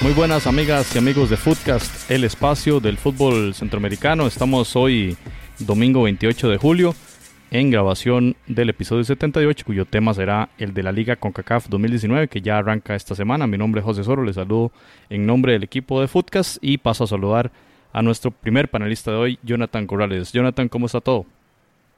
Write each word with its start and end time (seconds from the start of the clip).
Muy 0.00 0.12
buenas 0.12 0.46
amigas 0.46 0.94
y 0.94 0.98
amigos 0.98 1.28
de 1.28 1.36
Footcast, 1.36 2.10
el 2.10 2.24
espacio 2.24 2.80
del 2.80 2.96
fútbol 2.96 3.54
centroamericano. 3.54 4.26
Estamos 4.26 4.74
hoy 4.74 5.16
domingo 5.58 6.02
28 6.04 6.48
de 6.48 6.56
julio 6.56 6.94
en 7.50 7.70
grabación 7.70 8.36
del 8.46 8.68
episodio 8.68 9.04
78 9.04 9.64
cuyo 9.64 9.86
tema 9.86 10.12
será 10.12 10.50
el 10.58 10.74
de 10.74 10.82
la 10.82 10.92
Liga 10.92 11.16
CONCACAF 11.16 11.68
2019 11.68 12.28
que 12.28 12.42
ya 12.42 12.58
arranca 12.58 12.94
esta 12.94 13.14
semana. 13.14 13.46
Mi 13.46 13.56
nombre 13.56 13.80
es 13.80 13.84
José 13.84 14.04
Soro, 14.04 14.22
les 14.22 14.34
saludo 14.34 14.70
en 15.08 15.24
nombre 15.24 15.52
del 15.52 15.64
equipo 15.64 16.00
de 16.00 16.08
Footcast 16.08 16.58
y 16.60 16.78
paso 16.78 17.04
a 17.04 17.06
saludar 17.06 17.50
a 17.92 18.02
nuestro 18.02 18.30
primer 18.30 18.68
panelista 18.68 19.10
de 19.10 19.16
hoy, 19.16 19.38
Jonathan 19.42 19.86
Corrales. 19.86 20.32
Jonathan, 20.32 20.68
¿cómo 20.68 20.86
está 20.86 21.00
todo? 21.00 21.24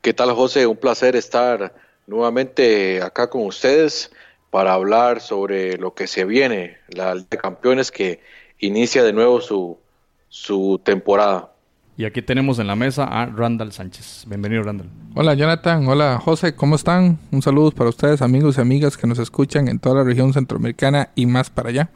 ¿Qué 0.02 0.14
tal 0.14 0.30
José? 0.32 0.66
Un 0.66 0.76
placer 0.76 1.16
estar 1.16 1.74
nuevamente 2.06 3.02
acá 3.02 3.28
con 3.28 3.44
ustedes 3.44 4.12
para 4.50 4.72
hablar 4.72 5.20
sobre 5.20 5.76
lo 5.78 5.94
que 5.94 6.06
se 6.06 6.24
viene, 6.24 6.78
la 6.88 7.14
Liga 7.14 7.26
de 7.28 7.38
Campeones 7.38 7.90
que 7.90 8.20
inicia 8.60 9.02
de 9.02 9.12
nuevo 9.12 9.40
su, 9.40 9.78
su 10.28 10.80
temporada. 10.84 11.52
Y 12.00 12.06
aquí 12.06 12.22
tenemos 12.22 12.58
en 12.58 12.66
la 12.66 12.76
mesa 12.76 13.04
a 13.04 13.26
Randall 13.26 13.72
Sánchez. 13.72 14.24
Bienvenido, 14.26 14.62
Randall. 14.62 14.88
Hola, 15.14 15.34
Jonathan. 15.34 15.86
Hola, 15.86 16.18
José. 16.18 16.54
¿Cómo 16.54 16.76
están? 16.76 17.18
Un 17.30 17.42
saludo 17.42 17.72
para 17.72 17.90
ustedes, 17.90 18.22
amigos 18.22 18.56
y 18.56 18.62
amigas 18.62 18.96
que 18.96 19.06
nos 19.06 19.18
escuchan 19.18 19.68
en 19.68 19.78
toda 19.78 19.96
la 19.96 20.04
región 20.04 20.32
centroamericana 20.32 21.10
y 21.14 21.26
más 21.26 21.50
para 21.50 21.68
allá. 21.68 21.90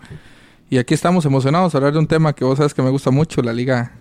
Y 0.69 0.77
aquí 0.77 0.93
estamos 0.93 1.25
emocionados 1.25 1.75
a 1.75 1.79
hablar 1.79 1.95
de 1.95 2.01
un 2.01 2.07
tema 2.07 2.35
que 2.35 2.45
vos 2.45 2.59
sabes 2.59 2.75
que 2.75 2.83
me 2.83 2.91
gusta 2.91 3.11
mucho, 3.11 3.41
la 3.41 3.55
Liga 3.55 3.93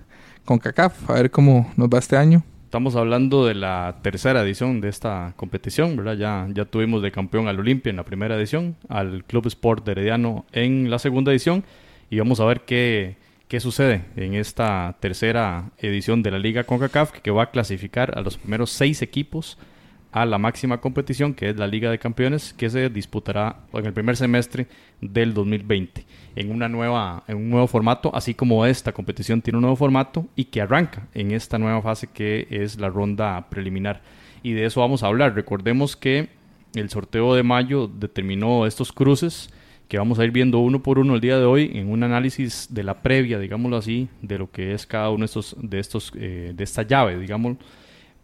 con 0.44 0.60
CACAF. 0.60 1.10
A 1.10 1.14
ver 1.14 1.32
cómo 1.32 1.72
nos 1.78 1.88
va 1.88 2.00
este 2.00 2.18
año. 2.18 2.44
Estamos 2.66 2.98
hablando 2.98 3.46
de 3.46 3.56
la 3.56 4.00
tercera 4.02 4.42
edición 4.42 4.82
de 4.82 4.90
esta 4.90 5.32
competición, 5.38 5.96
¿verdad? 5.96 6.18
Ya, 6.18 6.48
ya 6.54 6.66
tuvimos 6.66 7.02
de 7.02 7.14
campeón 7.14 7.48
al 7.48 7.62
Olimpia 7.62 7.92
en 7.92 7.96
la 7.96 8.04
primera 8.04 8.36
edición, 8.36 8.76
al 8.90 9.24
Club 9.24 9.48
Sport 9.48 9.86
de 9.86 9.94
Herediano 9.94 10.44
en 10.52 10.90
la 10.90 11.00
segunda 11.00 11.32
edición 11.32 11.64
y 12.10 12.20
vamos 12.20 12.42
a 12.42 12.46
ver 12.46 12.62
qué, 12.66 13.16
qué 13.54 13.60
sucede 13.60 14.06
en 14.16 14.34
esta 14.34 14.98
tercera 15.00 15.70
edición 15.78 16.24
de 16.24 16.32
la 16.32 16.40
Liga 16.40 16.64
CONCACAF 16.64 17.12
que 17.22 17.30
va 17.30 17.44
a 17.44 17.52
clasificar 17.52 18.18
a 18.18 18.22
los 18.22 18.40
primeros 18.40 18.72
seis 18.72 19.04
equipos 19.04 19.60
a 20.12 20.26
la 20.26 20.40
máxima 20.40 20.82
competición 20.82 21.36
que 21.36 21.50
es 21.52 21.58
la 21.58 21.68
Liga 21.68 21.92
de 21.92 22.00
Campeones 22.00 22.52
que 22.52 22.72
se 22.72 22.90
disputará 22.90 23.58
en 23.72 23.86
el 23.86 23.94
primer 23.94 24.18
semestre 24.18 24.66
del 25.02 25.36
2020 25.36 26.04
en 26.36 26.50
una 26.50 26.68
nueva 26.68 27.26
en 27.28 27.38
un 27.38 27.52
nuevo 27.52 27.68
formato 27.68 28.10
así 28.16 28.34
como 28.34 28.66
esta 28.66 28.92
competición 28.92 29.44
tiene 29.44 29.58
un 29.58 29.62
nuevo 29.62 29.76
formato 29.76 30.26
y 30.36 30.46
que 30.46 30.60
arranca 30.60 31.08
en 31.14 31.32
esta 31.32 31.60
nueva 31.60 31.80
fase 31.84 32.08
que 32.08 32.48
es 32.50 32.80
la 32.80 32.90
ronda 32.90 33.52
preliminar. 33.52 34.02
Y 34.42 34.54
de 34.54 34.66
eso 34.66 34.82
vamos 34.82 35.04
a 35.04 35.08
hablar. 35.08 35.36
Recordemos 35.36 35.96
que 35.96 36.30
el 36.74 36.90
sorteo 36.90 37.36
de 37.36 37.44
mayo 37.44 37.88
determinó 37.88 38.66
estos 38.66 38.92
cruces 38.92 39.52
que 39.94 40.00
vamos 40.00 40.18
a 40.18 40.26
ir 40.26 40.32
viendo 40.32 40.58
uno 40.58 40.82
por 40.82 40.98
uno 40.98 41.14
el 41.14 41.22
día 41.22 41.38
de 41.38 41.46
hoy 41.46 41.70
en 41.76 41.92
un 41.92 42.02
análisis 42.02 42.68
de 42.72 42.82
la 42.82 43.04
previa 43.04 43.38
digámoslo 43.38 43.78
así 43.78 44.10
de 44.24 44.40
lo 44.40 44.50
que 44.50 44.74
es 44.74 44.88
cada 44.88 45.12
uno 45.12 45.20
de 45.20 45.26
estos 45.26 45.56
de 45.62 45.80
estos 45.80 46.12
eh, 46.16 46.52
de 46.56 46.64
esta 46.64 46.82
llave 46.82 47.20
digamos 47.20 47.58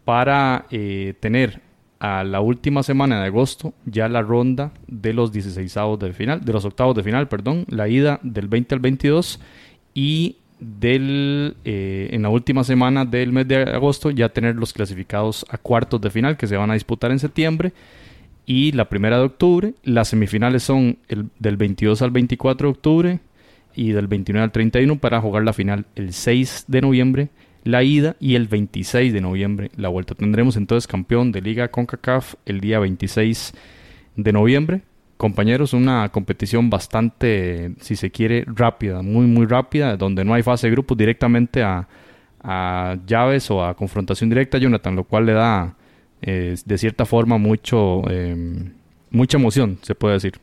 para 0.04 0.66
eh, 0.72 1.14
tener 1.20 1.60
a 2.00 2.24
la 2.24 2.40
última 2.40 2.82
semana 2.82 3.20
de 3.20 3.26
agosto 3.26 3.72
ya 3.86 4.08
la 4.08 4.20
ronda 4.20 4.72
de 4.88 5.12
los 5.12 5.30
16 5.30 5.72
de 6.00 6.12
final, 6.12 6.44
de 6.44 6.52
los 6.52 6.64
octavos 6.64 6.96
de 6.96 7.04
final, 7.04 7.28
perdón, 7.28 7.64
la 7.68 7.86
ida 7.86 8.18
del 8.24 8.48
20 8.48 8.74
al 8.74 8.80
22 8.80 9.38
y 9.94 10.38
del 10.58 11.54
eh, 11.64 12.08
en 12.10 12.22
la 12.22 12.30
última 12.30 12.64
semana 12.64 13.04
del 13.04 13.30
mes 13.30 13.46
de 13.46 13.62
agosto 13.62 14.10
ya 14.10 14.28
tener 14.28 14.56
los 14.56 14.72
clasificados 14.72 15.46
a 15.48 15.56
cuartos 15.56 16.00
de 16.00 16.10
final 16.10 16.36
que 16.36 16.48
se 16.48 16.56
van 16.56 16.72
a 16.72 16.74
disputar 16.74 17.12
en 17.12 17.20
septiembre 17.20 17.72
y 18.50 18.72
la 18.72 18.88
primera 18.88 19.16
de 19.16 19.26
octubre, 19.26 19.74
las 19.84 20.08
semifinales 20.08 20.64
son 20.64 20.98
el, 21.06 21.26
del 21.38 21.56
22 21.56 22.02
al 22.02 22.10
24 22.10 22.66
de 22.66 22.72
octubre 22.72 23.20
y 23.76 23.92
del 23.92 24.08
29 24.08 24.42
al 24.42 24.50
31 24.50 24.98
para 24.98 25.20
jugar 25.20 25.44
la 25.44 25.52
final 25.52 25.86
el 25.94 26.12
6 26.12 26.64
de 26.66 26.80
noviembre 26.80 27.28
la 27.62 27.84
ida 27.84 28.16
y 28.18 28.34
el 28.34 28.48
26 28.48 29.12
de 29.12 29.20
noviembre 29.20 29.70
la 29.76 29.88
vuelta. 29.88 30.16
Tendremos 30.16 30.56
entonces 30.56 30.88
campeón 30.88 31.30
de 31.30 31.42
Liga 31.42 31.68
CONCACAF 31.68 32.34
el 32.44 32.58
día 32.58 32.80
26 32.80 33.52
de 34.16 34.32
noviembre. 34.32 34.82
Compañeros, 35.16 35.72
una 35.72 36.08
competición 36.08 36.70
bastante, 36.70 37.74
si 37.78 37.94
se 37.94 38.10
quiere, 38.10 38.44
rápida, 38.48 39.00
muy, 39.02 39.26
muy 39.26 39.46
rápida, 39.46 39.96
donde 39.96 40.24
no 40.24 40.34
hay 40.34 40.42
fase 40.42 40.66
de 40.66 40.72
grupos 40.72 40.98
directamente 40.98 41.62
a, 41.62 41.86
llaves 43.06 43.48
o 43.52 43.64
a 43.64 43.76
confrontación 43.76 44.28
directa, 44.28 44.58
Jonathan, 44.58 44.96
lo 44.96 45.04
cual 45.04 45.26
le 45.26 45.34
da 45.34 45.76
eh, 46.22 46.56
de 46.64 46.78
cierta 46.78 47.06
forma 47.06 47.38
mucho, 47.38 48.08
em, 48.10 48.74
mucha 49.10 49.38
emoción, 49.38 49.78
se 49.82 49.94
puede 49.94 50.14
decir. 50.14 50.40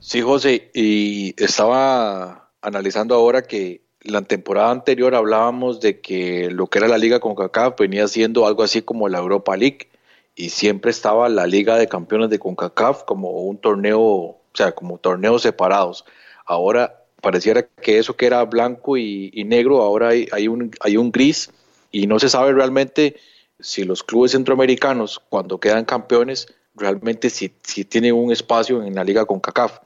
Sí, 0.00 0.20
José, 0.20 0.70
y 0.74 1.34
estaba 1.42 2.50
analizando 2.60 3.14
ahora 3.14 3.42
que 3.42 3.82
la 4.02 4.22
temporada 4.22 4.70
anterior 4.70 5.14
hablábamos 5.14 5.80
de 5.80 6.00
que 6.00 6.50
lo 6.50 6.66
que 6.66 6.78
era 6.78 6.88
la 6.88 6.98
liga 6.98 7.20
con 7.20 7.34
CONCACAF 7.34 7.78
venía 7.78 8.06
siendo 8.06 8.46
algo 8.46 8.62
así 8.62 8.82
como 8.82 9.08
la 9.08 9.18
Europa 9.18 9.56
League 9.56 9.88
y 10.36 10.50
siempre 10.50 10.90
estaba 10.90 11.28
la 11.28 11.46
liga 11.46 11.76
de 11.76 11.88
campeones 11.88 12.28
de 12.28 12.38
CONCACAF 12.38 13.04
como 13.04 13.30
un 13.30 13.56
torneo, 13.56 14.00
o 14.00 14.40
sea, 14.52 14.72
como 14.72 14.98
torneos 14.98 15.42
separados. 15.42 16.04
Ahora 16.44 17.04
pareciera 17.22 17.62
que 17.62 17.98
eso 17.98 18.14
que 18.14 18.26
era 18.26 18.44
blanco 18.44 18.98
y, 18.98 19.30
negro, 19.46 19.80
ahora 19.80 20.08
hay, 20.08 20.48
un, 20.48 20.70
hay 20.80 20.98
un 20.98 21.10
gris 21.10 21.50
y 21.90 22.06
no 22.06 22.18
se 22.18 22.28
sabe 22.28 22.52
realmente 22.52 23.16
si 23.60 23.84
los 23.84 24.02
clubes 24.02 24.32
centroamericanos 24.32 25.20
cuando 25.28 25.58
quedan 25.58 25.84
campeones 25.84 26.46
realmente 26.74 27.30
si, 27.30 27.52
si 27.62 27.84
tienen 27.84 28.14
un 28.14 28.32
espacio 28.32 28.82
en 28.82 28.94
la 28.94 29.04
liga 29.04 29.24
con 29.24 29.40
CONCACAF 29.40 29.80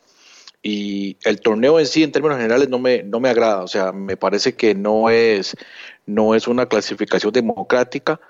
y 0.62 1.16
el 1.24 1.40
torneo 1.40 1.78
en 1.78 1.86
sí 1.86 2.02
en 2.02 2.12
términos 2.12 2.36
generales 2.36 2.68
no 2.68 2.78
me, 2.78 3.02
no 3.02 3.20
me 3.20 3.28
agrada, 3.28 3.62
o 3.62 3.68
sea, 3.68 3.92
me 3.92 4.16
parece 4.16 4.54
que 4.54 4.74
no 4.74 5.08
es, 5.10 5.56
no 6.06 6.34
es 6.34 6.48
una 6.48 6.66
clasificación 6.66 7.32
democrática. 7.32 8.20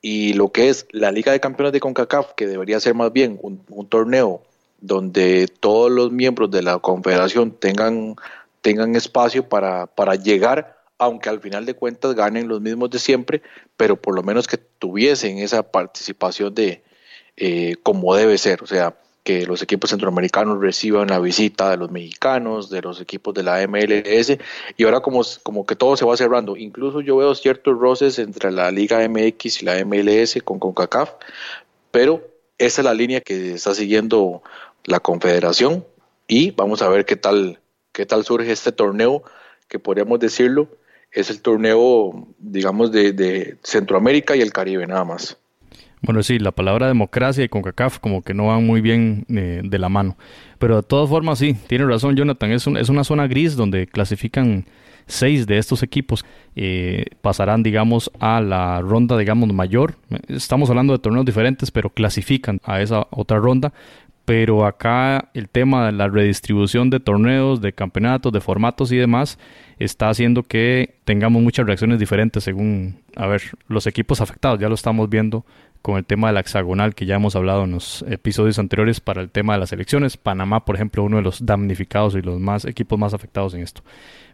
Y 0.00 0.34
lo 0.34 0.52
que 0.52 0.68
es 0.68 0.86
la 0.92 1.10
Liga 1.10 1.32
de 1.32 1.40
Campeones 1.40 1.72
de 1.72 1.80
CONCACAF, 1.80 2.34
que 2.34 2.46
debería 2.46 2.78
ser 2.78 2.94
más 2.94 3.12
bien 3.12 3.38
un, 3.42 3.88
torneo 3.88 4.42
donde 4.80 5.48
todos 5.48 5.90
los 5.90 6.12
miembros 6.12 6.50
de 6.52 6.62
la 6.62 6.78
confederación 6.78 7.50
tengan, 7.50 8.14
tengan 8.60 8.94
espacio 8.94 9.48
para, 9.48 9.86
para 9.86 10.14
llegar, 10.14 10.77
aunque 10.98 11.28
al 11.28 11.40
final 11.40 11.64
de 11.64 11.74
cuentas 11.74 12.14
ganen 12.14 12.48
los 12.48 12.60
mismos 12.60 12.90
de 12.90 12.98
siempre, 12.98 13.42
pero 13.76 13.96
por 13.96 14.14
lo 14.14 14.22
menos 14.22 14.46
que 14.46 14.58
tuviesen 14.58 15.38
esa 15.38 15.62
participación 15.62 16.54
de 16.54 16.82
eh, 17.36 17.76
como 17.82 18.14
debe 18.16 18.36
ser, 18.36 18.62
o 18.62 18.66
sea, 18.66 18.96
que 19.22 19.46
los 19.46 19.62
equipos 19.62 19.90
centroamericanos 19.90 20.58
reciban 20.58 21.08
la 21.08 21.20
visita 21.20 21.70
de 21.70 21.76
los 21.76 21.90
mexicanos, 21.90 22.70
de 22.70 22.80
los 22.80 23.00
equipos 23.00 23.34
de 23.34 23.42
la 23.42 23.64
MLS, 23.68 24.38
y 24.76 24.84
ahora 24.84 25.00
como, 25.00 25.20
como 25.42 25.66
que 25.66 25.76
todo 25.76 25.96
se 25.96 26.04
va 26.04 26.16
cerrando. 26.16 26.56
Incluso 26.56 27.00
yo 27.00 27.18
veo 27.18 27.34
ciertos 27.34 27.78
roces 27.78 28.18
entre 28.18 28.50
la 28.50 28.70
Liga 28.70 29.06
MX 29.06 29.62
y 29.62 29.66
la 29.66 29.84
MLS 29.84 30.38
con 30.42 30.58
CONCACAF, 30.58 31.12
pero 31.90 32.26
esa 32.56 32.80
es 32.80 32.84
la 32.84 32.94
línea 32.94 33.20
que 33.20 33.52
está 33.52 33.74
siguiendo 33.74 34.42
la 34.84 34.98
Confederación 34.98 35.84
y 36.26 36.50
vamos 36.52 36.82
a 36.82 36.88
ver 36.88 37.04
qué 37.04 37.16
tal, 37.16 37.60
qué 37.92 38.06
tal 38.06 38.24
surge 38.24 38.50
este 38.50 38.72
torneo, 38.72 39.22
que 39.68 39.78
podríamos 39.78 40.18
decirlo, 40.20 40.68
es 41.12 41.30
el 41.30 41.40
torneo, 41.40 42.28
digamos, 42.38 42.92
de, 42.92 43.12
de 43.12 43.56
Centroamérica 43.62 44.36
y 44.36 44.40
el 44.40 44.52
Caribe 44.52 44.86
nada 44.86 45.04
más. 45.04 45.38
Bueno, 46.00 46.22
sí, 46.22 46.38
la 46.38 46.52
palabra 46.52 46.86
democracia 46.86 47.44
y 47.44 47.48
CONCACAF 47.48 47.98
como 47.98 48.22
que 48.22 48.34
no 48.34 48.46
van 48.46 48.64
muy 48.64 48.80
bien 48.80 49.24
eh, 49.28 49.62
de 49.64 49.78
la 49.78 49.88
mano. 49.88 50.16
Pero 50.58 50.76
de 50.76 50.82
todas 50.82 51.08
formas, 51.08 51.38
sí, 51.38 51.56
tiene 51.66 51.86
razón 51.86 52.16
Jonathan, 52.16 52.52
es, 52.52 52.66
es 52.66 52.88
una 52.88 53.04
zona 53.04 53.26
gris 53.26 53.56
donde 53.56 53.86
clasifican 53.86 54.66
seis 55.08 55.46
de 55.46 55.58
estos 55.58 55.82
equipos. 55.82 56.24
Eh, 56.54 57.06
pasarán, 57.20 57.62
digamos, 57.62 58.10
a 58.20 58.40
la 58.40 58.80
ronda, 58.80 59.18
digamos, 59.18 59.52
mayor. 59.52 59.96
Estamos 60.28 60.70
hablando 60.70 60.92
de 60.92 61.00
torneos 61.00 61.26
diferentes, 61.26 61.70
pero 61.70 61.90
clasifican 61.90 62.60
a 62.62 62.80
esa 62.80 63.06
otra 63.10 63.38
ronda. 63.38 63.72
Pero 64.28 64.66
acá 64.66 65.30
el 65.32 65.48
tema 65.48 65.86
de 65.86 65.92
la 65.92 66.06
redistribución 66.06 66.90
de 66.90 67.00
torneos, 67.00 67.62
de 67.62 67.72
campeonatos, 67.72 68.30
de 68.30 68.42
formatos 68.42 68.92
y 68.92 68.98
demás, 68.98 69.38
está 69.78 70.10
haciendo 70.10 70.42
que 70.42 70.96
tengamos 71.06 71.40
muchas 71.40 71.64
reacciones 71.64 71.98
diferentes 71.98 72.44
según, 72.44 73.00
a 73.16 73.26
ver, 73.26 73.40
los 73.68 73.86
equipos 73.86 74.20
afectados. 74.20 74.60
Ya 74.60 74.68
lo 74.68 74.74
estamos 74.74 75.08
viendo 75.08 75.46
con 75.80 75.96
el 75.96 76.04
tema 76.04 76.26
de 76.26 76.34
la 76.34 76.40
hexagonal 76.40 76.94
que 76.94 77.06
ya 77.06 77.14
hemos 77.14 77.36
hablado 77.36 77.64
en 77.64 77.70
los 77.70 78.02
episodios 78.02 78.58
anteriores 78.58 79.00
para 79.00 79.22
el 79.22 79.30
tema 79.30 79.54
de 79.54 79.60
las 79.60 79.72
elecciones. 79.72 80.18
Panamá, 80.18 80.66
por 80.66 80.74
ejemplo, 80.74 81.04
uno 81.04 81.16
de 81.16 81.22
los 81.22 81.46
damnificados 81.46 82.14
y 82.14 82.20
los 82.20 82.38
más 82.38 82.66
equipos 82.66 82.98
más 82.98 83.14
afectados 83.14 83.54
en 83.54 83.62
esto. 83.62 83.80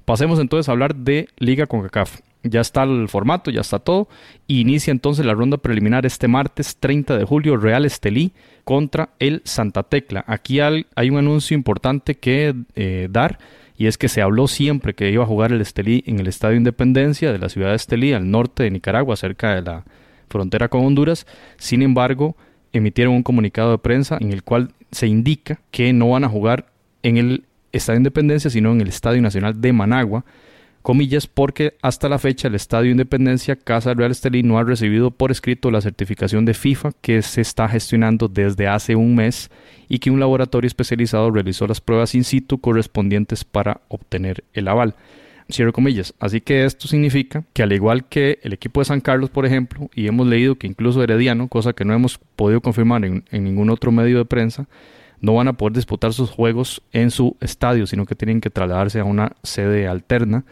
Pasemos 0.05 0.41
entonces 0.41 0.69
a 0.69 0.73
hablar 0.73 0.97
de 0.97 1.29
Liga 1.39 1.67
CONCACAF. 1.67 2.19
Ya 2.45 2.61
está 2.61 2.85
el 2.85 3.09
formato, 3.09 3.51
ya 3.51 3.63
está 3.63 3.79
todo. 3.79 4.09
inicia 4.47 4.91
entonces 4.91 5.27
la 5.27 5.35
ronda 5.35 5.57
preliminar 5.57 6.07
este 6.07 6.29
martes 6.29 6.77
30 6.77 7.19
de 7.19 7.25
julio, 7.25 7.57
Real 7.57 7.85
Estelí 7.85 8.33
contra 8.63 9.11
el 9.19 9.43
Santa 9.45 9.83
Tecla. 9.83 10.25
Aquí 10.27 10.61
hay, 10.61 10.87
un 11.11 11.19
anuncio 11.19 11.55
importante 11.55 12.15
que 12.15 12.55
eh, 12.77 13.09
dar 13.11 13.39
y 13.77 13.87
es 13.87 13.99
que 13.99 14.09
se 14.09 14.23
habló 14.23 14.47
siempre 14.47 14.95
que 14.95 15.11
iba 15.11 15.25
a 15.25 15.27
jugar 15.27 15.53
el 15.53 15.61
Estelí 15.61 16.05
en 16.07 16.21
el 16.21 16.29
Estadio 16.29 16.57
Independencia 16.57 17.33
de 17.33 17.39
la 17.39 17.49
ciudad 17.49 17.71
de 17.71 17.77
Estelí, 17.77 18.13
al 18.13 18.31
norte 18.31 18.63
de 18.63 18.71
Nicaragua, 18.71 19.17
cerca 19.17 19.55
de 19.55 19.63
la 19.63 19.85
frontera 20.29 20.69
con 20.69 20.85
Honduras. 20.85 21.27
Sin 21.57 21.83
embargo, 21.83 22.37
emitieron 22.73 23.15
un 23.15 23.23
comunicado 23.23 23.73
de 23.73 23.79
prensa 23.79 24.19
en 24.21 24.33
el 24.33 24.45
cual 24.45 24.73
se 24.93 25.07
indica 25.07 25.61
que 25.71 25.93
no 25.93 26.11
van 26.11 26.25
a 26.25 26.29
jugar 26.29 26.67
en 27.03 27.17
el 27.17 27.45
Estadio 27.73 27.99
Independencia, 27.99 28.51
sino 28.51 28.73
en 28.73 28.81
el 28.81 28.89
Estadio 28.89 29.21
Nacional 29.21 29.61
de 29.61 29.73
Managua, 29.73 30.25
comillas, 30.85 31.27
porque 31.27 31.79
hasta 31.81 32.11
la 32.11 32.19
fecha 32.19 32.49
el 32.49 32.55
Estadio 32.55 32.91
Independencia 32.91 33.57
Casa 33.57 33.95
Real 33.95 34.11
Estelí 34.11 34.43
no 34.43 34.59
ha 34.59 34.65
recibido 34.65 35.11
por 35.11 35.31
escrito 35.31 35.71
la 35.71 35.81
certificación 35.81 36.45
de 36.45 36.53
FIFA 36.53 36.93
que 37.01 37.23
se 37.23 37.41
está 37.41 37.67
gestionando 37.71 38.29
desde 38.29 38.69
hace 38.69 38.95
un 38.95 39.17
mes 39.17 39.51
y 39.89 39.99
que 39.99 40.11
un 40.11 40.21
laboratorio 40.21 40.69
especializado 40.69 41.31
realizó 41.31 41.67
las 41.67 41.81
pruebas 41.81 42.15
in 42.15 42.23
situ 42.23 42.59
correspondientes 42.59 43.45
para 43.45 43.81
obtener 43.89 44.45
el 44.53 44.69
aval. 44.69 44.95
Cierro 45.51 45.73
comillas. 45.73 46.13
Así 46.21 46.43
que 46.43 46.67
esto 46.67 46.87
significa 46.87 47.45
que 47.55 47.63
al 47.63 47.73
igual 47.73 48.05
que 48.05 48.39
el 48.43 48.53
equipo 48.53 48.83
de 48.83 48.85
San 48.85 49.01
Carlos, 49.01 49.31
por 49.31 49.47
ejemplo, 49.47 49.89
y 49.95 50.07
hemos 50.07 50.27
leído 50.27 50.57
que 50.57 50.67
incluso 50.67 51.03
Herediano, 51.03 51.49
cosa 51.49 51.73
que 51.73 51.87
no 51.87 51.95
hemos 51.95 52.19
podido 52.37 52.61
confirmar 52.61 53.07
en, 53.07 53.25
en 53.31 53.45
ningún 53.45 53.71
otro 53.71 53.91
medio 53.91 54.19
de 54.19 54.27
prensa, 54.27 54.69
no 55.23 55.33
van 55.33 55.49
a 55.49 55.55
poder 55.55 55.73
disputar 55.73 56.13
sus 56.13 56.31
juegos 56.31 56.83
en 56.93 57.11
su 57.11 57.39
estadio, 57.41 57.87
sino 57.87 58.05
que 58.05 58.15
tienen 58.15 58.43
que 58.43 58.51
trasladarse 58.51 59.01
a 59.01 59.05
una 59.05 59.33
sede 59.43 59.89
alterna 59.89 60.45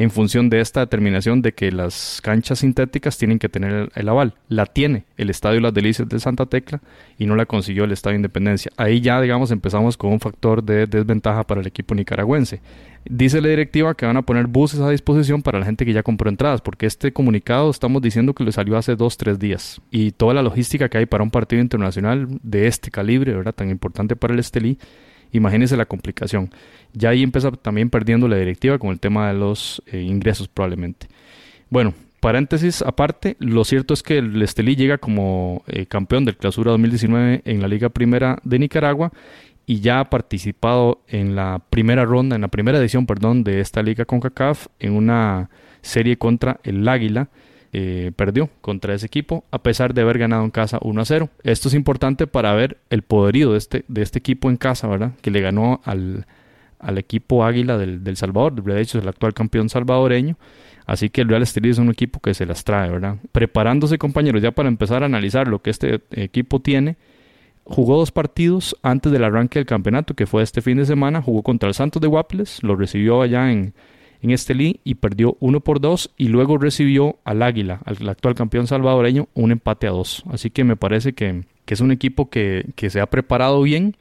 en 0.00 0.10
función 0.10 0.48
de 0.48 0.60
esta 0.60 0.80
determinación 0.80 1.42
de 1.42 1.52
que 1.52 1.70
las 1.70 2.22
canchas 2.22 2.60
sintéticas 2.60 3.18
tienen 3.18 3.38
que 3.38 3.50
tener 3.50 3.90
el, 3.94 4.08
aval. 4.08 4.32
La 4.48 4.64
tiene 4.64 5.04
el 5.18 5.28
Estadio 5.28 5.60
Las 5.60 5.74
Delicias 5.74 6.08
de 6.08 6.18
Santa 6.18 6.46
Tecla 6.46 6.80
y 7.18 7.26
no 7.26 7.36
la 7.36 7.44
consiguió 7.44 7.84
el 7.84 7.92
Estadio 7.92 8.16
Independencia. 8.16 8.72
Ahí 8.78 9.02
ya, 9.02 9.20
digamos, 9.20 9.50
empezamos 9.50 9.98
con 9.98 10.10
un 10.10 10.18
factor 10.18 10.64
de 10.64 10.86
desventaja 10.86 11.46
para 11.46 11.60
el 11.60 11.66
equipo 11.66 11.94
nicaragüense. 11.94 12.62
Dice 13.04 13.42
la 13.42 13.48
directiva 13.48 13.94
que 13.94 14.06
van 14.06 14.16
a 14.16 14.22
poner 14.22 14.46
buses 14.46 14.80
a 14.80 14.88
disposición 14.88 15.42
para 15.42 15.58
la 15.58 15.66
gente 15.66 15.84
que 15.84 15.92
ya 15.92 16.02
compró 16.02 16.30
entradas, 16.30 16.62
porque 16.62 16.86
este 16.86 17.12
comunicado 17.12 17.70
estamos 17.70 18.00
diciendo 18.00 18.32
que 18.32 18.44
le 18.44 18.52
salió 18.52 18.78
hace 18.78 18.96
dos, 18.96 19.18
tres 19.18 19.38
días. 19.38 19.82
Y 19.90 20.12
toda 20.12 20.32
la 20.32 20.42
logística 20.42 20.88
que 20.88 20.96
hay 20.96 21.04
para 21.04 21.24
un 21.24 21.30
partido 21.30 21.60
internacional 21.60 22.26
de 22.42 22.68
este 22.68 22.90
calibre, 22.90 23.34
¿verdad? 23.34 23.54
Tan 23.54 23.68
importante 23.68 24.16
para 24.16 24.32
el 24.32 24.40
Estelí, 24.40 24.78
imagínense 25.32 25.76
la 25.76 25.86
complicación. 25.86 26.50
Ya 26.92 27.10
ahí 27.10 27.22
empieza 27.22 27.50
también 27.52 27.90
perdiendo 27.90 28.28
la 28.28 28.36
directiva 28.36 28.78
con 28.78 28.90
el 28.90 29.00
tema 29.00 29.28
de 29.28 29.34
los 29.34 29.82
eh, 29.86 30.00
ingresos 30.00 30.48
probablemente. 30.48 31.06
Bueno, 31.68 31.94
paréntesis 32.20 32.82
aparte, 32.82 33.36
lo 33.38 33.64
cierto 33.64 33.94
es 33.94 34.02
que 34.02 34.18
el 34.18 34.40
Estelí 34.42 34.76
llega 34.76 34.98
como 34.98 35.62
eh, 35.66 35.86
campeón 35.86 36.24
del 36.24 36.36
Clausura 36.36 36.72
2019 36.72 37.42
en 37.44 37.62
la 37.62 37.68
Liga 37.68 37.88
Primera 37.88 38.38
de 38.44 38.58
Nicaragua 38.58 39.12
y 39.66 39.80
ya 39.80 40.00
ha 40.00 40.10
participado 40.10 41.00
en 41.06 41.36
la 41.36 41.62
primera 41.70 42.04
ronda, 42.04 42.34
en 42.34 42.42
la 42.42 42.48
primera 42.48 42.78
edición, 42.78 43.06
perdón, 43.06 43.44
de 43.44 43.60
esta 43.60 43.82
liga 43.82 44.04
con 44.04 44.18
CACAF 44.18 44.66
en 44.80 44.94
una 44.94 45.48
serie 45.80 46.16
contra 46.16 46.58
el 46.64 46.86
Águila. 46.88 47.28
Eh, 47.72 48.10
perdió 48.16 48.50
contra 48.62 48.94
ese 48.94 49.06
equipo 49.06 49.44
a 49.52 49.62
pesar 49.62 49.94
de 49.94 50.02
haber 50.02 50.18
ganado 50.18 50.42
en 50.42 50.50
casa 50.50 50.80
1 50.82 51.00
a 51.00 51.04
0. 51.04 51.28
Esto 51.44 51.68
es 51.68 51.74
importante 51.74 52.26
para 52.26 52.52
ver 52.52 52.78
el 52.90 53.02
poderío 53.02 53.52
de 53.52 53.58
este, 53.58 53.84
de 53.86 54.02
este 54.02 54.18
equipo 54.18 54.50
en 54.50 54.56
casa, 54.56 54.88
¿verdad? 54.88 55.12
Que 55.22 55.30
le 55.30 55.40
ganó 55.40 55.80
al, 55.84 56.26
al 56.80 56.98
equipo 56.98 57.44
Águila 57.44 57.78
del, 57.78 58.02
del 58.02 58.16
Salvador, 58.16 58.60
de 58.60 58.80
hecho 58.80 58.98
es 58.98 59.04
el 59.04 59.08
actual 59.08 59.34
campeón 59.34 59.68
salvadoreño. 59.68 60.36
Así 60.84 61.10
que 61.10 61.20
el 61.20 61.28
Real 61.28 61.42
Estelí 61.42 61.70
es 61.70 61.78
un 61.78 61.90
equipo 61.90 62.18
que 62.18 62.34
se 62.34 62.44
las 62.44 62.64
trae, 62.64 62.90
¿verdad? 62.90 63.18
Preparándose, 63.30 63.98
compañeros, 63.98 64.42
ya 64.42 64.50
para 64.50 64.68
empezar 64.68 65.04
a 65.04 65.06
analizar 65.06 65.46
lo 65.46 65.62
que 65.62 65.70
este 65.70 66.00
equipo 66.10 66.58
tiene. 66.58 66.96
Jugó 67.62 67.96
dos 67.96 68.10
partidos 68.10 68.76
antes 68.82 69.12
del 69.12 69.22
arranque 69.22 69.60
del 69.60 69.66
campeonato, 69.66 70.14
que 70.14 70.26
fue 70.26 70.42
este 70.42 70.60
fin 70.60 70.78
de 70.78 70.86
semana. 70.86 71.22
Jugó 71.22 71.44
contra 71.44 71.68
el 71.68 71.76
Santos 71.76 72.02
de 72.02 72.08
Guapiles, 72.08 72.64
lo 72.64 72.74
recibió 72.74 73.22
allá 73.22 73.52
en, 73.52 73.74
en 74.22 74.30
Estelí 74.30 74.80
y 74.84 74.96
perdió 74.96 75.36
1 75.40 75.60
por 75.60 75.80
2. 75.80 76.10
Y 76.16 76.28
luego 76.28 76.58
recibió 76.58 77.18
al 77.24 77.42
Águila, 77.42 77.80
al 77.84 78.08
actual 78.08 78.34
campeón 78.34 78.66
salvadoreño, 78.66 79.28
un 79.34 79.52
empate 79.52 79.86
a 79.86 79.90
2. 79.90 80.24
Así 80.30 80.50
que 80.50 80.64
me 80.64 80.76
parece 80.76 81.12
que, 81.12 81.44
que 81.64 81.74
es 81.74 81.80
un 81.80 81.92
equipo 81.92 82.30
que, 82.30 82.66
que 82.76 82.90
se 82.90 83.00
ha 83.00 83.06
preparado 83.06 83.62
bien 83.62 83.96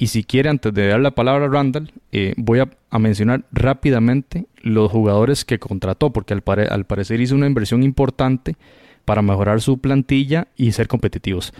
y 0.00 0.06
si 0.06 0.24
quiere, 0.24 0.48
antes 0.48 0.72
de 0.72 0.86
dar 0.86 0.98
la 0.98 1.10
palabra 1.10 1.44
a 1.44 1.48
Randall, 1.50 1.92
eh, 2.10 2.32
voy 2.38 2.60
a, 2.60 2.98
mencionar 2.98 3.44
rápidamente 3.52 4.46
los 4.62 4.90
jugadores 4.90 5.44
que 5.44 5.58
contrató, 5.58 6.10
porque 6.10 6.32
al, 6.32 6.42
al, 6.70 6.86
parecer 6.86 7.20
hizo 7.20 7.34
una 7.34 7.46
inversión 7.46 7.82
importante 7.82 8.56
para 9.04 9.20
mejorar 9.20 9.60
su 9.60 9.76
plantilla 9.76 10.48
y 10.56 10.72
ser 10.72 10.88
competitivos. 10.88 11.52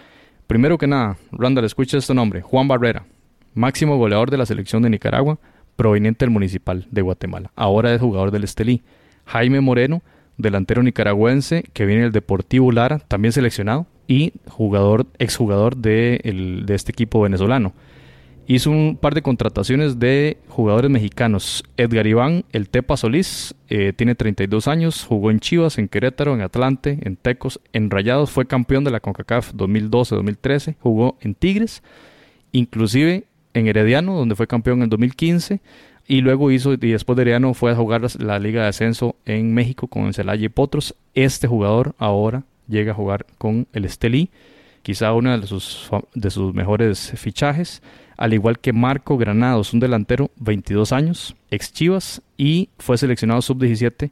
Primero 0.47 0.79
que 0.79 0.87
nada, 0.87 1.19
Randall, 1.33 1.67
escucha 1.67 1.99
este 1.99 2.15
nombre, 2.15 2.41
Juan 2.41 2.67
Barrera, 2.67 3.05
máximo 3.53 3.99
goleador 3.99 4.31
de 4.31 4.39
la 4.39 4.47
selección 4.47 4.83
de 4.83 4.89
Nicaragua, 4.89 5.39
proveniente 5.81 6.27
del 6.27 6.31
Municipal 6.31 6.87
de 6.91 7.01
Guatemala. 7.01 7.53
Ahora 7.57 7.95
es 7.95 8.03
jugador 8.03 8.33
del 8.33 8.45
Estelí. 8.45 8.83
Jaime 9.25 9.63
Moreno, 9.63 10.03
delantero 10.37 10.83
nicaragüense 10.83 11.65
que 11.73 11.87
viene 11.87 12.03
del 12.03 12.13
Deportivo 12.13 12.71
Lara, 12.71 12.99
también 12.99 13.33
seleccionado, 13.33 13.87
y 14.07 14.35
jugador, 14.47 15.07
exjugador 15.19 15.79
de, 15.79 16.21
de 16.67 16.75
este 16.75 16.93
equipo 16.93 17.23
venezolano. 17.23 17.73
Hizo 18.47 18.71
un 18.71 18.99
par 19.01 19.15
de 19.15 19.23
contrataciones 19.23 19.99
de 19.99 20.37
jugadores 20.49 20.91
mexicanos. 20.91 21.65
Edgar 21.79 22.07
Iván, 22.07 22.45
el 22.53 22.69
Tepa 22.69 22.99
Solís, 22.99 23.55
eh, 23.71 23.95
tiene 23.97 24.15
32 24.15 24.69
años, 24.69 25.07
jugó 25.09 25.31
en 25.31 25.41
Chivas, 25.41 25.79
en 25.79 25.89
Querétaro, 25.89 26.35
en 26.35 26.43
Atlante, 26.43 26.99
en 27.01 27.17
Tecos, 27.17 27.59
en 27.73 27.89
Rayados, 27.89 28.31
fue 28.31 28.47
campeón 28.47 28.85
de 28.85 28.91
la 28.91 29.01
CONCACAF 29.01 29.55
2012-2013, 29.55 30.77
jugó 30.79 31.17
en 31.23 31.35
Tigres, 31.35 31.83
inclusive 32.53 33.25
en 33.55 33.67
Herediano, 33.67 34.15
donde 34.15 34.37
fue 34.37 34.47
campeón 34.47 34.83
en 34.83 34.91
2015, 34.91 35.61
y 36.07 36.21
luego 36.23 36.51
hizo, 36.51 36.73
y 36.73 36.77
después 36.77 37.17
de 37.17 37.23
Herediano 37.23 37.55
fue 37.55 37.73
a 37.73 37.77
jugar 37.77 38.03
la, 38.21 38.39
Liga 38.39 38.63
de 38.63 38.69
Ascenso 38.69 39.17
en 39.27 39.55
México 39.55 39.87
con 39.87 40.07
el 40.07 40.15
Celaya 40.15 40.45
y 40.45 40.49
Potros. 40.49 40.95
Este 41.15 41.47
jugador 41.47 41.95
ahora 41.99 42.43
llega 42.69 42.93
a 42.93 42.95
jugar 42.95 43.27
con 43.39 43.67
el 43.73 43.85
Estelí, 43.85 44.31
quizá 44.83 45.13
uno 45.13 45.39
de 45.39 45.47
sus, 45.47 45.91
de 46.15 46.31
sus 46.31 46.55
mejores 46.55 47.13
fichajes 47.17 47.83
al 48.21 48.35
igual 48.35 48.59
que 48.59 48.75
Marco 48.75 49.17
Granados, 49.17 49.73
un 49.73 49.81
delantero 49.81 50.31
22 50.37 50.93
años, 50.93 51.35
ex 51.51 51.73
Chivas 51.73 52.21
y 52.37 52.69
fue 52.79 52.99
seleccionado 52.99 53.41
sub-17, 53.41 54.11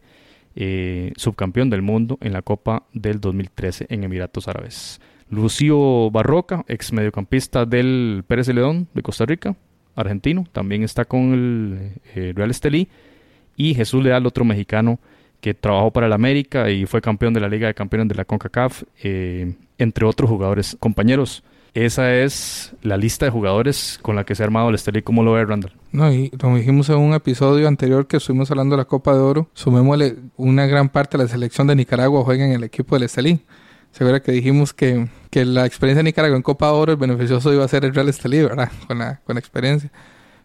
eh, 0.56 1.12
subcampeón 1.16 1.68
del 1.68 1.82
mundo 1.82 2.16
en 2.22 2.32
la 2.32 2.40
Copa 2.40 2.84
del 2.94 3.20
2013 3.20 3.84
en 3.90 4.04
Emiratos 4.04 4.48
Árabes. 4.48 4.98
Lucio 5.30 6.10
Barroca, 6.10 6.64
ex 6.68 6.92
mediocampista 6.92 7.66
del 7.66 8.24
Pérez 8.26 8.46
de 8.46 8.54
León 8.54 8.88
de 8.94 9.02
Costa 9.02 9.26
Rica, 9.26 9.56
argentino, 9.94 10.46
también 10.52 10.82
está 10.82 11.04
con 11.04 11.32
el 11.32 11.92
eh, 12.14 12.32
Real 12.34 12.50
Estelí. 12.50 12.88
Y 13.56 13.74
Jesús 13.74 14.02
Leal, 14.02 14.24
otro 14.26 14.44
mexicano 14.44 15.00
que 15.40 15.54
trabajó 15.54 15.92
para 15.92 16.06
el 16.06 16.12
América 16.12 16.70
y 16.70 16.86
fue 16.86 17.00
campeón 17.00 17.34
de 17.34 17.40
la 17.40 17.48
Liga 17.48 17.66
de 17.66 17.74
Campeones 17.74 18.08
de 18.08 18.14
la 18.14 18.24
CONCACAF, 18.24 18.84
eh, 19.02 19.54
entre 19.78 20.06
otros 20.06 20.30
jugadores 20.30 20.76
compañeros. 20.80 21.42
Esa 21.74 22.14
es 22.14 22.74
la 22.82 22.96
lista 22.96 23.26
de 23.26 23.30
jugadores 23.30 23.98
con 24.02 24.16
la 24.16 24.24
que 24.24 24.34
se 24.34 24.42
ha 24.42 24.46
armado 24.46 24.68
el 24.68 24.74
Estelí. 24.74 25.02
¿Cómo 25.02 25.22
lo 25.22 25.32
ve 25.32 25.44
Randall? 25.44 25.72
No, 25.92 26.12
y 26.12 26.30
como 26.30 26.56
dijimos 26.56 26.88
en 26.88 26.96
un 26.96 27.14
episodio 27.14 27.68
anterior 27.68 28.06
que 28.06 28.16
estuvimos 28.16 28.50
hablando 28.50 28.74
de 28.74 28.82
la 28.82 28.84
Copa 28.86 29.12
de 29.12 29.20
Oro, 29.20 29.48
sumémosle 29.54 30.16
una 30.36 30.66
gran 30.66 30.88
parte 30.88 31.16
de 31.16 31.24
la 31.24 31.30
selección 31.30 31.66
de 31.66 31.76
Nicaragua 31.76 32.24
juega 32.24 32.46
en 32.46 32.52
el 32.52 32.64
equipo 32.64 32.96
del 32.96 33.04
Estelí. 33.04 33.40
Seguro 33.98 34.22
que 34.22 34.30
dijimos 34.30 34.72
que, 34.72 35.08
que, 35.28 35.44
la 35.44 35.66
experiencia 35.66 35.98
de 35.98 36.04
Nicaragua 36.04 36.36
en 36.36 36.42
Copa 36.42 36.66
de 36.66 36.72
Oro, 36.72 36.92
el 36.92 36.98
beneficioso 36.98 37.52
iba 37.52 37.64
a 37.64 37.68
ser 37.68 37.84
el 37.84 37.92
Real 37.92 38.08
Estelí, 38.08 38.40
¿verdad? 38.40 38.70
Con 38.86 39.00
la, 39.00 39.20
con 39.24 39.34
la 39.34 39.40
experiencia. 39.40 39.90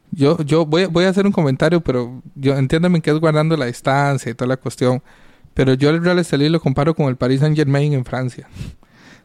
Yo, 0.09 0.39
yo 0.39 0.65
voy, 0.65 0.85
voy 0.85 1.05
a 1.05 1.09
hacer 1.09 1.27
un 1.27 1.31
comentario, 1.31 1.79
pero 1.79 2.23
yo 2.33 2.57
entiéndame 2.57 2.99
que 3.01 3.11
es 3.11 3.19
guardando 3.19 3.55
la 3.55 3.67
distancia 3.67 4.31
y 4.31 4.33
toda 4.33 4.47
la 4.47 4.57
cuestión. 4.57 5.03
Pero 5.53 5.75
yo 5.75 5.91
el 5.91 6.03
Real 6.03 6.17
Estelí 6.17 6.49
lo 6.49 6.59
comparo 6.59 6.95
con 6.95 7.09
el 7.09 7.15
Paris 7.15 7.41
Saint 7.41 7.55
Germain 7.55 7.93
en 7.93 8.03
Francia 8.05 8.49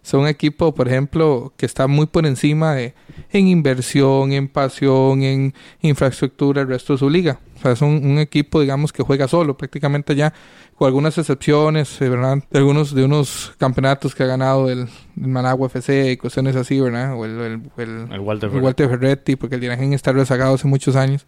son 0.09 0.21
un 0.21 0.29
equipo, 0.29 0.75
por 0.75 0.89
ejemplo, 0.89 1.53
que 1.59 1.67
está 1.67 1.87
muy 1.87 2.07
por 2.07 2.25
encima 2.25 2.73
de 2.73 2.95
en 3.31 3.47
inversión, 3.47 4.33
en 4.33 4.49
pasión, 4.49 5.23
en 5.23 5.53
infraestructura, 5.83 6.63
el 6.63 6.69
resto 6.69 6.95
de 6.95 6.99
su 6.99 7.11
liga. 7.11 7.41
O 7.59 7.61
sea, 7.61 7.73
es 7.73 7.83
un, 7.83 8.19
equipo, 8.19 8.63
digamos, 8.63 8.91
que 8.91 9.03
juega 9.03 9.29
solo 9.29 9.59
prácticamente 9.59 10.17
ya, 10.17 10.33
con 10.77 10.87
algunas 10.87 11.19
excepciones, 11.19 12.01
eh, 12.01 12.09
¿verdad? 12.09 12.39
De 12.51 12.59
algunos 12.59 12.95
de 12.95 13.05
unos 13.05 13.53
campeonatos 13.59 14.15
que 14.15 14.23
ha 14.23 14.27
ganado 14.27 14.71
el, 14.71 14.89
Managua 15.15 15.67
FC 15.67 16.13
y 16.13 16.17
cuestiones 16.17 16.57
así, 16.57 16.81
¿verdad? 16.81 17.15
O 17.15 17.27
el, 17.27 17.61
el, 17.77 18.21
Walter, 18.21 18.89
Ferretti, 18.89 19.37
porque 19.37 19.57
el 19.57 19.61
Dinagen 19.61 19.93
está 19.93 20.13
rezagado 20.13 20.55
hace 20.55 20.67
muchos 20.67 20.97
años. 20.97 21.27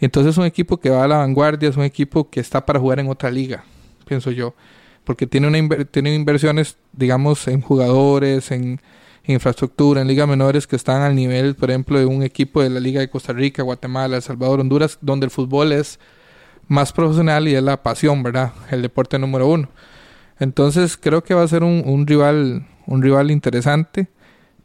Y 0.00 0.06
entonces 0.06 0.30
es 0.30 0.38
un 0.38 0.46
equipo 0.46 0.78
que 0.78 0.88
va 0.88 1.04
a 1.04 1.08
la 1.08 1.18
vanguardia, 1.18 1.68
es 1.68 1.76
un 1.76 1.84
equipo 1.84 2.30
que 2.30 2.40
está 2.40 2.64
para 2.64 2.80
jugar 2.80 3.00
en 3.00 3.10
otra 3.10 3.30
liga, 3.30 3.64
pienso 4.06 4.30
yo 4.30 4.54
porque 5.04 5.26
tiene, 5.26 5.48
una 5.48 5.84
tiene 5.84 6.14
inversiones, 6.14 6.76
digamos, 6.92 7.46
en 7.48 7.60
jugadores, 7.60 8.50
en, 8.50 8.80
infraestructura, 9.26 10.02
en 10.02 10.08
ligas 10.08 10.28
menores 10.28 10.66
que 10.66 10.76
están 10.76 11.00
al 11.00 11.14
nivel, 11.14 11.54
por 11.54 11.70
ejemplo, 11.70 11.98
de 11.98 12.04
un 12.04 12.22
equipo 12.22 12.62
de 12.62 12.68
la 12.68 12.78
Liga 12.78 13.00
de 13.00 13.08
Costa 13.08 13.32
Rica, 13.32 13.62
Guatemala, 13.62 14.16
El 14.16 14.22
Salvador, 14.22 14.60
Honduras, 14.60 14.98
donde 15.00 15.24
el 15.24 15.30
fútbol 15.30 15.72
es 15.72 15.98
más 16.68 16.92
profesional 16.92 17.48
y 17.48 17.54
es 17.54 17.62
la 17.62 17.82
pasión, 17.82 18.22
¿verdad? 18.22 18.52
El 18.70 18.82
deporte 18.82 19.18
número 19.18 19.48
uno. 19.48 19.70
Entonces 20.38 20.98
creo 20.98 21.24
que 21.24 21.32
va 21.32 21.42
a 21.42 21.48
ser 21.48 21.62
un, 21.62 21.82
un 21.86 22.06
rival, 22.06 22.66
un 22.86 23.00
rival 23.00 23.30
interesante 23.30 24.08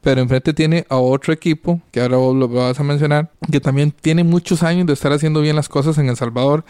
pero 0.02 0.22
enfrente 0.22 0.54
tiene 0.54 0.86
a 0.90 0.98
otro 0.98 1.34
equipo, 1.34 1.82
que 1.92 2.02
ahora 2.02 2.18
vos 2.18 2.36
lo 2.36 2.48
vas 2.48 2.80
a 2.80 2.84
mencionar, 2.84 3.32
que 3.52 3.60
también 3.60 3.92
tiene 3.92 4.24
muchos 4.24 4.64
años 4.64 4.88
de 4.88 4.94
estar 4.94 5.12
haciendo 5.12 5.42
bien 5.42 5.56
las 5.56 5.68
cosas 5.68 5.98
en 5.98 6.08
El 6.08 6.16
Salvador. 6.16 6.64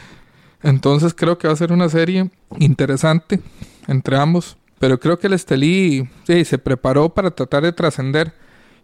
Entonces 0.64 1.14
creo 1.14 1.38
que 1.38 1.48
va 1.48 1.54
a 1.54 1.58
ser 1.58 1.72
una 1.72 1.90
serie 1.90 2.30
interesante 2.58 3.40
entre 3.88 4.18
ambos. 4.18 4.58
Pero 4.80 5.00
creo 5.00 5.20
que 5.20 5.28
el 5.28 5.34
Estelí 5.34 6.08
sí, 6.26 6.46
se 6.46 6.58
preparó 6.58 7.10
para 7.10 7.32
tratar 7.32 7.64
de 7.64 7.74
trascender 7.74 8.34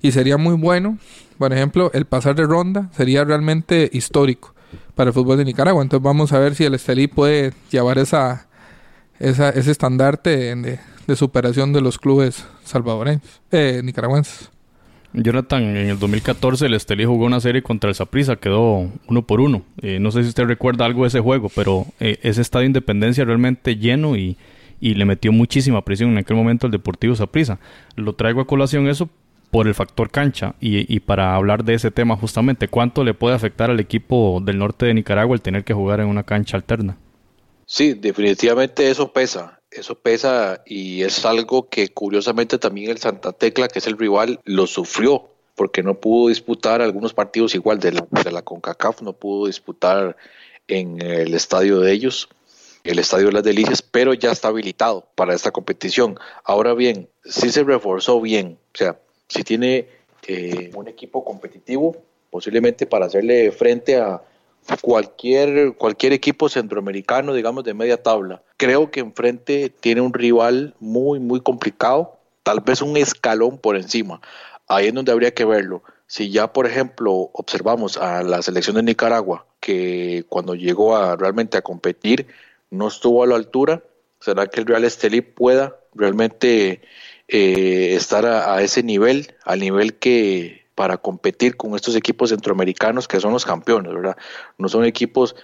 y 0.02 0.12
sería 0.12 0.38
muy 0.38 0.56
bueno. 0.56 0.98
Por 1.38 1.54
ejemplo, 1.54 1.90
el 1.94 2.06
pasar 2.06 2.36
de 2.36 2.44
ronda 2.44 2.90
sería 2.96 3.24
realmente 3.24 3.90
histórico 3.94 4.54
para 4.94 5.10
el 5.10 5.14
fútbol 5.14 5.38
de 5.38 5.46
Nicaragua. 5.46 5.82
Entonces 5.82 6.04
vamos 6.04 6.34
a 6.34 6.40
ver 6.40 6.56
si 6.56 6.66
el 6.66 6.74
Estelí 6.74 7.08
puede 7.08 7.54
llevar 7.72 7.98
esa, 7.98 8.48
esa 9.20 9.50
ese 9.50 9.72
estandarte 9.72 10.56
de, 10.56 11.16
superación 11.16 11.72
de 11.72 11.82
los 11.82 11.98
clubes 11.98 12.46
salvadoreños, 12.64 13.42
eh, 13.52 13.82
nicaragüenses. 13.84 14.50
Jonathan, 15.16 15.64
en 15.64 15.90
el 15.90 16.00
2014 16.00 16.66
el 16.66 16.74
Estelí 16.74 17.06
jugó 17.06 17.26
una 17.26 17.40
serie 17.40 17.62
contra 17.62 17.90
el 17.90 17.96
Saprissa, 17.96 18.36
quedó 18.36 18.90
uno 19.08 19.22
por 19.26 19.40
uno. 19.40 19.64
Eh, 19.82 20.00
no 20.00 20.12
sé 20.12 20.24
si 20.24 20.30
usted 20.30 20.44
recuerda 20.44 20.86
algo 20.86 21.04
de 21.04 21.08
ese 21.08 21.22
juego, 21.22 21.50
pero 21.54 21.86
eh, 22.00 22.20
ese 22.22 22.42
estadio 22.42 22.68
Independencia 22.68 23.24
realmente 23.24 23.78
lleno 23.78 24.18
y, 24.18 24.38
y, 24.82 24.96
le 24.96 25.06
metió 25.06 25.32
muchísima 25.32 25.84
presión 25.84 26.12
en 26.12 26.18
aquel 26.18 26.36
momento 26.36 26.68
al 26.68 26.72
Deportivo 26.72 27.16
Saprissa. 27.16 27.60
Lo 27.96 28.14
traigo 28.14 28.42
a 28.42 28.48
colación 28.48 28.88
eso 28.88 29.10
por 29.52 29.68
el 29.68 29.74
factor 29.74 30.12
cancha 30.12 30.56
y, 30.60 30.94
y, 30.94 31.00
para 31.00 31.36
hablar 31.36 31.64
de 31.64 31.76
ese 31.76 31.92
tema 31.92 32.18
justamente, 32.18 32.68
¿cuánto 32.68 33.04
le 33.04 33.14
puede 33.14 33.36
afectar 33.36 33.70
al 33.70 33.80
equipo 33.80 34.42
del 34.44 34.58
norte 34.58 34.86
de 34.86 34.94
Nicaragua 34.94 35.36
el 35.36 35.42
tener 35.42 35.64
que 35.64 35.74
jugar 35.74 36.02
en 36.02 36.08
una 36.08 36.24
cancha 36.24 36.58
alterna? 36.58 36.98
Sí, 37.66 37.94
definitivamente 37.94 38.90
eso 38.90 39.12
pesa 39.12 39.60
eso 39.76 39.96
pesa 39.96 40.62
y 40.66 41.04
es 41.04 41.26
algo 41.26 41.70
que 41.70 41.90
curiosamente 41.90 42.58
también 42.58 42.92
el 42.92 42.98
Santa 42.98 43.32
Tecla, 43.34 43.68
que 43.68 43.80
es 43.80 43.88
el 43.88 43.98
rival, 43.98 44.40
lo 44.46 44.68
sufrió 44.68 45.30
porque 45.56 45.84
no 45.84 46.00
pudo 46.00 46.30
disputar 46.30 46.82
algunos 46.82 47.14
partidos 47.14 47.56
igual 47.56 47.80
de 47.80 47.92
la, 47.94 48.42
CONCACAF, 48.42 49.02
no 49.02 49.14
pudo 49.14 49.48
disputar 49.48 50.18
en 50.68 51.02
el 51.02 51.34
estadio 51.34 51.80
de 51.80 51.94
ellos, 51.94 52.28
el 52.84 53.00
estadio 53.00 53.28
de 53.28 53.34
las 53.34 53.44
Delicias, 53.44 53.82
pero 53.82 54.14
ya 54.14 54.32
está 54.32 54.50
habilitado 54.50 55.08
para 55.16 55.34
esta 55.34 55.52
competición. 55.52 56.20
Ahora 56.44 56.74
bien, 56.74 57.10
sí 57.24 57.52
se 57.52 57.64
reforzó 57.64 58.20
bien, 58.20 58.58
o 58.74 58.78
sea, 58.78 59.00
si 59.28 59.44
tiene 59.44 59.88
eh, 60.28 60.72
un 60.76 60.88
equipo 60.88 61.24
competitivo, 61.24 61.96
posiblemente 62.30 62.86
para 62.86 63.06
hacerle 63.06 63.52
frente 63.52 63.96
a 63.96 64.22
cualquier, 64.82 65.76
cualquier 65.76 66.14
equipo 66.14 66.50
centroamericano, 66.50 67.34
digamos, 67.34 67.64
de 67.64 67.74
media 67.74 68.02
tabla. 68.02 68.42
Creo 68.58 68.92
que 68.92 69.00
enfrente 69.00 69.70
tiene 69.70 70.02
un 70.02 70.14
rival 70.14 70.76
muy, 70.80 71.20
muy 71.20 71.42
complicado, 71.42 72.18
tal 72.44 72.62
vez 72.62 72.82
un 72.82 72.98
escalón 72.98 73.58
por 73.58 73.76
encima. 73.76 74.22
Ahí 74.68 74.88
es 74.88 74.94
donde 74.94 75.12
habría 75.12 75.34
que 75.34 75.46
verlo. 75.46 75.84
Si 76.08 76.32
ya, 76.32 76.54
por 76.54 76.68
ejemplo, 76.68 77.30
observamos 77.34 77.98
a 77.98 78.24
la 78.24 78.42
selección 78.42 78.76
de 78.76 78.84
Nicaragua, 78.84 79.46
que 79.60 80.26
cuando 80.30 80.56
llegó 80.56 80.96
a 80.96 81.16
realmente 81.16 81.58
a 81.58 81.62
competir 81.62 82.28
no 82.70 82.88
estuvo 82.88 83.24
a 83.24 83.28
la 83.28 83.36
altura, 83.36 83.84
¿será 84.20 84.48
que 84.48 84.60
el 84.60 84.66
Real 84.66 84.84
Estelí 84.84 85.22
pueda 85.22 85.80
realmente 85.94 86.82
eh, 87.28 87.96
estar 87.96 88.26
a 88.26 88.62
ese 88.62 88.84
nivel, 88.84 89.34
al 89.44 89.60
nivel 89.60 89.96
que 89.96 90.65
para 90.76 90.98
competir 90.98 91.56
con 91.56 91.74
estos 91.76 91.96
equipos 91.96 92.30
centroamericanos 92.30 93.08
que 93.08 93.20
son 93.20 93.32
los 93.32 93.46
campeones, 93.46 93.94
¿verdad? 93.94 94.18
No 94.58 94.68
son 94.68 94.86
equipos 94.86 95.36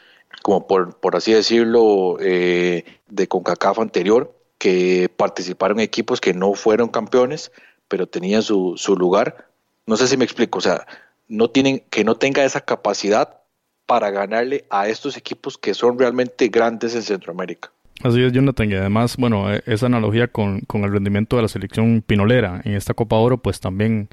como 0.43 0.67
por, 0.67 0.97
por 0.99 1.15
así 1.15 1.33
decirlo 1.33 2.17
eh, 2.19 2.83
de 3.07 3.27
CONCACAF 3.27 3.79
anterior, 3.79 4.35
que 4.57 5.09
participaron 5.15 5.79
equipos 5.79 6.21
que 6.21 6.33
no 6.33 6.53
fueron 6.53 6.89
campeones, 6.89 7.51
pero 7.87 8.07
tenían 8.07 8.43
su, 8.43 8.73
su 8.77 8.95
lugar. 8.95 9.47
No 9.87 9.97
sé 9.97 10.07
si 10.07 10.17
me 10.17 10.25
explico, 10.25 10.59
o 10.59 10.61
sea, 10.61 10.85
no 11.27 11.49
tienen, 11.49 11.83
que 11.89 12.03
no 12.03 12.15
tenga 12.15 12.43
esa 12.43 12.61
capacidad 12.61 13.41
para 13.85 14.11
ganarle 14.11 14.65
a 14.69 14.87
estos 14.87 15.17
equipos 15.17 15.57
que 15.57 15.73
son 15.73 15.97
realmente 15.97 16.47
grandes 16.49 16.95
en 16.95 17.01
Centroamérica. 17.01 17.71
Así 18.03 18.23
es, 18.23 18.31
Jonathan, 18.31 18.71
y 18.71 18.75
además, 18.75 19.17
bueno, 19.17 19.53
e, 19.53 19.63
esa 19.65 19.85
analogía 19.87 20.27
con, 20.27 20.61
con 20.61 20.83
el 20.83 20.91
rendimiento 20.91 21.35
de 21.35 21.43
la 21.43 21.47
selección 21.47 22.03
pinolera 22.05 22.61
en 22.63 22.73
esta 22.73 22.93
Copa 22.93 23.17
Oro, 23.17 23.37
pues 23.37 23.59
también 23.59 24.09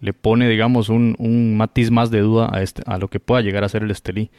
le 0.00 0.12
pone, 0.12 0.48
digamos, 0.48 0.88
un, 0.88 1.16
un 1.18 1.56
matiz 1.56 1.90
más 1.90 2.10
de 2.10 2.20
duda 2.20 2.50
a, 2.52 2.62
este, 2.62 2.82
a 2.86 2.98
lo 2.98 3.08
que 3.08 3.20
pueda 3.20 3.40
llegar 3.40 3.64
a 3.64 3.68
ser 3.68 3.82
el 3.82 3.90
Estelí. 3.90 4.30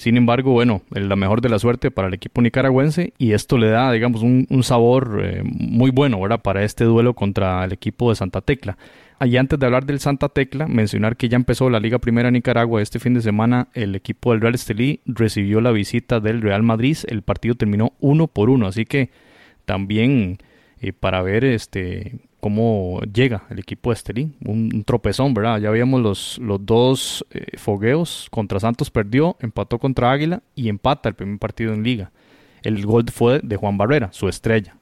Sin 0.00 0.16
embargo, 0.16 0.52
bueno, 0.52 0.80
la 0.90 1.14
mejor 1.14 1.42
de 1.42 1.50
la 1.50 1.58
suerte 1.58 1.90
para 1.90 2.08
el 2.08 2.14
equipo 2.14 2.40
nicaragüense 2.40 3.12
y 3.18 3.32
esto 3.32 3.58
le 3.58 3.68
da, 3.68 3.92
digamos, 3.92 4.22
un, 4.22 4.62
sabor 4.62 5.20
eh, 5.22 5.42
muy 5.44 5.90
bueno, 5.90 6.18
¿verdad? 6.18 6.40
Para 6.40 6.64
este 6.64 6.84
duelo 6.84 7.12
contra 7.12 7.62
el 7.66 7.72
equipo 7.72 8.08
de 8.08 8.16
Santa 8.16 8.40
Tecla. 8.40 8.78
Y 9.22 9.36
antes 9.36 9.58
de 9.58 9.66
hablar 9.66 9.84
del 9.84 10.00
Santa 10.00 10.30
Tecla, 10.30 10.66
mencionar 10.66 11.18
que 11.18 11.28
ya 11.28 11.36
empezó 11.36 11.68
la 11.68 11.80
Liga 11.80 11.98
Primera 11.98 12.30
Nicaragua 12.30 12.80
este 12.80 12.98
fin 12.98 13.12
de 13.12 13.20
semana. 13.20 13.68
El 13.74 13.94
equipo 13.94 14.32
del 14.32 14.40
Real 14.40 14.54
Estelí 14.54 15.00
recibió 15.04 15.60
la 15.60 15.70
visita 15.70 16.20
del 16.20 16.40
Real 16.40 16.62
Madrid. 16.62 16.96
El 17.06 17.20
partido 17.20 17.54
terminó 17.54 17.92
uno 18.00 18.26
por 18.26 18.48
uno, 18.48 18.68
así 18.68 18.86
que 18.86 19.10
también 19.66 20.38
eh, 20.80 20.94
para 20.94 21.20
ver 21.20 21.44
este 21.44 22.20
cómo 22.40 23.00
llega 23.12 23.44
el 23.50 23.58
equipo 23.58 23.90
de 23.90 23.94
Estelí. 23.94 24.32
Un, 24.44 24.84
tropezón, 24.84 25.34
¿verdad? 25.34 25.60
Ya 25.60 25.70
veíamos 25.70 26.00
los, 26.00 26.38
los 26.38 26.64
dos 26.64 27.24
eh, 27.30 27.56
fogueos. 27.56 28.28
Contra 28.30 28.58
Santos 28.60 28.90
perdió, 28.90 29.36
empató 29.40 29.78
contra 29.78 30.10
Águila 30.10 30.42
y 30.54 30.68
empata 30.68 31.08
el 31.08 31.14
primer 31.14 31.38
partido 31.38 31.72
en 31.72 31.82
liga. 31.82 32.10
El 32.62 32.84
gol 32.84 33.04
fue 33.12 33.40
de 33.42 33.56
Juan 33.56 33.78
Barrera, 33.78 34.12
su 34.12 34.28
estrella. 34.28 34.76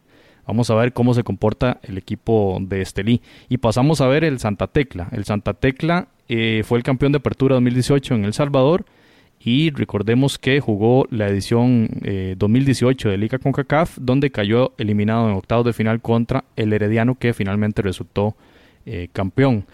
Vamos 0.46 0.70
a 0.70 0.74
ver 0.74 0.94
cómo 0.94 1.12
se 1.12 1.24
comporta 1.24 1.78
el 1.82 1.98
equipo 1.98 2.58
de 2.60 2.80
Estelí. 2.80 3.20
Y 3.48 3.58
pasamos 3.58 4.00
a 4.00 4.06
ver 4.06 4.24
el 4.24 4.38
Santa 4.38 4.66
Tecla. 4.66 5.08
El 5.12 5.24
Santa 5.24 5.52
Tecla 5.52 6.08
eh, 6.28 6.62
fue 6.64 6.78
el 6.78 6.84
campeón 6.84 7.12
de 7.12 7.18
apertura 7.18 7.54
2018 7.56 8.14
en 8.14 8.24
El 8.24 8.32
Salvador 8.32 8.86
y 9.40 9.71
recordemos 9.71 10.38
que 10.38 10.61
jugó 10.61 11.07
la 11.11 11.28
edición 11.28 11.88
2018 12.37 13.09
eh, 13.09 13.12
de 13.12 13.18
Liga 13.18 13.38
CONCACAF, 13.38 13.99
donde 14.00 14.30
cayó 14.30 14.73
eliminado 14.78 15.28
en 15.28 15.37
octavos 15.37 15.64
de 15.64 15.73
final 15.73 16.00
contra 16.00 16.45
el 16.57 16.73
Herediano, 16.73 17.16
que 17.16 17.33
finalmente 17.33 17.83
resultó 17.83 18.37
eh, 18.85 19.09
campeón. 19.12 19.64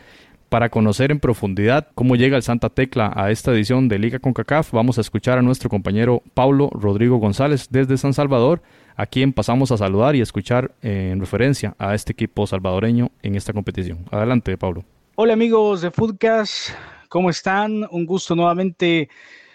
Para 0.51 0.69
conocer 0.69 1.11
en 1.11 1.19
profundidad 1.19 1.89
cómo 1.95 2.15
llega 2.15 2.37
el 2.37 2.43
Santa 2.43 2.69
Tecla 2.69 3.13
a 3.17 3.31
esta 3.31 3.53
edición 3.53 3.89
de 3.89 3.99
Liga 3.99 4.19
CONCACAF, 4.19 4.71
vamos 4.73 4.99
a 4.99 5.01
escuchar 5.01 5.39
a 5.39 5.43
nuestro 5.43 5.69
compañero 5.69 6.23
Paulo 6.35 6.71
Rodrigo 6.73 7.17
González 7.17 7.69
desde 7.71 7.97
San 7.97 8.13
Salvador, 8.13 8.63
a 8.97 9.07
quien 9.07 9.33
pasamos 9.33 9.73
a 9.73 9.79
saludar 9.79 10.15
y 10.15 10.21
escuchar 10.21 10.73
eh, 10.83 11.11
en 11.13 11.19
referencia 11.19 11.75
a 11.79 11.95
este 11.95 12.13
equipo 12.13 12.47
salvadoreño 12.47 13.11
en 13.23 13.35
esta 13.35 13.53
competición. 13.53 14.05
Adelante, 14.11 14.57
Pablo. 14.57 14.85
Hola 15.17 15.33
amigos 15.33 15.81
de 15.81 15.91
Foodcast, 15.91 16.71
¿cómo 17.09 17.31
están? 17.31 17.87
Un 17.91 18.05
gusto 18.05 18.37
nuevamente 18.37 19.09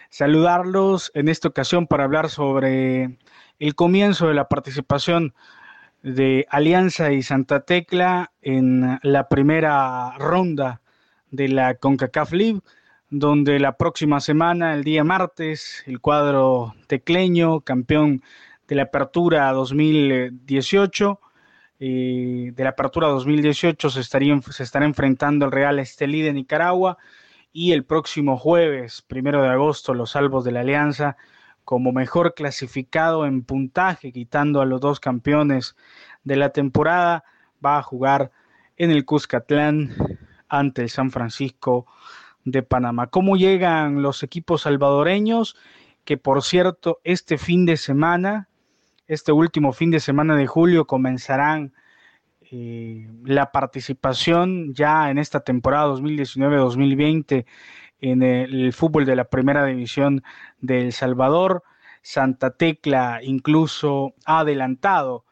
saludarlos 0.10 1.12
en 1.13 1.30
esta 1.30 1.48
ocasión 1.48 1.88
para 1.88 2.04
hablar 2.04 2.30
sobre 2.30 3.18
el 3.60 3.75
comienzo 3.75 4.28
de 4.28 4.34
la 4.34 4.48
participación 4.48 5.34
de 6.01 6.48
Alianza 6.50 7.12
y 7.12 7.24
Santa 7.24 7.62
Tecla 7.62 8.32
en 8.42 9.00
la 9.04 9.28
primera 9.28 10.18
ronda 10.18 10.82
de 11.32 11.50
la 11.50 11.75
CONCACAF 11.75 12.32
League, 12.32 12.62
donde 13.10 13.60
la 13.60 13.75
próxima 13.78 14.20
semana, 14.20 14.74
el 14.74 14.84
día 14.84 15.04
martes, 15.04 15.84
el 15.86 16.00
cuadro 16.00 16.74
tecleño, 16.88 17.62
campeón 17.62 18.24
de 18.68 18.75
la 18.75 18.84
Apertura 18.84 19.51
2018, 19.51 21.20
eh, 21.82 22.51
de 22.54 22.63
la 22.63 22.72
Apertura 22.72 23.08
2018 23.08 23.89
se, 23.89 24.00
estaría, 24.00 24.39
se 24.42 24.63
estará 24.63 24.86
enfrentando 24.86 25.46
el 25.46 25.51
Real 25.51 25.80
Estelí 25.80 26.22
de 26.22 26.34
Nicaragua 26.34 26.98
y 27.51 27.72
el 27.72 27.84
próximo 27.84 28.38
jueves, 28.38 29.01
primero 29.01 29.41
de 29.41 29.50
agosto, 29.50 29.94
los 29.94 30.12
salvos 30.12 30.44
de 30.44 30.51
la 30.51 30.62
Alianza 30.62 31.18
como 31.65 31.91
mejor 31.91 32.34
clasificado 32.34 33.25
en 33.25 33.44
puntaje, 33.44 34.12
quitando 34.12 34.62
a 34.62 34.65
los 34.65 34.82
dos 34.82 35.00
campeones 35.00 35.75
de 36.24 36.36
la 36.36 36.50
temporada, 36.50 37.24
va 37.63 37.77
a 37.77 37.84
jugar 37.84 38.32
en 38.77 38.89
el 38.91 39.06
Cuscatlán 39.06 39.91
ante 40.48 40.82
el 40.82 40.89
San 40.89 41.12
Francisco 41.12 41.86
de 42.44 42.63
Panamá. 42.63 43.08
¿Cómo 43.08 43.38
llegan 43.38 44.01
los 44.01 44.24
equipos 44.24 44.63
salvadoreños? 44.63 45.56
Que 46.06 46.18
por 46.18 46.41
cierto, 46.41 47.01
este 47.03 47.38
fin 47.38 47.68
de 47.68 47.77
semana, 47.77 48.48
este 49.08 49.32
último 49.32 49.72
fin 49.72 49.91
de 49.91 50.00
semana 50.00 50.36
de 50.36 50.48
julio, 50.48 50.86
comenzarán 50.86 51.74
eh, 52.51 53.08
la 53.24 53.51
participación 53.51 54.74
ya 54.74 55.10
en 55.10 55.18
esta 55.18 55.41
temporada 55.41 55.88
2019-2020 55.94 57.46
en 58.01 58.24
el 58.24 58.74
fútbol 58.74 59.06
de 59.06 59.15
la 59.15 59.25
primera 59.25 59.65
división 59.65 60.24
de 60.60 60.82
El 60.82 60.94
Salvador. 60.94 61.63
Santa 62.01 62.51
Tecla 62.51 63.20
incluso 63.22 64.13
ha 64.25 64.39
adelantado 64.39 65.25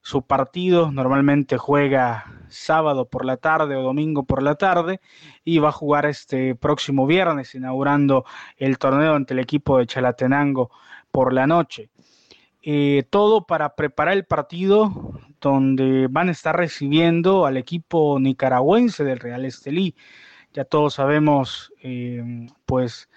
su 0.00 0.22
partido, 0.22 0.90
normalmente 0.92 1.56
juega 1.56 2.42
sábado 2.48 3.08
por 3.08 3.24
la 3.24 3.38
tarde 3.38 3.76
o 3.76 3.82
domingo 3.82 4.24
por 4.24 4.42
la 4.42 4.54
tarde 4.54 5.00
y 5.44 5.58
va 5.58 5.70
a 5.70 5.72
jugar 5.72 6.04
este 6.04 6.54
próximo 6.54 7.06
viernes 7.06 7.54
inaugurando 7.54 8.24
el 8.58 8.76
torneo 8.78 9.14
ante 9.14 9.32
el 9.32 9.40
equipo 9.40 9.78
de 9.78 9.86
Chalatenango 9.86 10.70
por 11.10 11.32
la 11.32 11.46
noche. 11.46 11.88
Eh, 12.66 13.04
todo 13.10 13.46
para 13.46 13.76
preparar 13.76 14.14
el 14.14 14.24
partido 14.24 15.20
donde 15.38 16.08
van 16.10 16.28
a 16.28 16.32
estar 16.32 16.56
recibiendo 16.56 17.44
al 17.44 17.58
equipo 17.58 18.18
nicaragüense 18.18 19.04
del 19.04 19.20
Real 19.20 19.44
Estelí. 19.44 19.94
Ya 20.54 20.64
todos 20.64 20.94
sabemos, 20.94 21.72
eh, 21.82 22.48
pues, 22.64 23.10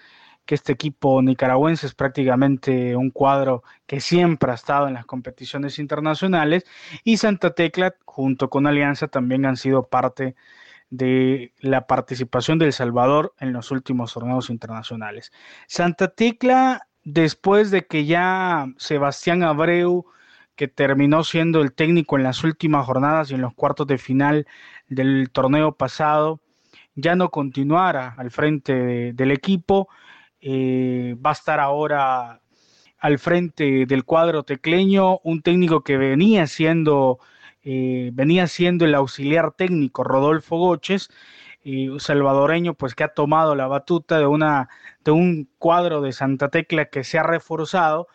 que 0.44 0.54
este 0.54 0.72
equipo 0.72 1.22
nicaragüense 1.22 1.86
es 1.86 1.94
prácticamente 1.94 2.96
un 2.96 3.10
cuadro 3.10 3.62
que 3.86 4.00
siempre 4.00 4.50
ha 4.50 4.54
estado 4.54 4.88
en 4.88 4.94
las 4.94 5.06
competiciones 5.06 5.78
internacionales 5.78 6.64
y 7.04 7.16
Santa 7.18 7.54
Tecla 7.54 7.94
junto 8.04 8.50
con 8.50 8.66
Alianza 8.66 9.08
también 9.08 9.46
han 9.46 9.56
sido 9.56 9.88
parte 9.88 10.36
de 10.90 11.52
la 11.60 11.86
participación 11.86 12.58
del 12.58 12.72
Salvador 12.72 13.34
en 13.40 13.52
los 13.52 13.70
últimos 13.70 14.14
torneos 14.14 14.50
internacionales. 14.50 15.32
Santa 15.66 16.08
Tecla, 16.08 16.87
después 17.12 17.70
de 17.70 17.86
que 17.86 18.04
ya 18.04 18.66
Sebastián 18.76 19.42
Abreu, 19.42 20.04
que 20.56 20.68
terminó 20.68 21.24
siendo 21.24 21.62
el 21.62 21.72
técnico 21.72 22.16
en 22.16 22.24
las 22.24 22.44
últimas 22.44 22.84
jornadas 22.84 23.30
y 23.30 23.34
en 23.34 23.40
los 23.40 23.54
cuartos 23.54 23.86
de 23.86 23.96
final 23.96 24.46
del 24.88 25.30
torneo 25.30 25.72
pasado, 25.72 26.40
ya 26.94 27.16
no 27.16 27.30
continuara 27.30 28.14
al 28.18 28.30
frente 28.30 29.12
del 29.14 29.30
equipo, 29.30 29.88
eh, 30.40 31.16
va 31.24 31.30
a 31.30 31.32
estar 31.32 31.60
ahora 31.60 32.42
al 32.98 33.18
frente 33.18 33.86
del 33.86 34.04
cuadro 34.04 34.42
tecleño, 34.42 35.18
un 35.22 35.40
técnico 35.40 35.82
que 35.82 35.96
venía 35.96 36.46
siendo, 36.46 37.20
eh, 37.62 38.10
venía 38.12 38.48
siendo 38.48 38.84
el 38.84 38.94
auxiliar 38.94 39.52
técnico 39.52 40.04
Rodolfo 40.04 40.58
Goches, 40.58 41.08
un 41.64 42.00
salvadoreño 42.00 42.74
pues 42.74 42.94
que 42.94 43.04
ha 43.04 43.08
tomado 43.14 43.54
la 43.54 43.66
batuta 43.66 44.18
de, 44.18 44.26
una, 44.26 44.68
de 45.04 45.10
un 45.10 45.48
cuadro 45.58 46.00
de 46.00 46.12
Santa 46.12 46.48
Tecla 46.48 46.86
que 46.86 47.04
se 47.04 47.18
ha 47.18 47.22
reforzado, 47.22 48.08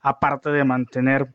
aparte 0.00 0.50
de 0.50 0.64
mantener 0.64 1.32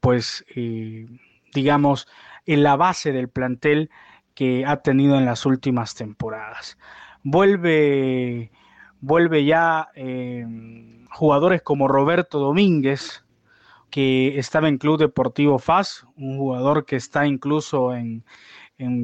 pues 0.00 0.44
eh, 0.54 1.06
digamos 1.52 2.06
en 2.44 2.62
la 2.62 2.76
base 2.76 3.12
del 3.12 3.28
plantel 3.28 3.90
que 4.34 4.64
ha 4.66 4.82
tenido 4.82 5.16
en 5.16 5.24
las 5.24 5.46
últimas 5.46 5.94
temporadas. 5.94 6.78
Vuelve 7.22 8.52
vuelve 9.00 9.44
ya 9.44 9.88
em, 9.94 11.06
jugadores 11.10 11.62
como 11.62 11.88
Roberto 11.88 12.38
Domínguez, 12.38 13.24
que 13.90 14.38
estaba 14.38 14.68
en 14.68 14.78
Club 14.78 14.98
Deportivo 14.98 15.58
FAS, 15.58 16.06
un 16.16 16.38
jugador 16.38 16.84
que 16.84 16.96
está 16.96 17.26
incluso 17.26 17.94
en, 17.94 18.24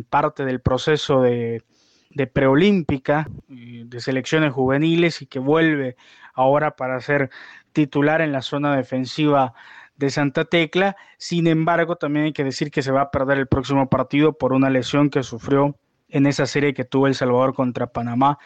parte 0.09 0.45
del 0.45 0.61
proceso 0.61 1.23
de, 1.23 1.62
de 2.11 2.26
preolímpica, 2.26 3.29
eh, 3.49 3.85
de 3.87 4.00
selecciones 4.00 4.52
juveniles 4.52 5.23
y 5.23 5.26
que 5.26 5.38
vuelve 5.38 5.97
ahora 6.35 6.76
para 6.76 7.00
ser 7.00 7.31
titular 7.73 8.21
en 8.21 8.33
la 8.33 8.43
zona 8.43 8.76
defensiva 8.76 9.55
de 9.97 10.11
Santa 10.11 10.45
Tecla. 10.45 10.97
Sin 11.19 11.47
embargo, 11.47 11.97
también 11.97 12.26
hay 12.26 12.33
que 12.33 12.45
decir 12.45 12.71
que 12.71 12.83
se 12.83 12.93
va 12.93 13.02
a 13.02 13.11
perder 13.11 13.38
el 13.38 13.47
próximo 13.47 13.88
partido 13.88 14.33
por 14.35 14.52
una 14.52 14.71
lesión 14.71 15.11
que 15.11 15.23
sufrió 15.23 15.76
en 16.09 16.26
esa 16.26 16.47
serie 16.47 16.75
que 16.75 16.85
tuvo 16.85 17.07
El 17.07 17.14
Salvador 17.14 17.55
contra 17.55 17.87
Panamá 17.87 18.38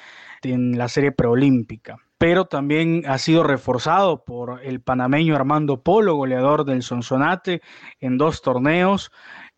en 0.42 0.78
la 0.78 0.88
serie 0.88 1.12
preolímpica. 1.12 1.97
Pero 2.18 2.47
también 2.47 3.02
ha 3.06 3.18
sido 3.18 3.42
reforzado 3.42 4.25
por 4.25 4.62
el 4.62 4.80
panameño 4.80 5.35
Armando 5.35 5.83
Polo, 5.83 6.14
goleador 6.14 6.64
del 6.64 6.83
Sonsonate 6.83 7.61
en 8.00 8.16
dos 8.16 8.40
torneos, 8.40 9.11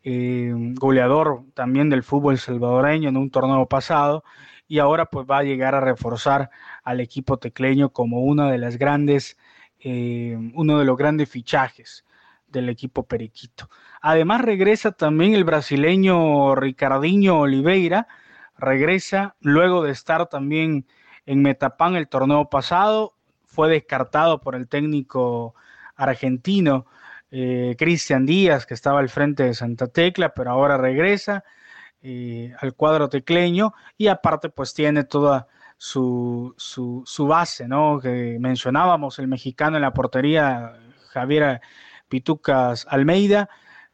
eh, 0.04 0.52
goleador 0.74 1.44
también 1.54 1.90
del 1.90 2.02
fútbol 2.02 2.38
salvadoreño 2.38 3.08
en 3.08 3.16
un 3.16 3.30
torneo 3.30 3.66
pasado, 3.66 4.24
y 4.66 4.78
ahora 4.78 5.06
pues 5.06 5.26
va 5.28 5.38
a 5.38 5.42
llegar 5.42 5.74
a 5.74 5.80
reforzar 5.80 6.50
al 6.84 7.00
equipo 7.00 7.38
tecleño 7.38 7.90
como 7.90 8.22
una 8.22 8.50
de 8.50 8.58
las 8.58 8.76
grandes, 8.76 9.38
eh, 9.80 10.36
uno 10.54 10.78
de 10.78 10.84
los 10.84 10.96
grandes 10.96 11.28
fichajes 11.28 12.04
del 12.46 12.68
equipo 12.68 13.06
periquito. 13.06 13.68
Además 14.00 14.42
regresa 14.42 14.92
también 14.92 15.34
el 15.34 15.44
brasileño 15.44 16.54
Ricardinho 16.54 17.40
Oliveira, 17.40 18.08
regresa 18.56 19.36
luego 19.40 19.82
de 19.82 19.92
estar 19.92 20.28
también 20.28 20.86
en 21.26 21.42
Metapan 21.42 21.96
el 21.96 22.08
torneo 22.08 22.48
pasado, 22.48 23.14
fue 23.44 23.68
descartado 23.68 24.40
por 24.40 24.54
el 24.54 24.68
técnico 24.68 25.54
argentino 25.96 26.86
eh, 27.30 27.74
Cristian 27.78 28.26
Díaz, 28.26 28.66
que 28.66 28.74
estaba 28.74 29.00
al 29.00 29.08
frente 29.08 29.44
de 29.44 29.54
Santa 29.54 29.88
Tecla, 29.88 30.34
pero 30.34 30.50
ahora 30.50 30.76
regresa 30.76 31.44
eh, 32.02 32.54
al 32.60 32.74
cuadro 32.74 33.08
tecleño 33.08 33.74
y 33.96 34.06
aparte 34.08 34.48
pues 34.48 34.72
tiene 34.74 35.04
toda 35.04 35.48
su, 35.76 36.54
su, 36.56 37.02
su, 37.06 37.26
base, 37.26 37.68
¿no? 37.68 38.00
Que 38.00 38.38
mencionábamos, 38.40 39.18
el 39.18 39.28
mexicano 39.28 39.76
en 39.76 39.82
la 39.82 39.92
portería, 39.92 40.74
Javier 41.12 41.60
Pitucas 42.08 42.86
Almeida, 42.88 43.48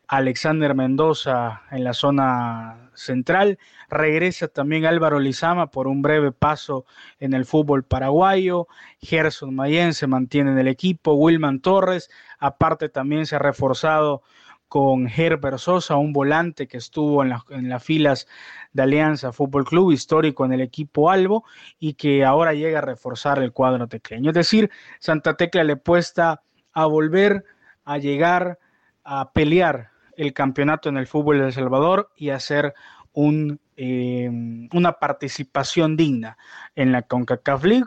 Alexander 0.06 0.74
Mendoza 0.74 1.62
en 1.70 1.84
la 1.84 1.94
zona 1.94 2.90
central. 2.94 3.58
Regresa 3.88 4.48
también 4.48 4.86
Álvaro 4.86 5.18
Lizama 5.18 5.70
por 5.70 5.86
un 5.86 6.02
breve 6.02 6.32
paso 6.32 6.86
en 7.20 7.34
el 7.34 7.44
fútbol 7.44 7.84
paraguayo. 7.84 8.68
Gerson 9.00 9.54
Mayen 9.54 9.94
se 9.94 10.06
mantiene 10.06 10.52
en 10.52 10.58
el 10.58 10.68
equipo. 10.68 11.14
Wilman 11.14 11.60
Torres, 11.60 12.10
aparte 12.44 12.90
también 12.90 13.24
se 13.24 13.36
ha 13.36 13.38
reforzado 13.38 14.22
con 14.68 15.08
Herbert 15.08 15.56
Sosa, 15.56 15.96
un 15.96 16.12
volante 16.12 16.68
que 16.68 16.76
estuvo 16.76 17.22
en, 17.22 17.30
las 17.68 17.82
filas 17.82 18.26
de 18.72 18.82
Alianza 18.82 19.32
Fútbol 19.32 19.64
Club, 19.64 19.92
histórico 19.92 20.44
en 20.44 20.52
el 20.52 20.60
equipo 20.60 21.10
Albo, 21.10 21.44
y 21.78 21.94
que 21.94 22.22
ahora 22.22 22.52
llega 22.52 22.80
a 22.80 22.82
reforzar 22.82 23.38
el 23.38 23.52
cuadro 23.52 23.86
tecleño. 23.88 24.30
Es 24.30 24.34
decir, 24.34 24.70
Santa 24.98 25.38
Tecla 25.38 25.64
le 25.64 25.76
puesta 25.76 26.42
a 26.74 26.84
volver 26.84 27.44
a 27.84 27.96
llegar 27.96 28.58
a 29.04 29.32
pelear 29.32 29.90
el 30.16 30.34
campeonato 30.34 30.90
en 30.90 30.98
el 30.98 31.06
fútbol 31.06 31.38
de 31.38 31.46
El 31.46 31.52
Salvador 31.54 32.10
y 32.14 32.28
hacer 32.28 32.74
un, 33.14 33.58
eh, 33.76 34.28
una 34.72 34.92
participación 34.98 35.96
digna 35.96 36.36
en 36.74 36.92
la 36.92 37.02
CONCACAF 37.02 37.64
League. 37.64 37.86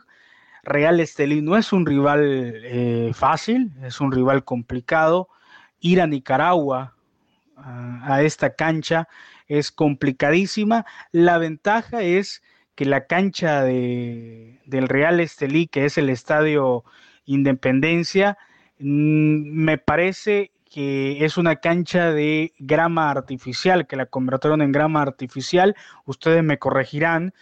Real 0.68 1.00
Estelí 1.00 1.42
no 1.42 1.56
es 1.56 1.72
un 1.72 1.86
rival 1.86 2.22
eh, 2.26 3.12
fácil, 3.14 3.72
es 3.84 4.02
un 4.02 4.12
rival 4.12 4.44
complicado. 4.44 5.30
Ir 5.80 6.02
a 6.02 6.08
Nicaragua 6.08 6.96
a, 7.56 8.22
esta 8.22 8.54
cancha 8.54 9.08
es 9.48 9.72
complicadísima. 9.72 10.86
La 11.14 11.38
ventaja 11.38 12.02
es 12.02 12.44
que 12.76 12.84
la 12.84 13.06
cancha 13.08 13.64
de, 13.64 14.60
del 14.66 14.90
Real 14.90 15.22
Estelí, 15.22 15.68
que 15.68 15.86
es 15.86 15.98
el 15.98 16.10
estadio 16.10 16.84
Independencia, 17.26 18.38
mm, 18.80 19.64
me 19.64 19.78
parece 19.78 20.52
que 20.70 21.24
es 21.24 21.38
una 21.38 21.56
cancha 21.56 22.12
de 22.12 22.54
grama 22.60 23.10
artificial, 23.10 23.88
que 23.88 23.96
la 23.96 24.06
convirtieron 24.06 24.62
en 24.62 24.72
grama 24.72 25.02
artificial, 25.02 25.76
ustedes 26.06 26.44
me 26.44 26.60
corregirán, 26.60 27.34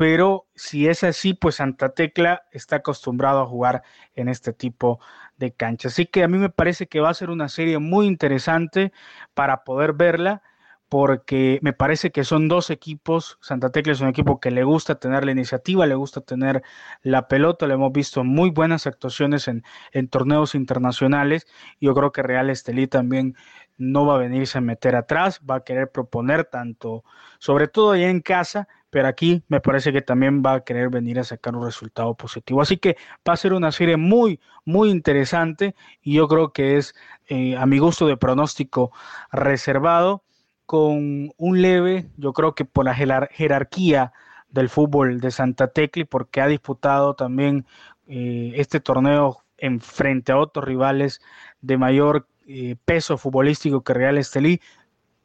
pero 0.00 0.46
si 0.54 0.88
es 0.88 1.04
así, 1.04 1.34
pues 1.34 1.56
Santa 1.56 1.90
Tecla 1.90 2.44
está 2.52 2.76
acostumbrado 2.76 3.42
a 3.42 3.46
jugar 3.46 3.82
en 4.14 4.30
este 4.30 4.54
tipo 4.54 4.98
de 5.36 5.52
cancha. 5.52 5.88
Así 5.88 6.06
que 6.06 6.22
a 6.22 6.28
mí 6.28 6.38
me 6.38 6.48
parece 6.48 6.86
que 6.86 7.00
va 7.00 7.10
a 7.10 7.14
ser 7.14 7.28
una 7.28 7.50
serie 7.50 7.78
muy 7.78 8.06
interesante 8.06 8.94
para 9.34 9.62
poder 9.62 9.92
verla 9.92 10.42
porque 10.88 11.58
me 11.60 11.74
parece 11.74 12.12
que 12.12 12.24
son 12.24 12.48
dos 12.48 12.70
equipos. 12.70 13.36
Santa 13.42 13.70
Tecla 13.70 13.92
es 13.92 14.00
un 14.00 14.08
equipo 14.08 14.40
que 14.40 14.50
le 14.50 14.64
gusta 14.64 14.94
tener 14.94 15.26
la 15.26 15.32
iniciativa, 15.32 15.86
le 15.86 15.96
gusta 15.96 16.22
tener 16.22 16.62
la 17.02 17.28
pelota. 17.28 17.66
Le 17.66 17.74
hemos 17.74 17.92
visto 17.92 18.24
muy 18.24 18.48
buenas 18.48 18.86
actuaciones 18.86 19.48
en, 19.48 19.62
torneos 20.08 20.54
internacionales. 20.54 21.46
Yo 21.78 21.94
creo 21.94 22.10
que 22.10 22.22
Real 22.22 22.48
Estelí 22.48 22.86
también 22.86 23.36
no 23.76 24.06
va 24.06 24.14
a 24.14 24.18
venirse 24.18 24.56
a 24.56 24.62
meter 24.62 24.96
atrás, 24.96 25.42
va 25.48 25.56
a 25.56 25.64
querer 25.64 25.90
proponer 25.90 26.46
tanto, 26.46 27.04
sobre 27.38 27.68
todo 27.68 27.92
allá 27.92 28.08
en 28.08 28.20
casa, 28.20 28.66
pero 28.90 29.08
aquí 29.08 29.42
me 29.48 29.60
parece 29.60 29.92
que 29.92 30.02
también 30.02 30.42
va 30.44 30.54
a 30.54 30.64
querer 30.64 30.90
venir 30.90 31.18
a 31.18 31.24
sacar 31.24 31.56
un 31.56 31.64
resultado 31.64 32.14
positivo. 32.14 32.60
Así 32.60 32.76
que 32.76 32.96
va 33.28 33.32
a 33.32 33.36
ser 33.36 33.52
una 33.52 33.72
serie 33.72 33.96
muy, 33.96 34.40
muy 34.64 34.90
interesante 34.90 35.74
y 36.02 36.14
yo 36.14 36.28
creo 36.28 36.52
que 36.52 36.76
es 36.76 36.94
eh, 37.28 37.56
a 37.56 37.66
mi 37.66 37.78
gusto 37.78 38.06
de 38.06 38.16
pronóstico 38.16 38.92
reservado 39.32 40.24
con 40.66 41.32
un 41.36 41.62
leve, 41.62 42.08
yo 42.16 42.32
creo 42.32 42.54
que 42.54 42.64
por 42.64 42.84
la 42.84 42.94
jerarquía 42.94 44.12
del 44.50 44.68
fútbol 44.68 45.20
de 45.20 45.30
Santa 45.30 45.68
Tecla 45.68 46.04
porque 46.04 46.40
ha 46.40 46.46
disputado 46.46 47.14
también 47.14 47.66
eh, 48.06 48.52
este 48.56 48.80
torneo 48.80 49.38
en 49.58 49.80
frente 49.80 50.32
a 50.32 50.38
otros 50.38 50.64
rivales 50.64 51.20
de 51.60 51.76
mayor 51.76 52.26
eh, 52.46 52.76
peso 52.84 53.16
futbolístico 53.16 53.82
que 53.82 53.94
Real 53.94 54.18
Estelí. 54.18 54.60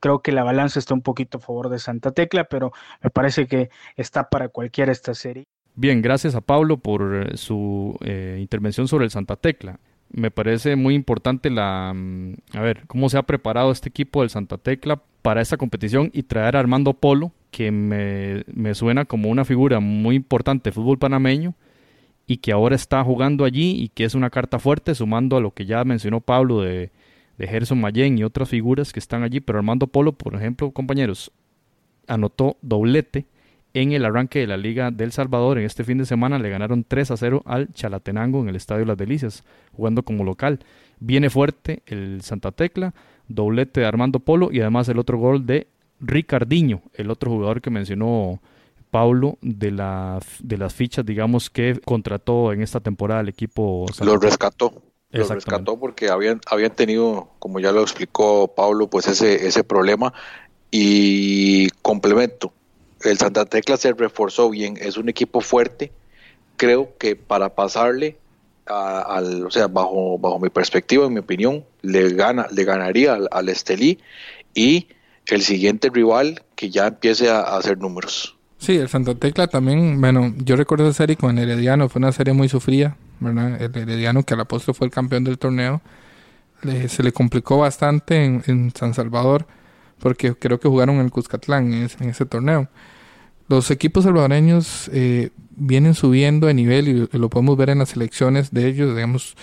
Creo 0.06 0.20
que 0.20 0.32
la 0.32 0.44
balanza 0.44 0.78
está 0.78 0.94
un 0.94 1.02
poquito 1.02 1.40
a 1.40 1.42
favor 1.42 1.70
de 1.70 1.80
Santa 1.80 2.12
Tecla, 2.12 2.44
pero 2.44 2.72
me 3.02 3.10
parece 3.10 3.48
que 3.48 3.72
está 3.96 4.30
para 4.30 4.50
cualquiera 4.50 4.92
esta 4.92 5.16
serie. 5.16 5.46
Bien, 5.74 6.04
gracias 6.04 6.36
a 6.36 6.42
Pablo 6.42 6.78
por 6.78 7.36
su 7.40 7.98
eh, 8.02 8.38
intervención 8.40 8.88
sobre 8.88 9.06
el 9.06 9.10
Santa 9.10 9.36
Tecla 9.36 9.80
me 10.12 10.30
parece 10.30 10.76
muy 10.76 10.94
importante 10.94 11.50
la 11.50 11.92
mm, 11.96 12.34
a 12.54 12.62
ver 12.62 12.84
cómo 12.86 13.10
se 13.10 13.18
ha 13.18 13.24
preparado 13.24 13.72
este 13.72 13.90
equipo 13.90 14.22
del 14.22 14.30
Santa 14.30 14.60
Tecla 14.60 15.02
para 15.24 15.42
esta 15.42 15.58
competición 15.58 16.12
y 16.14 16.22
traer 16.22 16.56
a 16.56 16.60
Armando 16.60 16.94
Polo 16.94 17.32
que 17.50 17.72
me, 17.72 18.44
me 18.46 18.76
suena 18.76 19.06
como 19.06 19.30
una 19.30 19.44
figura 19.44 19.80
muy 19.80 20.16
importante 20.16 20.70
de 20.70 20.74
fútbol 20.76 21.00
panameño 21.00 21.56
y 22.28 22.38
que 22.38 22.52
ahora 22.52 22.76
está 22.76 23.04
jugando 23.04 23.44
allí 23.44 23.72
y 23.82 23.90
que 23.90 24.04
es 24.04 24.14
una 24.14 24.30
carta 24.30 24.60
fuerte, 24.60 24.94
sumando 24.94 25.36
a 25.36 25.42
lo 25.42 25.50
que 25.50 25.66
ya 25.66 25.84
mencionó 25.84 26.22
Pablo 26.22 26.62
de, 26.62 26.92
de 27.38 27.48
Gerson 27.48 27.80
Mayen 27.80 28.18
y 28.18 28.24
otras 28.24 28.50
figuras 28.50 28.94
que 28.94 29.00
están 29.00 29.24
allí. 29.24 29.40
Pero 29.40 29.60
Armando 29.60 29.88
Polo, 29.88 30.14
por 30.14 30.36
ejemplo, 30.36 30.72
compañeros, 30.72 31.32
anotó 32.08 32.58
doblete 32.62 33.26
en 33.74 33.92
el 33.92 34.06
arranque 34.06 34.40
de 34.40 34.48
la 34.48 34.58
Liga 34.58 34.90
del 34.92 35.12
Salvador. 35.12 35.58
En 35.58 35.66
este 35.66 35.84
fin 35.84 35.98
de 35.98 36.06
semana 36.06 36.40
le 36.40 36.50
ganaron 36.50 36.86
3 36.88 37.12
a 37.12 37.18
0 37.18 37.44
al 37.46 37.72
Chalatenango 37.74 38.42
en 38.42 38.50
el 38.50 38.56
Estadio 38.56 38.86
Las 38.86 38.98
Delicias, 38.98 39.44
jugando 39.74 40.04
como 40.04 40.24
local. 40.24 40.60
Viene 41.00 41.30
fuerte 41.30 41.84
el 41.86 42.22
Santa 42.22 42.52
Tecla, 42.52 42.94
doblete 43.28 43.82
de 43.82 43.86
Armando 43.86 44.20
Polo 44.20 44.50
y 44.52 44.62
además 44.62 44.88
el 44.88 44.98
otro 44.98 45.18
gol 45.18 45.46
de 45.46 45.68
Ricardiño, 46.00 46.82
el 46.94 47.12
otro 47.12 47.32
jugador 47.32 47.62
que 47.62 47.70
mencionó 47.70 48.40
Paulo 48.92 49.38
de, 49.42 49.72
la, 49.72 50.20
de 50.40 50.58
las 50.58 50.74
fichas, 50.74 51.06
digamos, 51.06 51.50
que 51.50 51.80
contrató 51.84 52.54
en 52.54 52.62
esta 52.62 52.80
temporada 52.80 53.20
el 53.22 53.30
equipo. 53.30 53.86
Lo 54.02 54.18
rescató. 54.18 54.82
Lo 55.16 55.28
rescató 55.28 55.78
porque 55.78 56.10
habían, 56.10 56.42
habían 56.48 56.72
tenido, 56.72 57.30
como 57.40 57.60
ya 57.60 57.72
lo 57.72 57.82
explicó 57.82 58.48
Pablo, 58.48 58.88
pues 58.88 59.08
ese, 59.08 59.48
ese 59.48 59.64
problema. 59.64 60.14
Y 60.72 61.70
complemento, 61.82 62.52
el 63.02 63.18
Santa 63.18 63.46
Tecla 63.46 63.78
se 63.78 63.94
reforzó 63.94 64.50
bien, 64.50 64.78
es 64.80 64.98
un 64.98 65.10
equipo 65.10 65.42
fuerte. 65.42 65.92
Creo 66.58 66.98
que 66.98 67.16
para 67.16 67.56
pasarle 67.56 68.18
al, 68.66 69.46
o 69.46 69.52
sea, 69.52 69.68
bajo, 69.68 70.18
bajo 70.18 70.40
mi 70.40 70.50
perspectiva, 70.50 71.06
en 71.06 71.14
mi 71.14 71.20
opinión, 71.20 71.64
le 71.82 72.10
gana, 72.10 72.48
le 72.52 72.64
ganaría 72.64 73.14
al, 73.14 73.28
al 73.32 73.50
Estelí 73.50 74.00
y 74.54 74.88
el 75.28 75.42
siguiente 75.42 75.90
rival 75.90 76.44
que 76.56 76.70
ya 76.70 76.88
empiece 76.88 77.30
a, 77.30 77.42
hacer 77.42 77.78
números. 77.78 78.36
Sí, 78.58 78.78
el 78.78 78.90
Santa 78.90 79.16
Tecla 79.16 79.48
también, 79.48 80.00
bueno, 80.00 80.34
yo 80.38 80.56
recuerdo 80.56 80.88
esa 80.88 80.98
serie 80.98 81.16
con 81.16 81.38
el 81.38 81.50
Herediano, 81.50 81.90
fue 81.90 82.00
una 82.00 82.12
serie 82.12 82.34
muy 82.34 82.50
sufrida, 82.50 82.98
El 83.22 83.72
Herediano 83.76 84.24
que 84.24 84.34
al 84.34 84.42
apóstol 84.42 84.76
fue 84.76 84.88
el 84.88 84.92
campeón 84.92 85.24
del 85.24 85.38
torneo, 85.38 85.82
se 86.88 87.04
le 87.04 87.12
complicó 87.12 87.60
bastante 87.60 88.24
en, 88.24 88.74
San 88.76 88.94
Salvador, 88.94 89.46
porque 90.00 90.34
creo 90.34 90.60
que 90.60 90.68
jugaron 90.68 90.96
en 90.96 91.02
el 91.06 91.12
Cuscatlán 91.12 91.74
en 91.74 92.10
ese, 92.10 92.26
torneo. 92.26 92.68
Los 93.48 93.70
equipos 93.72 94.04
salvadoreños 94.04 94.90
eh, 94.92 95.30
vienen 95.52 95.94
subiendo 95.94 96.48
de 96.48 96.54
nivel 96.54 97.10
y 97.14 97.18
lo 97.18 97.30
podemos 97.30 97.56
ver 97.58 97.70
en 97.70 97.80
las 97.80 97.96
elecciones 97.96 98.52
de 98.52 98.68
ellos, 98.68 98.96
digamos, 98.96 99.36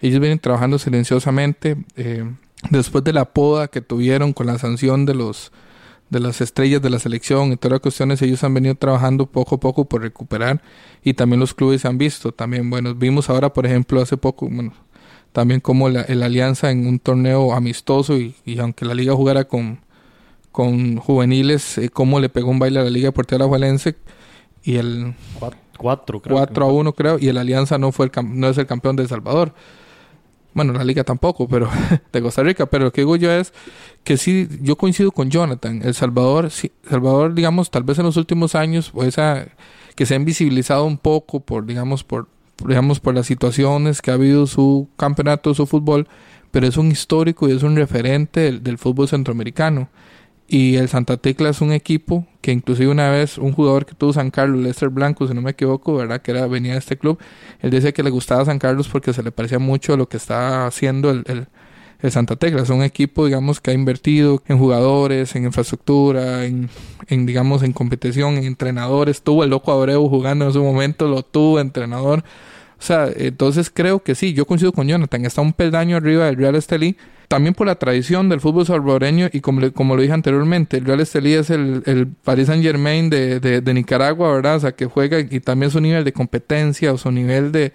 ellos 0.00 0.20
vienen 0.20 0.38
trabajando 0.38 0.78
silenciosamente. 0.78 1.76
Eh, 1.96 2.24
después 2.70 3.04
de 3.04 3.12
la 3.12 3.24
poda 3.26 3.68
que 3.68 3.80
tuvieron 3.80 4.32
con 4.32 4.46
la 4.46 4.58
sanción 4.58 5.06
de 5.06 5.14
los 5.14 5.52
de 6.10 6.20
las 6.20 6.40
estrellas 6.40 6.82
de 6.82 6.90
la 6.90 6.98
selección. 6.98 7.52
Y 7.52 7.56
todas 7.56 7.72
las 7.72 7.80
cuestiones, 7.80 8.22
ellos 8.22 8.42
han 8.44 8.54
venido 8.54 8.74
trabajando 8.74 9.26
poco 9.26 9.56
a 9.56 9.60
poco 9.60 9.84
por 9.84 10.02
recuperar 10.02 10.62
y 11.02 11.14
también 11.14 11.40
los 11.40 11.54
clubes 11.54 11.84
han 11.84 11.98
visto. 11.98 12.32
También, 12.32 12.68
bueno, 12.70 12.94
vimos 12.94 13.30
ahora, 13.30 13.52
por 13.52 13.66
ejemplo, 13.66 14.00
hace 14.00 14.16
poco, 14.16 14.48
bueno, 14.48 14.72
también 15.32 15.60
como 15.60 15.88
la, 15.88 16.02
Alianza 16.02 16.70
en 16.70 16.86
un 16.86 16.98
torneo 16.98 17.52
amistoso 17.52 18.16
y, 18.16 18.34
aunque 18.58 18.84
la 18.84 18.94
liga 18.94 19.14
jugara 19.14 19.44
con, 19.44 19.80
con 20.52 20.96
juveniles, 20.96 21.78
eh, 21.78 21.90
cómo 21.90 22.20
le 22.20 22.28
pegó 22.28 22.50
un 22.50 22.58
baile 22.58 22.80
a 22.80 22.84
la 22.84 22.90
Liga 22.90 23.08
Deportiva 23.08 23.46
Juelense 23.46 23.96
y 24.62 24.76
el 24.76 25.14
4 26.26 26.66
a 26.66 26.72
1 26.72 26.92
creo 26.92 27.18
y 27.20 27.28
el 27.28 27.38
Alianza 27.38 27.78
no 27.78 27.92
fue 27.92 28.06
el 28.06 28.12
no 28.24 28.48
es 28.48 28.58
el 28.58 28.66
campeón 28.66 28.96
de 28.96 29.04
El 29.04 29.08
Salvador 29.08 29.54
bueno, 30.58 30.72
la 30.72 30.82
liga 30.82 31.04
tampoco, 31.04 31.46
pero 31.46 31.70
de 32.12 32.20
Costa 32.20 32.42
Rica, 32.42 32.66
pero 32.66 32.86
lo 32.86 32.92
que 32.92 33.02
digo 33.02 33.14
yo 33.14 33.30
es 33.30 33.52
que 34.02 34.16
sí, 34.16 34.48
yo 34.60 34.74
coincido 34.74 35.12
con 35.12 35.30
Jonathan, 35.30 35.82
El 35.84 35.94
Salvador, 35.94 36.50
sí, 36.50 36.72
Salvador, 36.90 37.32
digamos, 37.32 37.70
tal 37.70 37.84
vez 37.84 37.96
en 38.00 38.06
los 38.06 38.16
últimos 38.16 38.56
años, 38.56 38.90
pues 38.90 39.14
que 39.94 40.04
se 40.04 40.14
ha 40.14 40.16
invisibilizado 40.16 40.84
un 40.84 40.98
poco 40.98 41.38
por, 41.38 41.64
digamos, 41.64 42.02
por, 42.02 42.26
digamos, 42.66 42.98
por 42.98 43.14
las 43.14 43.26
situaciones 43.26 44.02
que 44.02 44.10
ha 44.10 44.14
habido 44.14 44.48
su 44.48 44.88
campeonato, 44.96 45.54
su 45.54 45.64
fútbol, 45.64 46.08
pero 46.50 46.66
es 46.66 46.76
un 46.76 46.90
histórico 46.90 47.48
y 47.48 47.52
es 47.52 47.62
un 47.62 47.76
referente 47.76 48.50
del 48.50 48.78
fútbol 48.78 49.06
centroamericano. 49.06 49.90
Y 50.50 50.76
el 50.76 50.88
Santa 50.88 51.18
Tecla 51.18 51.50
es 51.50 51.60
un 51.60 51.72
equipo 51.72 52.26
que 52.40 52.52
inclusive 52.52 52.90
una 52.90 53.10
vez 53.10 53.36
un 53.36 53.52
jugador 53.52 53.84
que 53.84 53.94
tuvo 53.94 54.14
San 54.14 54.30
Carlos, 54.30 54.62
Lester 54.62 54.88
Blanco, 54.88 55.28
si 55.28 55.34
no 55.34 55.42
me 55.42 55.50
equivoco, 55.50 55.94
¿verdad? 55.94 56.22
Que 56.22 56.30
era, 56.30 56.46
venía 56.46 56.72
de 56.72 56.78
este 56.78 56.96
club, 56.96 57.18
él 57.60 57.70
dice 57.70 57.92
que 57.92 58.02
le 58.02 58.08
gustaba 58.08 58.46
San 58.46 58.58
Carlos 58.58 58.88
porque 58.88 59.12
se 59.12 59.22
le 59.22 59.30
parecía 59.30 59.58
mucho 59.58 59.92
a 59.92 59.98
lo 59.98 60.08
que 60.08 60.16
está 60.16 60.66
haciendo 60.66 61.10
el, 61.10 61.22
el, 62.00 62.10
Santa 62.10 62.36
Tecla. 62.36 62.62
Es 62.62 62.70
un 62.70 62.82
equipo, 62.82 63.26
digamos, 63.26 63.60
que 63.60 63.72
ha 63.72 63.74
invertido 63.74 64.42
en 64.48 64.58
jugadores, 64.58 65.36
en 65.36 65.44
infraestructura, 65.44 66.46
en, 66.46 66.70
en, 67.08 67.26
digamos, 67.26 67.62
en 67.62 67.74
competición, 67.74 68.38
en 68.38 68.44
entrenadores. 68.44 69.20
Tuvo 69.20 69.44
el 69.44 69.50
Loco 69.50 69.72
Abreu 69.72 70.08
jugando 70.08 70.46
en 70.46 70.52
su 70.54 70.62
momento, 70.62 71.08
lo 71.08 71.24
tuvo 71.24 71.60
entrenador. 71.60 72.24
O 72.78 72.82
sea, 72.82 73.08
entonces 73.14 73.70
creo 73.74 74.02
que 74.02 74.14
sí, 74.14 74.32
yo 74.32 74.46
coincido 74.46 74.72
con 74.72 74.86
Jonathan, 74.88 75.26
está 75.26 75.42
un 75.42 75.52
peldaño 75.52 75.98
arriba 75.98 76.26
del 76.26 76.36
Real 76.36 76.54
Estelí 76.54 76.96
también 77.28 77.54
por 77.54 77.66
la 77.66 77.74
tradición 77.74 78.30
del 78.30 78.40
fútbol 78.40 78.66
salvadoreño 78.66 79.28
y 79.32 79.40
como, 79.40 79.70
como 79.72 79.94
lo 79.94 80.02
dije 80.02 80.14
anteriormente, 80.14 80.78
el 80.78 80.86
Real 80.86 81.00
Estelí 81.00 81.34
es 81.34 81.50
el, 81.50 81.82
el 81.84 82.06
Paris 82.06 82.46
Saint 82.46 82.62
Germain 82.62 83.10
de, 83.10 83.38
de, 83.38 83.74
Nicaragua, 83.74 84.32
¿verdad? 84.32 84.56
O 84.56 84.60
sea, 84.60 84.72
que 84.72 84.86
juega 84.86 85.20
y 85.20 85.40
también 85.40 85.70
su 85.70 85.80
nivel 85.80 86.04
de 86.04 86.12
competencia 86.12 86.90
o 86.92 86.96
su 86.96 87.12
nivel 87.12 87.52
de, 87.52 87.74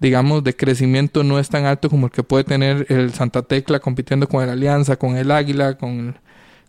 digamos, 0.00 0.42
de 0.44 0.56
crecimiento 0.56 1.22
no 1.22 1.38
es 1.38 1.50
tan 1.50 1.66
alto 1.66 1.90
como 1.90 2.06
el 2.06 2.12
que 2.12 2.22
puede 2.22 2.44
tener 2.44 2.86
el 2.88 3.12
Santa 3.12 3.42
Tecla 3.42 3.80
compitiendo 3.80 4.28
con 4.28 4.42
el 4.42 4.48
Alianza, 4.48 4.96
con 4.96 5.16
el 5.16 5.30
Águila, 5.30 5.76
con, 5.76 6.16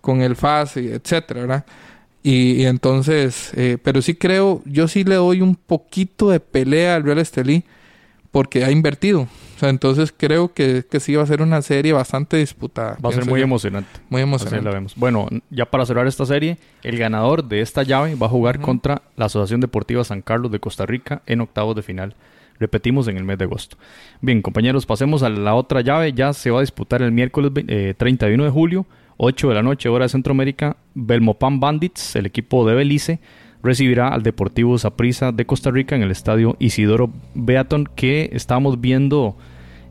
con 0.01 0.21
el 0.21 0.35
FAS, 0.35 0.75
etcétera, 0.77 1.41
¿verdad? 1.41 1.65
Y, 2.23 2.65
entonces, 2.65 3.51
eh, 3.55 3.77
pero 3.81 4.01
sí 4.01 4.15
creo, 4.15 4.61
yo 4.65 4.89
sí 4.89 5.05
le 5.05 5.15
doy 5.15 5.41
un 5.41 5.55
poquito 5.55 6.29
de 6.29 6.41
pelea 6.41 6.95
al 6.95 7.03
Real 7.03 7.19
Estelí 7.19 7.63
porque 8.31 8.65
ha 8.65 8.71
invertido. 8.71 9.29
O 9.57 9.59
sea, 9.59 9.69
entonces 9.69 10.13
creo 10.15 10.53
que, 10.53 10.85
que 10.87 10.99
sí 10.99 11.15
va 11.15 11.23
a 11.23 11.25
ser 11.25 11.41
una 11.41 11.63
serie 11.63 11.91
bastante 11.91 12.37
disputada. 12.37 12.95
Va 13.03 13.09
a 13.09 13.13
ser 13.13 13.25
muy 13.25 13.41
emocionante. 13.41 13.89
Muy 14.07 14.21
emocionante. 14.21 14.63
la 14.63 14.69
vemos. 14.69 14.93
Bueno, 14.95 15.27
ya 15.49 15.65
para 15.65 15.83
cerrar 15.83 16.05
esta 16.05 16.27
serie, 16.27 16.59
el 16.83 16.99
ganador 16.99 17.43
de 17.43 17.61
esta 17.61 17.81
llave 17.81 18.13
va 18.13 18.27
a 18.27 18.29
jugar 18.29 18.59
contra 18.59 19.01
la 19.15 19.25
Asociación 19.25 19.59
Deportiva 19.59 20.03
San 20.03 20.21
Carlos 20.21 20.51
de 20.51 20.59
Costa 20.59 20.85
Rica 20.85 21.23
en 21.25 21.41
octavos 21.41 21.75
de 21.75 21.81
final. 21.81 22.13
Repetimos 22.59 23.07
en 23.07 23.17
el 23.17 23.23
mes 23.23 23.39
de 23.39 23.45
agosto. 23.45 23.77
Bien, 24.21 24.43
compañeros, 24.43 24.85
pasemos 24.85 25.23
a 25.23 25.29
la 25.29 25.55
otra 25.55 25.81
llave. 25.81 26.13
Ya 26.13 26.33
se 26.33 26.51
va 26.51 26.59
a 26.59 26.61
disputar 26.61 27.01
el 27.01 27.11
miércoles 27.11 27.51
31 27.97 28.43
eh, 28.43 28.45
de 28.45 28.51
julio, 28.51 28.85
8 29.17 29.49
de 29.49 29.55
la 29.55 29.63
noche, 29.63 29.89
hora 29.89 30.05
de 30.05 30.09
Centroamérica. 30.09 30.77
Belmopan 30.93 31.59
Bandits, 31.59 32.15
el 32.15 32.27
equipo 32.27 32.67
de 32.67 32.75
Belice, 32.75 33.19
recibirá 33.63 34.09
al 34.09 34.23
Deportivo 34.23 34.77
Saprissa 34.77 35.31
de 35.31 35.45
Costa 35.45 35.71
Rica 35.71 35.95
en 35.95 36.03
el 36.03 36.11
estadio 36.11 36.55
Isidoro 36.59 37.11
Beaton, 37.33 37.89
que 37.95 38.29
estamos 38.33 38.79
viendo 38.81 39.37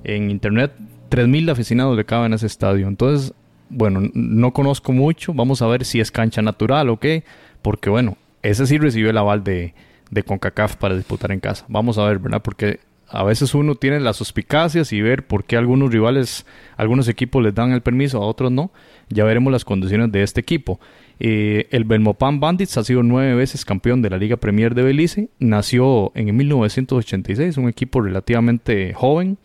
en 0.04 0.30
internet. 0.30 0.72
3.000 1.10 1.50
aficionados 1.50 1.96
le 1.96 2.04
caben 2.04 2.32
a 2.32 2.36
ese 2.36 2.46
estadio. 2.46 2.88
Entonces, 2.88 3.32
bueno, 3.68 4.10
no 4.14 4.52
conozco 4.52 4.92
mucho. 4.92 5.34
Vamos 5.34 5.62
a 5.62 5.66
ver 5.66 5.84
si 5.84 6.00
es 6.00 6.10
cancha 6.10 6.42
natural 6.42 6.88
o 6.88 6.98
qué. 6.98 7.24
Porque, 7.62 7.90
bueno, 7.90 8.16
ese 8.42 8.66
sí 8.66 8.78
recibió 8.78 9.10
el 9.10 9.18
aval 9.18 9.44
de, 9.44 9.74
de 10.10 10.22
CONCACAF 10.22 10.76
para 10.76 10.96
disputar 10.96 11.32
en 11.32 11.40
casa. 11.40 11.64
Vamos 11.68 11.98
a 11.98 12.04
ver, 12.04 12.18
¿verdad? 12.18 12.42
Porque 12.42 12.80
a 13.08 13.22
veces 13.22 13.54
uno 13.54 13.76
tiene 13.76 14.00
las 14.00 14.16
suspicacias 14.16 14.92
y 14.92 15.00
ver 15.00 15.26
por 15.26 15.44
qué 15.44 15.56
algunos 15.56 15.92
rivales, 15.92 16.44
algunos 16.76 17.08
equipos 17.08 17.42
les 17.42 17.54
dan 17.54 17.72
el 17.72 17.80
permiso, 17.80 18.22
a 18.22 18.26
otros 18.26 18.50
no. 18.50 18.70
Ya 19.08 19.24
veremos 19.24 19.52
las 19.52 19.64
condiciones 19.64 20.10
de 20.10 20.22
este 20.22 20.40
equipo. 20.40 20.80
Eh, 21.20 21.68
el 21.70 21.84
Belmopan 21.84 22.40
Bandits 22.40 22.76
ha 22.76 22.84
sido 22.84 23.02
nueve 23.02 23.34
veces 23.34 23.64
campeón 23.64 24.02
de 24.02 24.10
la 24.10 24.18
Liga 24.18 24.36
Premier 24.36 24.74
de 24.74 24.82
Belice. 24.82 25.28
Nació 25.38 26.10
en 26.14 26.36
1986, 26.36 27.56
un 27.58 27.68
equipo 27.68 28.00
relativamente 28.00 28.92
joven 28.92 29.38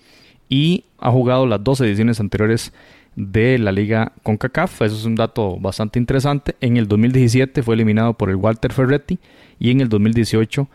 y 0.49 0.85
ha 0.99 1.11
jugado 1.11 1.45
las 1.45 1.63
dos 1.63 1.79
ediciones 1.81 2.19
anteriores 2.19 2.73
de 3.15 3.59
la 3.59 3.71
Liga 3.71 4.13
CONCACAF. 4.23 4.81
Eso 4.81 4.95
es 4.95 5.05
un 5.05 5.15
dato 5.15 5.57
bastante 5.59 5.99
interesante. 5.99 6.55
En 6.61 6.77
el 6.77 6.87
2017 6.87 7.61
fue 7.63 7.75
eliminado 7.75 8.15
por 8.15 8.29
el 8.29 8.35
Walter 8.37 8.73
Ferretti 8.73 9.19
y 9.59 9.71
en 9.71 9.81
el 9.81 9.89
2018 9.89 10.67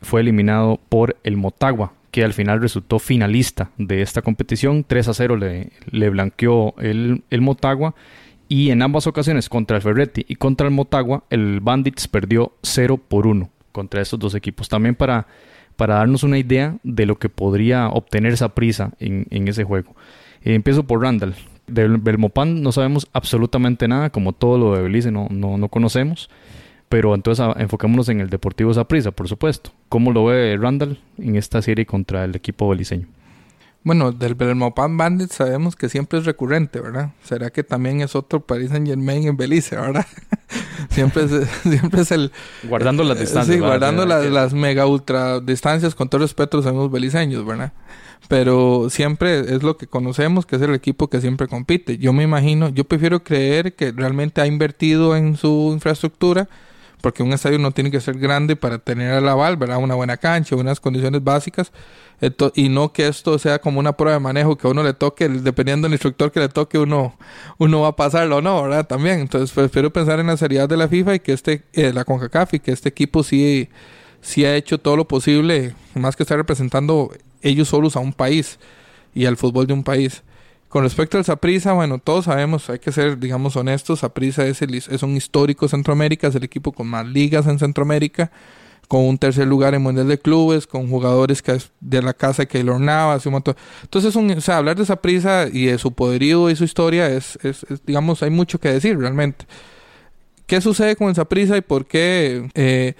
fue 0.00 0.20
eliminado 0.20 0.80
por 0.88 1.16
el 1.22 1.36
Motagua, 1.36 1.92
que 2.12 2.22
al 2.22 2.34
final 2.34 2.60
resultó 2.60 3.00
finalista 3.00 3.70
de 3.78 4.02
esta 4.02 4.22
competición. 4.22 4.84
3 4.84 5.08
a 5.08 5.14
0 5.14 5.36
le, 5.36 5.72
le 5.90 6.10
blanqueó 6.10 6.74
el, 6.78 7.24
el 7.30 7.40
Motagua 7.40 7.96
y 8.52 8.70
en 8.70 8.82
ambas 8.82 9.06
ocasiones, 9.06 9.48
contra 9.48 9.78
el 9.78 9.82
Ferretti 9.82 10.26
y 10.28 10.34
contra 10.34 10.66
el 10.66 10.74
Motagua, 10.74 11.24
el 11.30 11.60
Bandits 11.60 12.06
perdió 12.06 12.52
0 12.62 13.00
por 13.08 13.26
1 13.26 13.48
contra 13.72 14.02
esos 14.02 14.18
dos 14.18 14.34
equipos. 14.34 14.68
También 14.68 14.94
para, 14.94 15.26
para 15.76 15.94
darnos 15.94 16.22
una 16.22 16.36
idea 16.36 16.76
de 16.82 17.06
lo 17.06 17.18
que 17.18 17.30
podría 17.30 17.88
obtener 17.88 18.34
esa 18.34 18.54
prisa 18.54 18.92
en, 19.00 19.26
en 19.30 19.48
ese 19.48 19.64
juego. 19.64 19.96
Eh, 20.42 20.52
empiezo 20.52 20.84
por 20.84 21.00
Randall. 21.00 21.34
Del 21.66 21.96
Belmopan 21.96 22.62
no 22.62 22.72
sabemos 22.72 23.08
absolutamente 23.14 23.88
nada, 23.88 24.10
como 24.10 24.34
todo 24.34 24.58
lo 24.58 24.76
de 24.76 24.82
Belice 24.82 25.10
no, 25.10 25.28
no, 25.30 25.56
no 25.56 25.70
conocemos. 25.70 26.28
Pero 26.90 27.14
entonces 27.14 27.42
ah, 27.42 27.54
enfoquémonos 27.58 28.10
en 28.10 28.20
el 28.20 28.28
Deportivo 28.28 28.74
Saprissa, 28.74 29.12
por 29.12 29.28
supuesto. 29.28 29.70
¿Cómo 29.92 30.10
lo 30.10 30.24
ve 30.24 30.56
Randall 30.58 30.98
en 31.18 31.36
esta 31.36 31.60
serie 31.60 31.84
contra 31.84 32.24
el 32.24 32.34
equipo 32.34 32.66
beliceño? 32.66 33.06
Bueno, 33.84 34.10
del 34.10 34.34
Belmopan 34.34 34.96
Bandit 34.96 35.30
sabemos 35.30 35.76
que 35.76 35.90
siempre 35.90 36.18
es 36.18 36.24
recurrente, 36.24 36.80
¿verdad? 36.80 37.10
¿Será 37.22 37.50
que 37.50 37.62
también 37.62 38.00
es 38.00 38.16
otro 38.16 38.40
Paris 38.40 38.70
Saint 38.70 38.86
Germain 38.86 39.28
en 39.28 39.36
Belice, 39.36 39.76
¿verdad? 39.76 40.06
siempre, 40.88 41.24
es, 41.24 41.30
siempre 41.62 42.00
es 42.00 42.10
el... 42.10 42.32
Guardando 42.62 43.04
las 43.04 43.20
distancias. 43.20 43.54
Sí, 43.54 43.60
guardando 43.60 44.06
las, 44.06 44.54
mega 44.54 44.86
ultra 44.86 45.40
distancias 45.40 45.94
con 45.94 46.08
todo 46.08 46.22
respeto 46.22 46.62
los 46.62 46.90
beliceños, 46.90 47.44
¿verdad? 47.44 47.74
Pero 48.28 48.88
siempre 48.88 49.40
es 49.40 49.62
lo 49.62 49.76
que 49.76 49.88
conocemos, 49.88 50.46
que 50.46 50.56
es 50.56 50.62
el 50.62 50.72
equipo 50.74 51.10
que 51.10 51.20
siempre 51.20 51.48
compite. 51.48 51.98
Yo 51.98 52.14
me 52.14 52.22
imagino, 52.22 52.70
yo 52.70 52.84
prefiero 52.84 53.22
creer 53.22 53.74
que 53.74 53.92
realmente 53.92 54.40
ha 54.40 54.46
invertido 54.46 55.16
en 55.16 55.36
su 55.36 55.68
infraestructura, 55.70 56.48
porque 57.02 57.22
un 57.22 57.32
estadio 57.34 57.58
no 57.58 57.72
tiene 57.72 57.90
que 57.90 58.00
ser 58.00 58.18
grande 58.18 58.56
para 58.56 58.78
tener 58.78 59.12
el 59.12 59.28
aval, 59.28 59.58
¿verdad? 59.58 59.76
Una 59.78 59.94
buena 59.94 60.16
cancha, 60.16 60.56
unas 60.56 60.80
condiciones 60.80 61.22
básicas, 61.22 61.72
y 62.54 62.68
no 62.68 62.92
que 62.92 63.08
esto 63.08 63.36
sea 63.38 63.58
como 63.58 63.80
una 63.80 63.96
prueba 63.96 64.14
de 64.14 64.20
manejo 64.20 64.56
que 64.56 64.68
a 64.68 64.70
uno 64.70 64.84
le 64.84 64.94
toque, 64.94 65.28
dependiendo 65.28 65.86
del 65.86 65.94
instructor 65.94 66.30
que 66.30 66.38
le 66.38 66.48
toque, 66.48 66.78
uno, 66.78 67.16
uno 67.58 67.80
va 67.80 67.88
a 67.88 67.96
pasarlo 67.96 68.36
o 68.36 68.40
no, 68.40 68.62
¿verdad? 68.62 68.86
También. 68.86 69.18
Entonces 69.20 69.50
prefiero 69.50 69.92
pensar 69.92 70.20
en 70.20 70.28
la 70.28 70.36
seriedad 70.36 70.68
de 70.68 70.76
la 70.76 70.86
FIFA 70.86 71.16
y 71.16 71.20
que 71.20 71.32
este, 71.32 71.64
eh, 71.72 71.92
la 71.92 72.04
CONCACAF 72.04 72.54
y 72.54 72.60
que 72.60 72.70
este 72.70 72.88
equipo 72.88 73.24
sí, 73.24 73.68
sí 74.20 74.44
ha 74.44 74.54
hecho 74.54 74.78
todo 74.78 74.96
lo 74.96 75.08
posible, 75.08 75.74
más 75.94 76.14
que 76.14 76.22
estar 76.22 76.38
representando 76.38 77.12
ellos 77.42 77.68
solos 77.68 77.96
a 77.96 78.00
un 78.00 78.12
país 78.12 78.60
y 79.14 79.26
al 79.26 79.36
fútbol 79.36 79.66
de 79.66 79.72
un 79.74 79.82
país. 79.82 80.22
Con 80.72 80.84
respecto 80.84 81.18
al 81.18 81.24
Saprissa, 81.26 81.74
bueno, 81.74 81.98
todos 81.98 82.24
sabemos, 82.24 82.70
hay 82.70 82.78
que 82.78 82.92
ser, 82.92 83.18
digamos, 83.18 83.56
honestos, 83.56 83.98
Saprissa 83.98 84.46
es, 84.46 84.62
es 84.62 85.02
un 85.02 85.14
histórico 85.18 85.68
Centroamérica, 85.68 86.28
es 86.28 86.34
el 86.34 86.44
equipo 86.44 86.72
con 86.72 86.86
más 86.86 87.06
ligas 87.06 87.46
en 87.46 87.58
Centroamérica, 87.58 88.30
con 88.88 89.04
un 89.04 89.18
tercer 89.18 89.46
lugar 89.46 89.74
en 89.74 89.82
Mundial 89.82 90.08
de 90.08 90.18
Clubes, 90.18 90.66
con 90.66 90.88
jugadores 90.88 91.42
que 91.42 91.58
de 91.80 92.00
la 92.00 92.14
casa 92.14 92.44
de 92.44 92.48
Keylor 92.48 92.80
Navas, 92.80 93.26
un 93.26 93.32
montón. 93.32 93.54
Entonces, 93.82 94.16
un, 94.16 94.30
o 94.30 94.40
sea, 94.40 94.56
hablar 94.56 94.78
de 94.78 94.86
Saprissa 94.86 95.46
y 95.52 95.66
de 95.66 95.76
su 95.76 95.92
poderío 95.92 96.48
y 96.48 96.56
su 96.56 96.64
historia 96.64 97.06
es, 97.06 97.38
es, 97.42 97.66
digamos, 97.84 98.22
hay 98.22 98.30
mucho 98.30 98.58
que 98.58 98.72
decir 98.72 98.98
realmente. 98.98 99.44
¿Qué 100.46 100.62
sucede 100.62 100.96
con 100.96 101.10
el 101.10 101.14
Saprissa 101.14 101.54
y 101.54 101.60
por 101.60 101.84
qué 101.84 102.48
eh, 102.54 102.94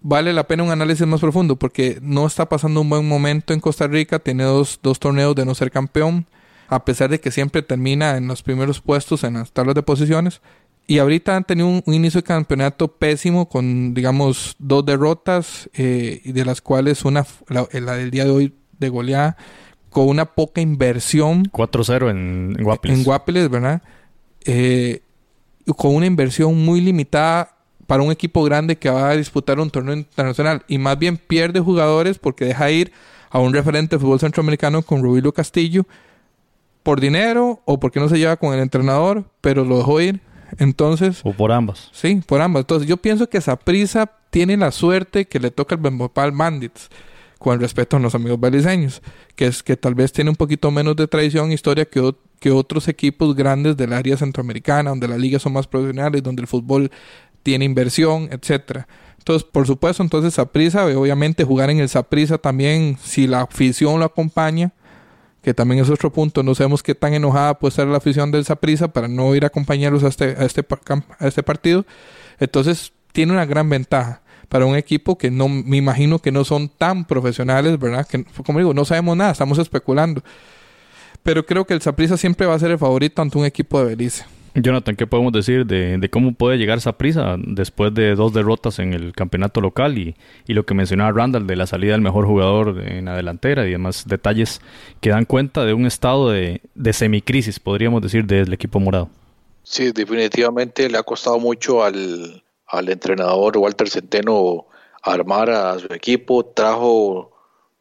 vale 0.00 0.32
la 0.32 0.48
pena 0.48 0.64
un 0.64 0.72
análisis 0.72 1.06
más 1.06 1.20
profundo? 1.20 1.54
Porque 1.54 2.00
no 2.02 2.26
está 2.26 2.48
pasando 2.48 2.80
un 2.80 2.90
buen 2.90 3.06
momento 3.06 3.54
en 3.54 3.60
Costa 3.60 3.86
Rica, 3.86 4.18
tiene 4.18 4.42
dos, 4.42 4.80
dos 4.82 4.98
torneos 4.98 5.36
de 5.36 5.44
no 5.44 5.54
ser 5.54 5.70
campeón 5.70 6.26
a 6.68 6.84
pesar 6.84 7.10
de 7.10 7.20
que 7.20 7.30
siempre 7.30 7.62
termina 7.62 8.16
en 8.16 8.28
los 8.28 8.42
primeros 8.42 8.80
puestos 8.80 9.24
en 9.24 9.34
las 9.34 9.52
tablas 9.52 9.74
de 9.74 9.82
posiciones. 9.82 10.40
Y 10.86 10.98
ahorita 10.98 11.36
han 11.36 11.44
tenido 11.44 11.68
un, 11.68 11.82
inicio 11.86 12.20
de 12.20 12.26
campeonato 12.26 12.88
pésimo 12.88 13.48
con, 13.48 13.92
digamos, 13.92 14.56
dos 14.58 14.86
derrotas, 14.86 15.68
eh, 15.74 16.22
de 16.24 16.44
las 16.44 16.62
cuales 16.62 17.04
una, 17.04 17.26
la, 17.48 17.66
del 17.94 18.10
día 18.10 18.24
de 18.24 18.30
hoy 18.30 18.54
de 18.78 18.88
goleada, 18.88 19.36
con 19.90 20.08
una 20.08 20.26
poca 20.26 20.60
inversión. 20.60 21.44
4-0 21.44 22.10
en, 22.10 22.54
en 22.58 22.64
Guapiles. 22.64 22.98
En 22.98 23.04
Guapiles, 23.04 23.50
¿verdad? 23.50 23.82
Eh, 24.44 25.02
con 25.76 25.94
una 25.94 26.06
inversión 26.06 26.64
muy 26.64 26.80
limitada 26.80 27.54
para 27.86 28.02
un 28.02 28.12
equipo 28.12 28.42
grande 28.44 28.76
que 28.76 28.90
va 28.90 29.10
a 29.10 29.16
disputar 29.16 29.58
un 29.60 29.70
torneo 29.70 29.94
internacional. 29.94 30.62
Y 30.68 30.78
más 30.78 30.98
bien 30.98 31.16
pierde 31.16 31.60
jugadores 31.60 32.18
porque 32.18 32.44
deja 32.44 32.70
ir 32.70 32.92
a 33.30 33.38
un 33.40 33.52
referente 33.52 33.96
de 33.96 34.00
fútbol 34.00 34.20
centroamericano 34.20 34.82
con 34.82 35.02
Rubilio 35.02 35.32
Castillo, 35.32 35.86
por 36.88 37.02
dinero 37.02 37.60
o 37.66 37.78
porque 37.78 38.00
no 38.00 38.08
se 38.08 38.16
lleva 38.18 38.38
con 38.38 38.54
el 38.54 38.60
entrenador, 38.60 39.26
pero 39.42 39.62
lo 39.62 39.76
dejó 39.76 40.00
ir. 40.00 40.22
Entonces. 40.56 41.20
O 41.22 41.34
por 41.34 41.52
ambas. 41.52 41.90
Sí, 41.92 42.22
por 42.26 42.40
ambas. 42.40 42.62
Entonces, 42.62 42.88
yo 42.88 42.96
pienso 42.96 43.28
que 43.28 43.42
prisa 43.62 44.10
tiene 44.30 44.56
la 44.56 44.72
suerte 44.72 45.26
que 45.26 45.38
le 45.38 45.50
toca 45.50 45.74
el 45.74 45.82
Bembopal 45.82 46.32
Bandits, 46.32 46.88
con 47.38 47.60
respeto 47.60 47.98
a 47.98 48.00
los 48.00 48.14
amigos 48.14 48.40
beliceños, 48.40 49.02
que 49.36 49.48
es 49.48 49.62
que 49.62 49.76
tal 49.76 49.94
vez 49.94 50.12
tiene 50.12 50.30
un 50.30 50.36
poquito 50.36 50.70
menos 50.70 50.96
de 50.96 51.06
tradición 51.06 51.50
e 51.50 51.54
historia 51.54 51.84
que, 51.84 52.14
que 52.40 52.52
otros 52.52 52.88
equipos 52.88 53.36
grandes 53.36 53.76
del 53.76 53.92
área 53.92 54.16
centroamericana, 54.16 54.88
donde 54.88 55.08
las 55.08 55.18
ligas 55.18 55.42
son 55.42 55.52
más 55.52 55.66
profesionales, 55.66 56.22
donde 56.22 56.40
el 56.40 56.48
fútbol 56.48 56.90
tiene 57.42 57.66
inversión, 57.66 58.30
etcétera. 58.32 58.88
Entonces, 59.18 59.46
por 59.46 59.66
supuesto, 59.66 60.02
entonces 60.02 60.32
Saprisa, 60.32 60.86
obviamente 60.86 61.44
jugar 61.44 61.68
en 61.68 61.80
el 61.80 61.90
Saprisa 61.90 62.38
también, 62.38 62.96
si 63.02 63.26
la 63.26 63.42
afición 63.42 63.98
lo 63.98 64.06
acompaña, 64.06 64.72
que 65.42 65.54
también 65.54 65.80
es 65.80 65.90
otro 65.90 66.12
punto. 66.12 66.42
No 66.42 66.54
sabemos 66.54 66.82
qué 66.82 66.94
tan 66.94 67.14
enojada 67.14 67.58
puede 67.58 67.70
estar 67.70 67.86
la 67.86 67.98
afición 67.98 68.30
del 68.30 68.44
Saprisa 68.44 68.88
para 68.88 69.08
no 69.08 69.34
ir 69.34 69.44
a 69.44 69.48
acompañarlos 69.48 70.04
a 70.04 70.08
este, 70.08 70.36
a 70.38 70.44
este, 70.44 70.64
a 71.18 71.26
este 71.26 71.42
partido. 71.42 71.84
Entonces, 72.40 72.92
tiene 73.12 73.32
una 73.32 73.46
gran 73.46 73.68
ventaja 73.68 74.22
para 74.48 74.64
un 74.64 74.76
equipo 74.76 75.18
que 75.18 75.30
no 75.30 75.48
me 75.48 75.76
imagino 75.76 76.18
que 76.18 76.32
no 76.32 76.44
son 76.44 76.68
tan 76.68 77.04
profesionales, 77.04 77.78
¿verdad? 77.78 78.06
Que 78.06 78.24
como 78.44 78.58
digo, 78.58 78.74
no 78.74 78.84
sabemos 78.84 79.16
nada, 79.16 79.32
estamos 79.32 79.58
especulando. 79.58 80.22
Pero 81.22 81.44
creo 81.44 81.66
que 81.66 81.74
el 81.74 81.82
Saprisa 81.82 82.16
siempre 82.16 82.46
va 82.46 82.54
a 82.54 82.58
ser 82.58 82.70
el 82.70 82.78
favorito 82.78 83.20
ante 83.20 83.38
un 83.38 83.44
equipo 83.44 83.78
de 83.78 83.86
Belice. 83.86 84.24
Jonathan, 84.62 84.96
¿qué 84.96 85.06
podemos 85.06 85.32
decir 85.32 85.66
de, 85.66 86.08
cómo 86.10 86.32
puede 86.32 86.58
llegar 86.58 86.78
esa 86.78 86.92
prisa 86.92 87.36
después 87.38 87.94
de 87.94 88.14
dos 88.14 88.32
derrotas 88.32 88.78
en 88.78 88.92
el 88.92 89.12
campeonato 89.12 89.60
local 89.60 89.98
y, 89.98 90.14
lo 90.46 90.64
que 90.64 90.74
mencionaba 90.74 91.12
Randall 91.12 91.46
de 91.46 91.56
la 91.56 91.66
salida 91.66 91.92
del 91.92 92.00
mejor 92.00 92.26
jugador 92.26 92.82
en 92.82 93.06
la 93.06 93.16
delantera 93.16 93.66
y 93.66 93.70
demás 93.70 94.04
detalles 94.06 94.60
que 95.00 95.10
dan 95.10 95.24
cuenta 95.24 95.64
de 95.64 95.74
un 95.74 95.86
estado 95.86 96.30
de, 96.30 96.60
de 96.74 96.92
semicrisis, 96.92 97.60
podríamos 97.60 98.02
decir, 98.02 98.24
del 98.24 98.52
equipo 98.52 98.80
morado? 98.80 99.08
Sí, 99.62 99.92
definitivamente 99.92 100.88
le 100.88 100.98
ha 100.98 101.02
costado 101.02 101.38
mucho 101.38 101.84
al, 101.84 102.42
al 102.66 102.88
entrenador 102.88 103.58
Walter 103.58 103.88
Centeno 103.88 104.66
armar 105.02 105.50
a 105.50 105.78
su 105.78 105.92
equipo, 105.92 106.44
trajo, 106.44 107.32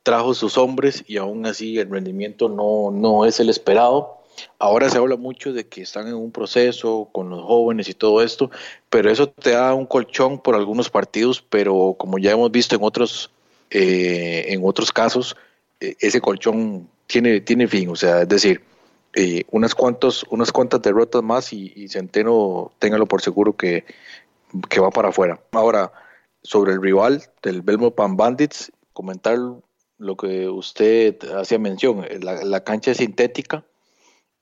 trajo 0.04 0.34
sus 0.34 0.58
hombres 0.58 1.04
y 1.08 1.18
aún 1.18 1.46
así 1.46 1.78
el 1.78 1.90
rendimiento 1.90 2.50
no, 2.50 2.92
no 2.92 3.26
es 3.26 3.40
el 3.40 3.50
esperado 3.50 4.18
Ahora 4.60 4.90
se 4.90 4.98
habla 4.98 5.16
mucho 5.16 5.54
de 5.54 5.68
que 5.68 5.82
están 5.82 6.08
en 6.08 6.16
un 6.16 6.32
proceso 6.32 7.10
con 7.12 7.30
los 7.30 7.44
jóvenes 7.44 7.90
y 7.90 7.94
todo 7.94 8.22
esto, 8.22 8.50
pero 8.90 9.10
eso 9.10 9.28
te 9.30 9.52
da 9.52 9.74
un 9.74 9.86
colchón 9.86 10.40
por 10.40 10.56
algunos 10.56 10.90
partidos, 10.90 11.42
pero 11.42 11.96
como 11.98 12.18
ya 12.18 12.32
hemos 12.32 12.52
visto 12.52 12.76
en 12.76 12.84
otros, 12.84 13.32
eh, 13.70 14.46
en 14.50 14.62
otros 14.64 14.92
casos, 14.92 15.36
eh, 15.80 15.96
ese 16.00 16.22
colchón 16.22 16.90
tiene, 17.08 17.42
tiene 17.42 17.68
fin, 17.68 17.90
o 17.90 17.96
sea, 17.96 18.22
es 18.22 18.30
decir, 18.30 18.62
eh, 19.14 19.44
unas, 19.52 19.74
cuantos, 19.74 20.26
unas 20.30 20.52
cuantas 20.52 20.82
derrotas 20.82 21.24
más 21.24 21.54
y, 21.54 21.88
Centeno, 21.90 22.72
téngalo 22.80 23.08
por 23.08 23.22
seguro 23.22 23.56
que, 23.56 23.86
que 24.70 24.80
va 24.80 24.92
para 24.92 25.10
afuera. 25.10 25.40
Ahora, 25.52 25.92
sobre 26.44 26.74
el 26.74 26.82
rival 26.82 27.24
del 27.42 27.62
Belmopan 27.62 28.16
Bandits, 28.16 28.72
comentar 28.94 29.38
lo 29.98 30.16
que 30.16 30.48
usted 30.48 31.18
hacía 31.36 31.58
mención, 31.58 32.06
la, 32.22 32.44
la 32.44 32.64
cancha 32.64 32.92
es 32.92 32.98
sintética, 32.98 33.64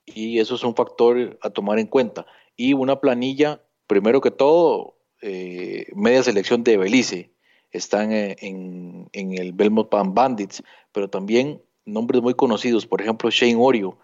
y 0.06 0.38
eso 0.38 0.54
es 0.54 0.64
un 0.64 0.74
factor 0.74 1.38
a 1.42 1.50
tomar 1.50 1.78
en 1.78 1.86
cuenta. 1.86 2.26
Y 2.56 2.72
una 2.72 3.00
planilla, 3.00 3.60
primero 3.86 4.20
que 4.20 4.30
todo, 4.30 4.96
eh, 5.20 5.86
media 5.94 6.22
selección 6.22 6.64
de 6.64 6.76
Belice, 6.76 7.30
están 7.72 8.12
en, 8.12 9.08
el 9.12 9.52
Belmont 9.52 9.90
Bandits, 9.90 10.62
pero 10.92 11.10
también 11.10 11.60
nombres 11.84 12.22
muy 12.22 12.34
conocidos, 12.34 12.86
por 12.86 13.02
ejemplo 13.02 13.30
Shane 13.30 13.56
Orio, 13.56 13.98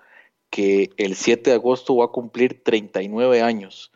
que 0.51 0.91
el 0.99 1.15
7 1.15 1.51
de 1.51 1.57
agosto 1.57 1.97
va 1.97 2.07
a 2.07 2.09
cumplir 2.09 2.63
39 2.63 3.41
años, 3.41 3.91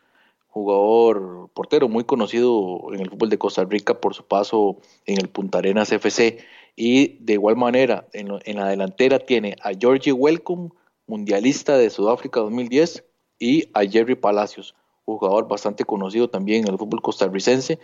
jugador 0.47 1.49
portero 1.53 1.87
muy 1.87 2.03
conocido 2.03 2.91
en 2.93 3.01
el 3.01 3.09
fútbol 3.11 3.29
de 3.29 3.37
Costa 3.37 3.63
Rica 3.65 4.01
por 4.01 4.15
su 4.15 4.25
paso 4.25 4.77
en 5.05 5.19
el 5.19 5.29
Punta 5.29 5.59
Arenas 5.59 5.91
FC. 5.91 6.39
Y 6.75 7.17
de 7.23 7.33
igual 7.33 7.57
manera, 7.57 8.07
en, 8.13 8.29
en 8.43 8.57
la 8.57 8.69
delantera 8.69 9.19
tiene 9.19 9.55
a 9.61 9.71
Georgie 9.79 10.13
Welcome, 10.13 10.69
mundialista 11.07 11.77
de 11.77 11.89
Sudáfrica 11.89 12.41
2010, 12.41 13.03
y 13.39 13.69
a 13.73 13.83
Jerry 13.85 14.15
Palacios, 14.15 14.75
jugador 15.05 15.47
bastante 15.47 15.85
conocido 15.85 16.29
también 16.29 16.63
en 16.65 16.73
el 16.73 16.77
fútbol 16.77 17.01
costarricense. 17.01 17.79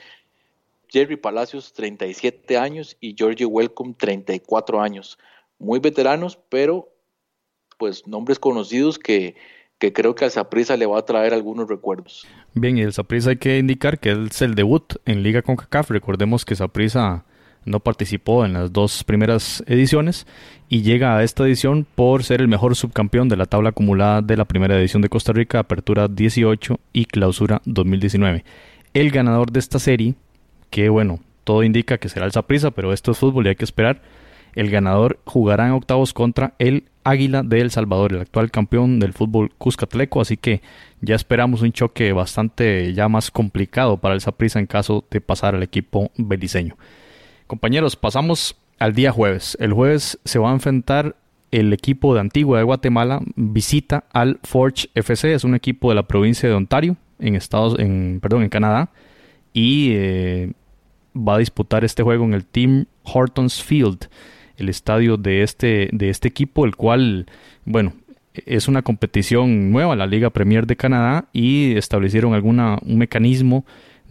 Jerry 0.90 1.16
Palacios, 1.16 1.74
37 1.74 2.58
años, 2.58 2.98
y 3.00 3.16
Georgie 3.18 3.46
Welcome, 3.46 3.96
34 3.98 4.82
años. 4.82 5.18
Muy 5.58 5.80
veteranos, 5.80 6.38
pero 6.50 6.90
pues 7.78 8.06
nombres 8.08 8.38
conocidos 8.38 9.00
que, 9.00 9.36
que 9.80 9.92
creo 9.92 10.14
que 10.14 10.26
al 10.26 10.32
Saprissa 10.32 10.78
le 10.78 10.86
va 10.86 11.00
a 11.00 11.06
traer 11.06 11.34
algunos 11.34 11.68
recuerdos. 11.68 12.28
Bien, 12.54 12.78
y 12.78 12.82
el 12.82 12.94
Saprissa 12.94 13.32
hay 13.32 13.38
que 13.38 13.58
indicar 13.58 14.00
que 14.00 14.12
es 14.12 14.42
el 14.42 14.56
debut 14.56 14.94
en 15.06 15.24
Liga 15.24 15.42
con 15.42 15.56
CACAF. 15.56 15.90
Recordemos 15.90 16.46
que 16.46 16.56
Saprissa 16.56 17.26
no 17.66 17.80
participó 17.80 18.46
en 18.46 18.54
las 18.54 18.74
dos 18.74 19.04
primeras 19.04 19.64
ediciones 19.68 20.28
y 20.70 20.82
llega 20.82 21.18
a 21.18 21.24
esta 21.24 21.46
edición 21.46 21.86
por 21.96 22.24
ser 22.24 22.42
el 22.42 22.48
mejor 22.48 22.76
subcampeón 22.76 23.30
de 23.30 23.38
la 23.38 23.46
tabla 23.46 23.70
acumulada 23.70 24.22
de 24.22 24.38
la 24.38 24.46
primera 24.46 24.78
edición 24.80 25.02
de 25.02 25.10
Costa 25.10 25.34
Rica, 25.34 25.60
Apertura 25.60 26.08
18 26.08 26.80
y 26.94 27.06
Clausura 27.06 27.62
2019. 27.66 28.44
El 28.94 29.12
ganador 29.12 29.52
de 29.52 29.60
esta 29.60 29.80
serie, 29.80 30.16
que 30.70 30.90
bueno, 30.90 31.20
todo 31.44 31.64
indica 31.64 31.98
que 31.98 32.10
será 32.10 32.26
el 32.26 32.32
Saprissa, 32.32 32.72
pero 32.72 32.94
esto 32.94 33.12
es 33.12 33.18
fútbol 33.18 33.46
y 33.46 33.50
hay 33.50 33.56
que 33.56 33.66
esperar. 33.66 34.02
El 34.56 34.70
ganador 34.70 35.20
jugará 35.26 35.66
en 35.66 35.74
octavos 35.74 36.14
contra 36.14 36.54
el 36.60 36.86
Águila 37.04 37.44
de 37.44 37.60
El 37.60 37.72
Salvador, 37.72 38.14
el 38.14 38.22
actual 38.22 38.52
campeón 38.52 39.00
del 39.00 39.14
fútbol 39.14 39.52
Cuscatleco, 39.58 40.22
así 40.22 40.38
que 40.38 40.62
ya 41.02 41.16
esperamos 41.16 41.62
un 41.62 41.74
choque 41.74 42.14
bastante 42.14 42.94
ya 42.94 43.10
más 43.10 43.30
complicado 43.30 43.98
para 43.98 44.16
el 44.16 44.22
Saprissa 44.22 44.60
en 44.60 44.68
caso 44.68 45.04
de 45.10 45.22
pasar 45.22 45.56
al 45.56 45.64
equipo 45.64 46.12
beliceño. 46.18 46.78
Compañeros, 47.54 47.96
pasamos 47.96 48.56
al 48.80 48.96
día 48.96 49.12
jueves. 49.12 49.56
El 49.60 49.74
jueves 49.74 50.20
se 50.26 50.40
va 50.40 50.50
a 50.50 50.54
enfrentar 50.54 51.16
el 51.52 51.72
equipo 51.72 52.16
de 52.16 52.20
Antigua 52.20 52.58
de 52.58 52.64
Guatemala 52.64 53.22
visita 53.36 54.06
al 54.12 54.40
Forge 54.42 54.90
FC, 54.96 55.36
es 55.36 55.44
un 55.44 55.54
equipo 55.54 55.90
de 55.90 55.96
la 55.96 56.08
provincia 56.08 56.50
de 56.50 56.56
Ontario, 56.56 56.98
en 57.20 57.36
Estados, 57.36 57.78
en, 57.78 58.18
perdón, 58.24 58.42
en 58.42 58.50
Canadá, 58.50 58.90
y 59.54 59.92
eh, 59.92 60.54
va 61.16 61.36
a 61.36 61.38
disputar 61.38 61.86
este 61.86 62.02
juego 62.02 62.26
en 62.26 62.34
el 62.34 62.44
Team 62.44 62.88
Hortons 63.04 63.62
Field, 63.62 64.08
el 64.58 64.68
estadio 64.68 65.18
de 65.18 65.44
este, 65.44 65.90
de 65.92 66.10
este 66.10 66.30
equipo, 66.30 66.66
el 66.66 66.76
cual, 66.76 67.28
bueno, 67.66 67.94
es 68.34 68.68
una 68.68 68.82
competición 68.82 69.72
nueva, 69.72 69.96
la 69.96 70.08
Liga 70.08 70.32
Premier 70.32 70.66
de 70.66 70.76
Canadá, 70.76 71.28
y 71.34 71.76
establecieron 71.78 72.34
alguna, 72.34 72.80
un 72.84 72.98
mecanismo 72.98 73.64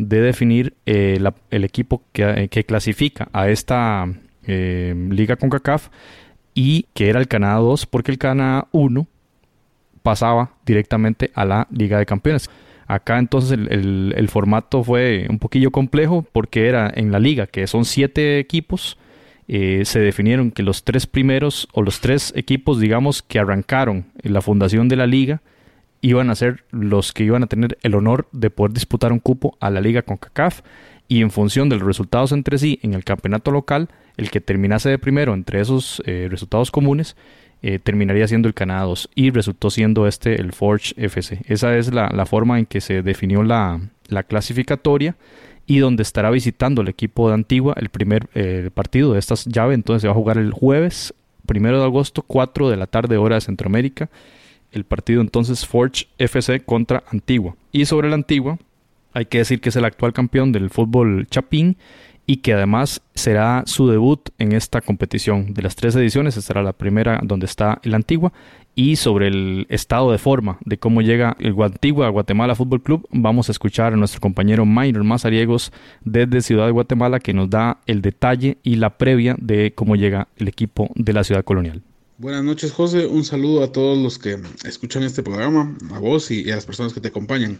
de 0.08 0.20
definir 0.20 0.74
eh, 0.86 1.18
el 1.50 1.64
equipo 1.64 2.02
que, 2.12 2.48
que, 2.50 2.64
clasifica 2.64 3.28
a 3.32 3.48
esta 3.48 4.06
eh, 4.46 4.94
Liga 5.10 5.36
CONCACAF 5.36 5.88
y 6.54 6.86
que 6.94 7.08
era 7.08 7.20
el 7.20 7.28
Canadá 7.28 7.56
2 7.56 7.86
porque 7.86 8.10
el 8.10 8.18
Canadá 8.18 8.68
1 8.72 9.06
pasaba 10.02 10.52
directamente 10.66 11.30
a 11.34 11.44
la 11.44 11.68
Liga 11.70 11.98
de 11.98 12.06
Campeones. 12.06 12.50
Acá 12.86 13.18
entonces 13.18 13.52
el, 13.52 14.28
formato 14.28 14.84
fue 14.84 15.26
un 15.30 15.38
poquillo 15.38 15.70
complejo 15.70 16.26
porque 16.30 16.68
era 16.68 16.92
en 16.94 17.10
la 17.10 17.18
liga, 17.18 17.46
que 17.46 17.66
son 17.66 17.84
siete 17.84 18.38
equipos, 18.38 18.98
eh, 19.48 19.82
se 19.84 20.00
definieron 20.00 20.50
que 20.50 20.62
los 20.62 20.84
tres 20.84 21.06
primeros 21.06 21.68
o 21.72 21.82
los 21.82 22.00
tres 22.00 22.32
equipos, 22.36 22.80
digamos, 22.80 23.22
que 23.22 23.38
arrancaron 23.38 24.06
en 24.22 24.34
la 24.34 24.42
fundación 24.42 24.88
de 24.88 24.96
la 24.96 25.06
liga, 25.06 25.40
iban 26.02 26.28
a 26.28 26.34
ser 26.34 26.64
los 26.70 27.12
que 27.12 27.24
iban 27.24 27.42
a 27.42 27.46
tener 27.46 27.78
el 27.82 27.94
honor 27.94 28.28
de 28.32 28.50
poder 28.50 28.72
disputar 28.72 29.12
un 29.12 29.20
cupo 29.20 29.56
a 29.60 29.70
la 29.70 29.80
liga 29.80 30.02
con 30.02 30.18
CACAF 30.18 30.60
y 31.08 31.22
en 31.22 31.30
función 31.30 31.68
de 31.68 31.76
los 31.76 31.86
resultados 31.86 32.32
entre 32.32 32.58
sí 32.58 32.78
en 32.82 32.94
el 32.94 33.04
campeonato 33.04 33.50
local, 33.50 33.88
el 34.16 34.30
que 34.30 34.40
terminase 34.40 34.90
de 34.90 34.98
primero 34.98 35.32
entre 35.32 35.60
esos 35.60 36.02
eh, 36.04 36.26
resultados 36.30 36.70
comunes 36.70 37.16
eh, 37.64 37.78
terminaría 37.78 38.26
siendo 38.26 38.48
el 38.48 38.54
Canadá 38.54 38.82
2 38.82 39.10
y 39.14 39.30
resultó 39.30 39.70
siendo 39.70 40.08
este 40.08 40.40
el 40.40 40.52
Forge 40.52 40.94
FC. 40.96 41.42
Esa 41.46 41.76
es 41.76 41.92
la, 41.92 42.26
forma 42.26 42.58
en 42.58 42.66
que 42.66 42.80
se 42.80 43.02
definió 43.02 43.44
la, 43.44 43.80
clasificatoria 44.26 45.14
y 45.64 45.78
donde 45.78 46.02
estará 46.02 46.30
visitando 46.30 46.82
el 46.82 46.88
equipo 46.88 47.28
de 47.28 47.34
Antigua 47.34 47.74
el 47.76 47.88
primer 47.88 48.28
eh, 48.34 48.70
partido 48.74 49.12
de 49.12 49.20
estas 49.20 49.44
llaves. 49.44 49.76
Entonces 49.76 50.02
se 50.02 50.08
va 50.08 50.12
a 50.12 50.16
jugar 50.16 50.38
el 50.38 50.50
jueves, 50.50 51.14
primero 51.46 51.78
de 51.78 51.84
agosto, 51.84 52.22
4 52.22 52.68
de 52.68 52.76
la 52.76 52.88
tarde, 52.88 53.16
hora 53.16 53.36
de 53.36 53.42
Centroamérica. 53.42 54.10
El 54.72 54.84
partido 54.84 55.20
entonces 55.20 55.66
Forge 55.66 56.08
FC 56.18 56.60
contra 56.60 57.04
Antigua. 57.10 57.56
Y 57.70 57.84
sobre 57.84 58.08
la 58.08 58.14
Antigua, 58.14 58.58
hay 59.12 59.26
que 59.26 59.38
decir 59.38 59.60
que 59.60 59.68
es 59.68 59.76
el 59.76 59.84
actual 59.84 60.12
campeón 60.12 60.52
del 60.52 60.70
fútbol 60.70 61.26
Chapín 61.30 61.76
y 62.26 62.38
que 62.38 62.54
además 62.54 63.02
será 63.14 63.64
su 63.66 63.88
debut 63.88 64.30
en 64.38 64.52
esta 64.52 64.80
competición. 64.80 65.54
De 65.54 65.62
las 65.62 65.76
tres 65.76 65.96
ediciones, 65.96 66.36
esta 66.36 66.46
será 66.46 66.62
la 66.62 66.72
primera 66.72 67.20
donde 67.22 67.46
está 67.46 67.80
el 67.82 67.94
Antigua. 67.94 68.32
Y 68.74 68.96
sobre 68.96 69.26
el 69.26 69.66
estado 69.68 70.10
de 70.12 70.18
forma 70.18 70.56
de 70.64 70.78
cómo 70.78 71.02
llega 71.02 71.36
el 71.40 71.54
Antigua 71.60 72.08
Guatemala 72.08 72.54
Fútbol 72.54 72.82
Club, 72.82 73.06
vamos 73.10 73.48
a 73.48 73.52
escuchar 73.52 73.92
a 73.92 73.96
nuestro 73.96 74.20
compañero 74.20 74.64
Minor 74.64 75.04
Mazariegos 75.04 75.72
desde 76.04 76.40
Ciudad 76.40 76.66
de 76.66 76.72
Guatemala 76.72 77.20
que 77.20 77.34
nos 77.34 77.50
da 77.50 77.80
el 77.86 78.00
detalle 78.00 78.56
y 78.62 78.76
la 78.76 78.96
previa 78.96 79.36
de 79.38 79.74
cómo 79.74 79.94
llega 79.94 80.28
el 80.38 80.48
equipo 80.48 80.88
de 80.94 81.12
la 81.12 81.22
ciudad 81.22 81.44
colonial. 81.44 81.82
Buenas 82.22 82.44
noches, 82.44 82.70
José. 82.70 83.04
Un 83.04 83.24
saludo 83.24 83.64
a 83.64 83.72
todos 83.72 83.98
los 83.98 84.16
que 84.16 84.38
escuchan 84.64 85.02
este 85.02 85.24
programa, 85.24 85.76
a 85.90 85.98
vos 85.98 86.30
y, 86.30 86.48
a 86.52 86.54
las 86.54 86.64
personas 86.64 86.92
que 86.92 87.00
te 87.00 87.08
acompañan. 87.08 87.58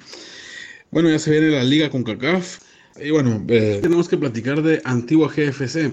Bueno, 0.92 1.10
ya 1.10 1.18
se 1.18 1.32
viene 1.32 1.48
la 1.48 1.64
liga 1.64 1.90
con 1.90 2.04
CACAF 2.04 2.60
y 3.02 3.10
bueno, 3.10 3.44
eh, 3.48 3.80
tenemos 3.82 4.08
que 4.08 4.16
platicar 4.16 4.62
de 4.62 4.80
Antigua 4.84 5.32
GFC. 5.34 5.92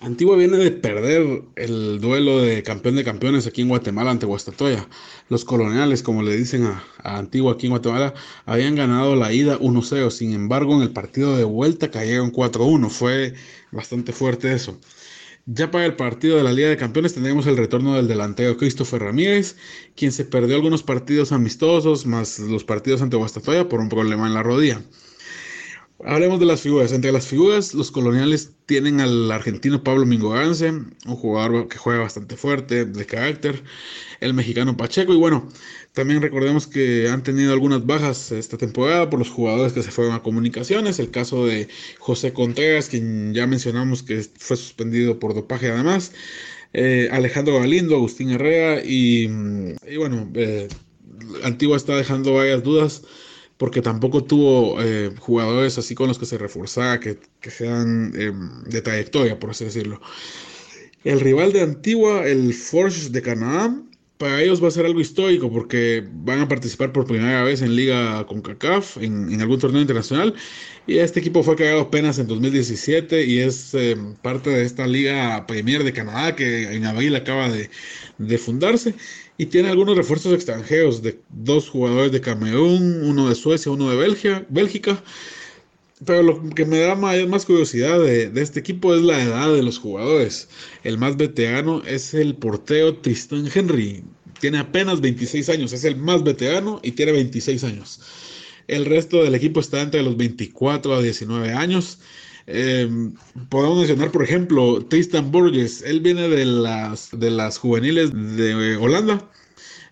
Antigua 0.00 0.36
viene 0.36 0.56
de 0.56 0.72
perder 0.72 1.44
el 1.54 2.00
duelo 2.00 2.40
de 2.40 2.64
campeón 2.64 2.96
de 2.96 3.04
campeones 3.04 3.46
aquí 3.46 3.62
en 3.62 3.68
Guatemala 3.68 4.10
ante 4.10 4.26
Guastatoya. 4.26 4.88
Los 5.28 5.44
coloniales, 5.44 6.02
como 6.02 6.24
le 6.24 6.36
dicen 6.36 6.64
a, 6.64 6.84
Antigua 7.04 7.52
aquí 7.52 7.66
en 7.66 7.70
Guatemala, 7.70 8.14
habían 8.46 8.74
ganado 8.74 9.14
la 9.14 9.32
ida 9.32 9.60
1-0. 9.60 10.10
Sin 10.10 10.32
embargo, 10.32 10.74
en 10.74 10.82
el 10.82 10.90
partido 10.90 11.36
de 11.36 11.44
vuelta 11.44 11.92
cayeron 11.92 12.32
4-1. 12.32 12.90
Fue 12.90 13.34
bastante 13.70 14.12
fuerte 14.12 14.52
eso. 14.52 14.76
Ya 15.46 15.70
para 15.72 15.86
el 15.86 15.96
partido 15.96 16.36
de 16.36 16.44
la 16.44 16.52
Liga 16.52 16.68
de 16.68 16.76
Campeones 16.76 17.14
tendremos 17.14 17.46
el 17.46 17.56
retorno 17.56 17.94
del 17.94 18.06
delantero 18.06 18.56
Christopher 18.56 19.02
Ramírez, 19.02 19.56
quien 19.96 20.12
se 20.12 20.24
perdió 20.24 20.54
algunos 20.54 20.84
partidos 20.84 21.32
amistosos, 21.32 22.06
más 22.06 22.38
los 22.38 22.64
partidos 22.64 23.02
ante 23.02 23.16
Guastatoya 23.16 23.68
por 23.68 23.80
un 23.80 23.88
problema 23.88 24.26
en 24.28 24.34
la 24.34 24.44
rodilla. 24.44 24.82
Hablemos 26.04 26.40
de 26.40 26.46
las 26.46 26.60
figuras. 26.60 26.92
Entre 26.92 27.12
las 27.12 27.26
figuras, 27.28 27.74
los 27.74 27.92
coloniales 27.92 28.52
tienen 28.66 29.00
al 29.00 29.30
argentino 29.30 29.84
Pablo 29.84 30.04
Mingogance, 30.04 30.68
un 30.68 31.16
jugador 31.16 31.68
que 31.68 31.78
juega 31.78 32.00
bastante 32.00 32.36
fuerte, 32.36 32.84
de 32.84 33.06
carácter, 33.06 33.62
el 34.20 34.34
mexicano 34.34 34.76
Pacheco, 34.76 35.12
y 35.12 35.16
bueno, 35.16 35.48
también 35.92 36.20
recordemos 36.20 36.66
que 36.66 37.08
han 37.08 37.22
tenido 37.22 37.52
algunas 37.52 37.86
bajas 37.86 38.32
esta 38.32 38.58
temporada 38.58 39.10
por 39.10 39.20
los 39.20 39.30
jugadores 39.30 39.72
que 39.72 39.82
se 39.82 39.92
fueron 39.92 40.14
a 40.14 40.22
comunicaciones, 40.22 40.98
el 40.98 41.10
caso 41.10 41.46
de 41.46 41.68
José 41.98 42.32
Contreras, 42.32 42.88
quien 42.88 43.32
ya 43.32 43.46
mencionamos 43.46 44.02
que 44.02 44.22
fue 44.38 44.56
suspendido 44.56 45.20
por 45.20 45.34
dopaje 45.34 45.70
además, 45.70 46.12
eh, 46.72 47.08
Alejandro 47.12 47.60
Galindo, 47.60 47.94
Agustín 47.94 48.30
Herrera, 48.30 48.82
y, 48.84 49.28
bueno, 49.96 50.28
eh, 50.34 50.68
Antigua 51.44 51.76
está 51.76 51.96
dejando 51.96 52.34
varias 52.34 52.62
dudas 52.64 53.02
porque 53.62 53.80
tampoco 53.80 54.24
tuvo 54.24 54.82
eh, 54.82 55.12
jugadores 55.20 55.78
así 55.78 55.94
con 55.94 56.08
los 56.08 56.18
que 56.18 56.26
se 56.26 56.36
reforzaba, 56.36 56.98
que, 56.98 57.16
sean 57.48 58.12
em, 58.16 58.64
de 58.64 58.82
trayectoria, 58.82 59.38
por 59.38 59.50
así 59.50 59.64
decirlo. 59.64 60.00
El 61.04 61.20
rival 61.20 61.52
de 61.52 61.60
Antigua, 61.60 62.26
el 62.26 62.54
Forge 62.54 63.10
de 63.10 63.22
Canadá, 63.22 63.72
para 64.18 64.42
ellos 64.42 64.60
va 64.60 64.66
a 64.66 64.72
ser 64.72 64.84
algo 64.84 64.98
histórico 64.98 65.48
porque 65.48 66.04
van 66.12 66.40
a 66.40 66.48
participar 66.48 66.92
por 66.92 67.06
primera 67.06 67.44
vez 67.44 67.62
en 67.62 67.76
Liga 67.76 68.26
con 68.26 68.42
CACAF, 68.42 68.96
en, 68.96 69.40
algún 69.40 69.60
torneo 69.60 69.80
internacional. 69.80 70.34
Y 70.88 70.98
este 70.98 71.20
equipo 71.20 71.44
fue 71.44 71.54
creado 71.54 71.82
apenas 71.82 72.18
en 72.18 72.26
2017 72.26 73.24
y 73.24 73.38
es 73.38 73.74
em, 73.74 74.16
parte 74.16 74.50
de 74.50 74.64
esta 74.64 74.88
Liga 74.88 75.46
Premier 75.46 75.84
de 75.84 75.92
Canadá 75.92 76.34
que 76.34 76.74
en 76.74 76.84
abril 76.84 77.14
acaba 77.14 77.48
de, 77.48 77.70
de 78.18 78.38
fundarse 78.38 78.96
y 79.42 79.46
tiene 79.46 79.70
algunos 79.70 79.96
refuerzos 79.96 80.32
extranjeros 80.34 81.02
de 81.02 81.18
dos 81.30 81.68
jugadores 81.68 82.12
de 82.12 82.20
Camerún, 82.20 83.02
uno 83.02 83.28
de 83.28 83.34
Suecia, 83.34 83.72
uno 83.72 83.90
de 83.90 83.96
Bélgica. 84.48 85.02
Pero 86.06 86.22
lo 86.22 86.50
que 86.50 86.64
me 86.64 86.78
da 86.78 86.94
más, 86.94 87.44
curiosidad 87.44 87.98
de, 87.98 88.30
este 88.36 88.60
equipo 88.60 88.94
es 88.94 89.02
la 89.02 89.20
edad 89.20 89.52
de 89.52 89.64
los 89.64 89.80
jugadores. 89.80 90.48
El 90.84 90.96
más 90.96 91.16
veterano 91.16 91.82
es 91.84 92.14
el 92.14 92.36
portero 92.36 92.98
Tristan 92.98 93.48
Henry. 93.52 94.04
Tiene 94.38 94.58
apenas 94.58 95.00
26 95.00 95.48
años, 95.48 95.72
es 95.72 95.82
el 95.82 95.96
más 95.96 96.22
veterano 96.22 96.78
y 96.84 96.92
tiene 96.92 97.10
26 97.10 97.64
años. 97.64 98.00
El 98.68 98.84
resto 98.84 99.24
del 99.24 99.34
equipo 99.34 99.58
está 99.58 99.80
entre 99.80 100.04
los 100.04 100.16
24 100.16 100.94
a 100.94 101.02
19 101.02 101.52
años. 101.52 101.98
Eh, 102.46 102.88
podemos 103.48 103.78
mencionar, 103.78 104.10
por 104.10 104.22
ejemplo, 104.22 104.84
Tristan 104.84 105.30
Borges. 105.30 105.82
Él 105.82 106.00
viene 106.00 106.28
de 106.28 106.44
las, 106.44 107.10
de 107.12 107.30
las 107.30 107.58
juveniles 107.58 108.12
de 108.12 108.76
Holanda. 108.76 109.28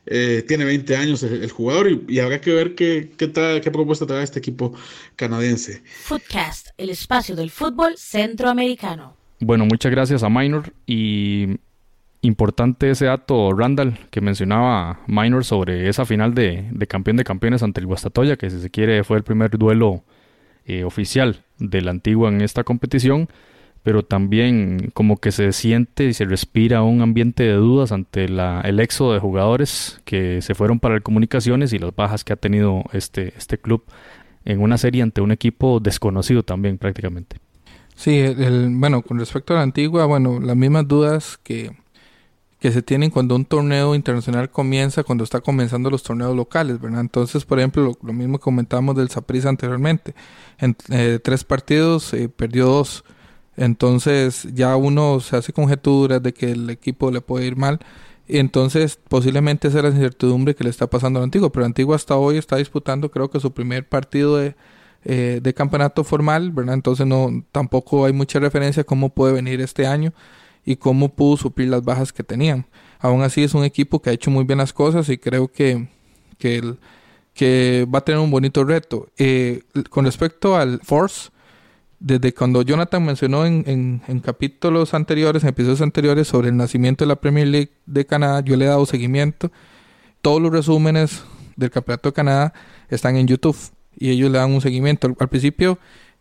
Eh, 0.06 0.44
tiene 0.48 0.64
20 0.64 0.96
años 0.96 1.22
el, 1.22 1.50
jugador 1.50 1.88
y, 2.08 2.18
habrá 2.18 2.40
que 2.40 2.52
ver 2.52 2.74
qué, 2.74 3.12
qué, 3.16 3.30
qué 3.62 3.70
propuesta 3.70 4.06
trae 4.06 4.24
este 4.24 4.38
equipo 4.38 4.74
canadiense. 5.14 5.82
Footcast, 6.02 6.68
el 6.78 6.90
espacio 6.90 7.36
del 7.36 7.50
fútbol 7.50 7.96
centroamericano. 7.96 9.14
Bueno, 9.40 9.66
muchas 9.66 9.92
gracias 9.92 10.22
a 10.22 10.28
Minor 10.28 10.72
y 10.86 11.58
importante 12.22 12.90
ese 12.90 13.06
dato, 13.06 13.52
Randall, 13.52 13.98
que 14.10 14.20
mencionaba 14.20 15.00
Minor 15.06 15.44
sobre 15.44 15.88
esa 15.88 16.04
final 16.04 16.34
de, 16.34 16.68
de 16.72 16.86
campeón 16.86 17.16
de 17.16 17.24
campeones 17.24 17.62
ante 17.62 17.80
el 17.80 17.86
Guastatoya, 17.86 18.36
que 18.36 18.50
si 18.50 18.60
se 18.60 18.70
quiere 18.70 19.04
fue 19.04 19.18
el 19.18 19.22
primer 19.22 19.56
duelo 19.58 20.02
eh, 20.70 20.84
oficial 20.84 21.42
de 21.58 21.82
la 21.82 21.90
antigua 21.90 22.28
en 22.28 22.42
esta 22.42 22.62
competición, 22.62 23.28
pero 23.82 24.04
también 24.04 24.92
como 24.94 25.16
que 25.16 25.32
se 25.32 25.52
siente 25.52 26.04
y 26.04 26.14
se 26.14 26.24
respira 26.24 26.84
un 26.84 27.02
ambiente 27.02 27.42
de 27.42 27.54
dudas 27.54 27.90
ante 27.90 28.28
la, 28.28 28.60
el 28.60 28.78
éxodo 28.78 29.12
de 29.12 29.18
jugadores 29.18 30.00
que 30.04 30.40
se 30.42 30.54
fueron 30.54 30.78
para 30.78 30.94
el 30.94 31.02
comunicaciones 31.02 31.72
y 31.72 31.80
las 31.80 31.92
bajas 31.96 32.22
que 32.22 32.34
ha 32.34 32.36
tenido 32.36 32.84
este, 32.92 33.34
este 33.36 33.58
club 33.58 33.82
en 34.44 34.62
una 34.62 34.78
serie 34.78 35.02
ante 35.02 35.20
un 35.20 35.32
equipo 35.32 35.80
desconocido 35.80 36.44
también 36.44 36.78
prácticamente. 36.78 37.38
Sí, 37.96 38.24
bueno, 38.70 39.02
con 39.02 39.18
respecto 39.18 39.54
a 39.54 39.56
la 39.56 39.62
antigua, 39.64 40.06
bueno, 40.06 40.38
las 40.38 40.56
mismas 40.56 40.86
dudas 40.86 41.36
que, 41.42 41.72
que 42.60 42.70
se 42.70 42.82
tienen 42.82 43.10
cuando 43.10 43.34
un 43.34 43.46
torneo 43.46 43.94
internacional 43.94 44.50
comienza, 44.50 45.02
cuando 45.02 45.24
está 45.24 45.40
comenzando 45.40 45.90
los 45.90 46.02
torneos 46.02 46.36
locales, 46.36 46.78
¿verdad? 46.78 47.00
Entonces, 47.00 47.46
por 47.46 47.58
ejemplo, 47.58 47.96
lo, 48.02 48.12
mismo 48.12 48.38
que 48.38 48.42
comentamos 48.42 48.94
del 48.94 49.08
Saprissa 49.08 49.48
anteriormente, 49.48 50.14
en 50.58 50.76
eh, 50.90 51.18
tres 51.22 51.42
partidos 51.42 52.12
eh, 52.12 52.28
perdió 52.28 52.66
dos, 52.66 53.02
entonces 53.56 54.46
ya 54.52 54.76
uno 54.76 55.20
se 55.20 55.36
hace 55.36 55.54
conjeturas 55.54 56.22
de 56.22 56.34
que 56.34 56.52
el 56.52 56.68
equipo 56.68 57.10
le 57.10 57.22
puede 57.22 57.46
ir 57.46 57.56
mal, 57.56 57.80
y 58.28 58.38
entonces 58.38 58.98
posiblemente 59.08 59.68
esa 59.68 59.78
es 59.78 59.84
la 59.84 59.90
incertidumbre 59.90 60.54
que 60.54 60.62
le 60.62 60.70
está 60.70 60.86
pasando 60.86 61.18
al 61.18 61.24
Antiguo, 61.24 61.50
pero 61.50 61.64
Antiguo 61.64 61.94
hasta 61.94 62.16
hoy 62.16 62.36
está 62.36 62.56
disputando 62.56 63.10
creo 63.10 63.30
que 63.30 63.40
su 63.40 63.52
primer 63.52 63.88
partido 63.88 64.36
de, 64.36 64.54
eh, 65.04 65.40
de 65.42 65.54
campeonato 65.54 66.04
formal, 66.04 66.52
¿verdad? 66.52 66.74
Entonces 66.74 67.06
no 67.06 67.42
tampoco 67.52 68.04
hay 68.04 68.12
mucha 68.12 68.38
referencia 68.38 68.82
a 68.82 68.84
cómo 68.84 69.08
puede 69.08 69.32
venir 69.32 69.62
este 69.62 69.86
año 69.86 70.12
y 70.64 70.76
cómo 70.76 71.10
pudo 71.10 71.36
suplir 71.36 71.68
las 71.68 71.84
bajas 71.84 72.12
que 72.12 72.22
tenían. 72.22 72.66
Aún 72.98 73.22
así 73.22 73.42
es 73.42 73.54
un 73.54 73.64
equipo 73.64 74.00
que 74.00 74.10
ha 74.10 74.12
hecho 74.12 74.30
muy 74.30 74.44
bien 74.44 74.58
las 74.58 74.72
cosas 74.72 75.08
y 75.08 75.18
creo 75.18 75.48
que, 75.48 75.88
que, 76.38 76.74
que 77.34 77.86
va 77.92 78.00
a 78.00 78.04
tener 78.04 78.20
un 78.20 78.30
bonito 78.30 78.64
reto. 78.64 79.08
Eh, 79.16 79.62
con 79.88 80.04
respecto 80.04 80.56
al 80.56 80.80
Force, 80.82 81.30
desde 81.98 82.32
cuando 82.32 82.62
Jonathan 82.62 83.04
mencionó 83.04 83.44
en, 83.44 84.02
en, 84.06 84.20
capítulos 84.20 84.94
anteriores, 84.94 85.42
en 85.42 85.50
episodios 85.50 85.82
anteriores, 85.82 86.28
sobre 86.28 86.48
el 86.48 86.56
nacimiento 86.56 87.04
de 87.04 87.08
la 87.08 87.16
Premier 87.16 87.46
League 87.46 87.72
de 87.86 88.06
Canadá, 88.06 88.40
yo 88.40 88.56
le 88.56 88.64
he 88.64 88.68
dado 88.68 88.86
seguimiento. 88.86 89.52
Todos 90.22 90.40
los 90.40 90.50
resúmenes 90.50 91.22
del 91.56 91.70
Campeonato 91.70 92.08
de 92.08 92.12
Canadá 92.14 92.54
están 92.88 93.16
en 93.16 93.26
YouTube 93.26 93.56
y 93.96 94.10
ellos 94.10 94.30
le 94.30 94.38
dan 94.38 94.50
un 94.52 94.60
seguimiento. 94.62 95.14
Al, 95.18 95.28
principio 95.28 95.78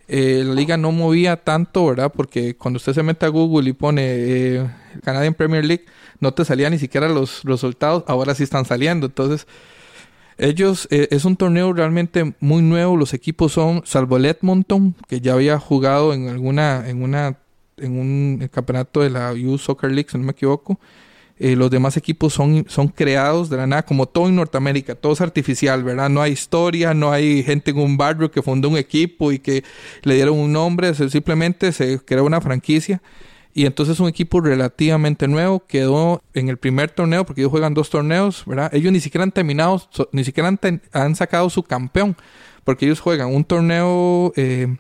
eh, 0.10 0.44
la 0.44 0.56
liga 0.56 0.76
no 0.76 0.92
movía 0.92 1.38
tanto, 1.38 1.86
¿verdad? 1.86 2.12
Porque 2.12 2.56
cuando 2.56 2.78
usted 2.78 2.94
se 2.94 3.04
mete 3.04 3.28
a 3.28 3.30
Google 3.30 3.70
y 3.70 3.74
pone 3.74 4.04
eh, 4.06 4.68
Canadian 5.04 5.36
Premier 5.36 5.64
League, 5.64 5.86
no 6.20 6.34
te 6.34 6.44
salían 6.44 6.72
ni 6.72 6.80
siquiera 6.80 7.08
los 7.08 7.44
resultados, 7.44 8.04
ahora 8.08 8.34
sí 8.34 8.42
están 8.42 8.66
saliendo. 8.66 9.06
Entonces, 9.06 9.46
ellos, 10.40 10.88
eh, 10.90 11.10
es 11.12 11.26
un 11.26 11.36
torneo 11.36 11.74
realmente 11.74 12.34
muy 12.40 12.64
nuevo. 12.64 12.98
Los 12.98 13.14
equipos 13.14 13.52
son, 13.54 13.84
salvo 13.86 14.18
el 14.18 14.26
Edmonton, 14.26 14.96
que 15.08 15.22
ya 15.22 15.34
había 15.34 15.60
jugado 15.60 16.14
en 16.14 16.28
alguna, 16.28 16.90
en 16.90 17.04
una, 17.04 17.38
en 17.78 18.00
un 18.00 18.50
campeonato 18.52 19.02
de 19.02 19.12
la 19.12 19.34
U 19.34 19.60
Soccer 19.60 19.92
League, 19.92 20.10
si 20.10 20.18
no 20.18 20.24
me 20.24 20.32
equivoco. 20.32 20.80
Eh, 21.42 21.56
los 21.56 21.72
demás 21.72 21.96
equipos 21.96 22.34
son, 22.34 22.66
son 22.68 22.90
creados 22.90 23.50
de 23.50 23.56
la 23.56 23.66
nada, 23.66 23.84
como 23.84 24.08
todo 24.08 24.28
en 24.28 24.36
Norteamérica, 24.36 24.96
todo 24.96 25.14
es 25.14 25.22
artificial, 25.22 25.86
¿verdad? 25.86 26.10
No 26.10 26.22
hay 26.22 26.34
historia, 26.34 26.94
no 26.94 27.14
hay 27.14 27.44
gente 27.44 27.72
en 27.72 27.80
un 27.80 27.96
barrio 27.96 28.30
que 28.30 28.42
fundó 28.42 28.68
un 28.68 28.78
equipo 28.78 29.32
y 29.32 29.40
que 29.40 29.64
le 30.04 30.16
dieron 30.16 30.38
un 30.38 30.52
nombre, 30.52 30.94
simplemente 30.94 31.72
se 31.72 32.00
creó 32.00 32.26
una 32.26 32.42
franquicia. 32.42 33.02
Y 33.54 33.66
entonces 33.66 34.00
un 34.00 34.08
equipo 34.08 34.42
relativamente 34.42 35.28
nuevo 35.28 35.66
quedó 35.66 36.22
en 36.34 36.50
el 36.50 36.58
primer 36.58 36.92
torneo, 36.92 37.26
porque 37.26 37.42
ellos 37.42 37.52
juegan 37.52 37.74
dos 37.74 37.90
torneos, 37.90 38.44
¿verdad? 38.46 38.74
Ellos 38.74 38.92
ni 38.92 39.00
siquiera 39.00 39.24
han 39.24 39.32
terminado, 39.32 39.82
ni 40.12 40.24
siquiera 40.24 40.54
han, 40.92 41.16
sacado 41.16 41.50
su 41.50 41.64
campeón, 41.64 42.16
porque 42.64 42.86
ellos 42.86 43.00
juegan 43.00 43.34
un 43.34 43.46
torneo 43.46 44.34
eh, 44.36 44.76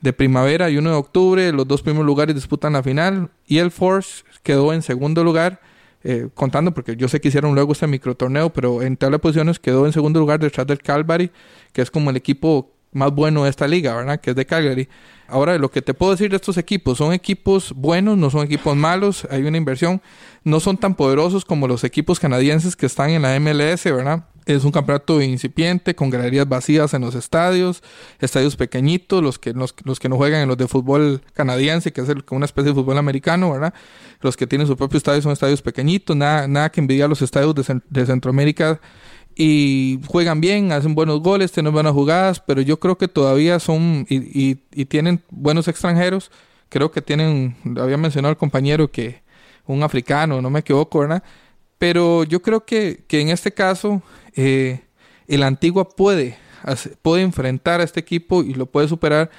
de 0.00 0.12
primavera 0.12 0.70
y 0.70 0.78
uno 0.78 0.90
de 0.90 0.96
octubre, 0.96 1.52
los 1.52 1.66
dos 1.66 1.82
primeros 1.82 2.06
lugares 2.06 2.34
disputan 2.34 2.74
la 2.74 2.82
final, 2.82 3.30
y 3.46 3.58
el 3.58 3.70
Force 3.70 4.24
quedó 4.42 4.72
en 4.72 4.82
segundo 4.82 5.22
lugar, 5.22 5.60
eh, 6.08 6.28
contando, 6.34 6.72
porque 6.72 6.94
yo 6.94 7.08
sé 7.08 7.20
que 7.20 7.28
hicieron 7.28 7.56
luego 7.56 7.72
este 7.72 7.88
micro 7.88 8.16
torneo, 8.16 8.50
pero 8.52 8.80
en 8.80 8.96
tabla 8.96 9.16
de 9.16 9.18
posiciones 9.18 9.58
quedó 9.58 9.86
en 9.86 9.92
segundo 9.92 10.20
lugar 10.20 10.38
detrás 10.38 10.64
del 10.64 10.78
Calvary, 10.78 11.32
que 11.72 11.82
es 11.82 11.90
como 11.90 12.10
el 12.10 12.16
equipo 12.16 12.75
más 12.92 13.12
bueno 13.12 13.44
de 13.44 13.50
esta 13.50 13.68
liga, 13.68 13.94
¿verdad? 13.94 14.20
Que 14.20 14.30
es 14.30 14.36
de 14.36 14.46
Calgary. 14.46 14.88
Ahora, 15.28 15.58
lo 15.58 15.70
que 15.70 15.82
te 15.82 15.92
puedo 15.92 16.12
decir 16.12 16.30
de 16.30 16.36
estos 16.36 16.56
equipos, 16.56 16.98
son 16.98 17.12
equipos 17.12 17.72
buenos, 17.74 18.16
no 18.16 18.30
son 18.30 18.44
equipos 18.44 18.76
malos, 18.76 19.26
hay 19.30 19.42
una 19.42 19.56
inversión, 19.56 20.00
no 20.44 20.60
son 20.60 20.76
tan 20.76 20.94
poderosos 20.94 21.44
como 21.44 21.66
los 21.66 21.82
equipos 21.82 22.20
canadienses 22.20 22.76
que 22.76 22.86
están 22.86 23.10
en 23.10 23.22
la 23.22 23.38
MLS, 23.40 23.84
¿verdad? 23.84 24.24
Es 24.46 24.62
un 24.64 24.70
campeonato 24.70 25.20
incipiente, 25.20 25.96
con 25.96 26.10
galerías 26.10 26.48
vacías 26.48 26.94
en 26.94 27.02
los 27.02 27.16
estadios, 27.16 27.82
estadios 28.20 28.54
pequeñitos, 28.54 29.20
los 29.20 29.40
que, 29.40 29.52
los, 29.52 29.72
que 29.72 30.08
no 30.08 30.16
juegan 30.16 30.42
en 30.42 30.48
los 30.48 30.56
de 30.56 30.68
fútbol 30.68 31.22
canadiense, 31.32 31.92
que 31.92 32.02
es 32.02 32.08
una 32.30 32.44
especie 32.44 32.70
de 32.70 32.74
fútbol 32.74 32.96
americano, 32.96 33.50
¿verdad? 33.50 33.74
Los 34.20 34.36
que 34.36 34.46
tienen 34.46 34.68
su 34.68 34.76
propio 34.76 34.98
estadio 34.98 35.20
son 35.20 35.32
estadios 35.32 35.60
pequeñitos, 35.60 36.16
nada, 36.16 36.46
nada 36.46 36.70
que 36.70 36.80
envidiar 36.80 37.08
los 37.08 37.20
estadios 37.20 37.52
de, 37.56 37.80
de 37.90 38.06
Centroamérica 38.06 38.80
y 39.38 40.00
juegan 40.06 40.40
bien, 40.40 40.72
hacen 40.72 40.94
buenos 40.94 41.20
goles, 41.20 41.52
tienen 41.52 41.74
buenas 41.74 41.92
jugadas, 41.92 42.40
pero 42.40 42.62
yo 42.62 42.80
creo 42.80 42.96
que 42.96 43.06
todavía 43.06 43.60
son 43.60 44.06
y, 44.08 44.54
tienen 44.86 45.22
buenos 45.30 45.68
extranjeros. 45.68 46.30
Creo 46.70 46.90
que 46.90 47.02
tienen, 47.02 47.54
había 47.78 47.98
mencionado 47.98 48.30
el 48.32 48.38
compañero 48.38 48.90
que 48.90 49.22
un 49.66 49.82
africano, 49.82 50.40
no 50.40 50.48
me 50.48 50.60
equivoco, 50.60 51.00
¿verdad? 51.00 51.22
Pero 51.76 52.24
yo 52.24 52.40
creo 52.40 52.64
que, 52.64 53.04
que 53.06 53.20
en 53.20 53.28
este 53.28 53.52
caso 53.52 54.02
eh, 54.34 54.80
el 55.28 55.42
Antigua 55.42 55.86
puede, 55.86 56.38
puede 57.02 57.22
enfrentar 57.22 57.80
a 57.80 57.84
este 57.84 58.00
equipo 58.00 58.42
y 58.42 58.54
lo 58.54 58.64
puede 58.64 58.88
superar 58.88 59.30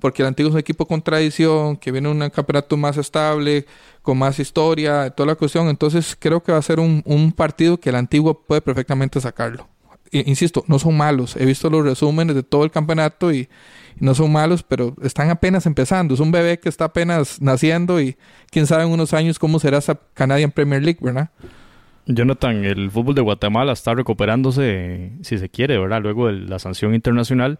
porque 0.00 0.22
el 0.22 0.28
Antiguo 0.28 0.50
es 0.50 0.54
un 0.54 0.60
equipo 0.60 0.86
con 0.86 1.02
tradición, 1.02 1.76
que 1.76 1.90
viene 1.90 2.08
un 2.08 2.28
campeonato 2.30 2.76
más 2.76 2.96
estable, 2.96 3.66
con 4.02 4.18
más 4.18 4.38
historia, 4.38 5.10
toda 5.10 5.28
la 5.28 5.34
cuestión. 5.34 5.68
Entonces 5.68 6.16
creo 6.18 6.42
que 6.42 6.52
va 6.52 6.58
a 6.58 6.62
ser 6.62 6.80
un, 6.80 7.32
partido 7.36 7.78
que 7.78 7.90
el 7.90 7.96
Antiguo 7.96 8.34
puede 8.34 8.60
perfectamente 8.60 9.20
sacarlo. 9.20 9.68
insisto, 10.12 10.64
no 10.68 10.78
son 10.78 10.96
malos. 10.96 11.36
He 11.36 11.46
visto 11.46 11.70
los 11.70 11.84
resúmenes 11.84 12.36
de 12.36 12.42
todo 12.42 12.64
el 12.64 12.70
campeonato 12.70 13.32
y, 13.32 13.48
no 13.98 14.14
son 14.14 14.30
malos, 14.30 14.62
pero 14.62 14.94
están 15.02 15.30
apenas 15.30 15.66
empezando. 15.66 16.14
Es 16.14 16.20
un 16.20 16.30
bebé 16.30 16.58
que 16.58 16.68
está 16.68 16.86
apenas 16.86 17.40
naciendo 17.40 18.00
y 18.00 18.16
quién 18.50 18.66
sabe 18.66 18.84
en 18.84 18.90
unos 18.90 19.14
años 19.14 19.38
cómo 19.38 19.58
será 19.58 19.78
esa 19.78 19.98
Canadian 20.14 20.50
Premier 20.50 20.82
League, 20.82 20.98
¿verdad? 21.00 21.30
Jonathan, 22.06 22.64
el 22.64 22.90
fútbol 22.90 23.14
de 23.14 23.22
Guatemala 23.22 23.72
está 23.72 23.94
recuperándose, 23.94 25.12
si 25.22 25.38
se 25.38 25.48
quiere, 25.48 25.78
¿verdad? 25.78 26.02
Luego 26.02 26.28
de 26.28 26.34
la 26.34 26.58
sanción 26.58 26.94
internacional 26.94 27.58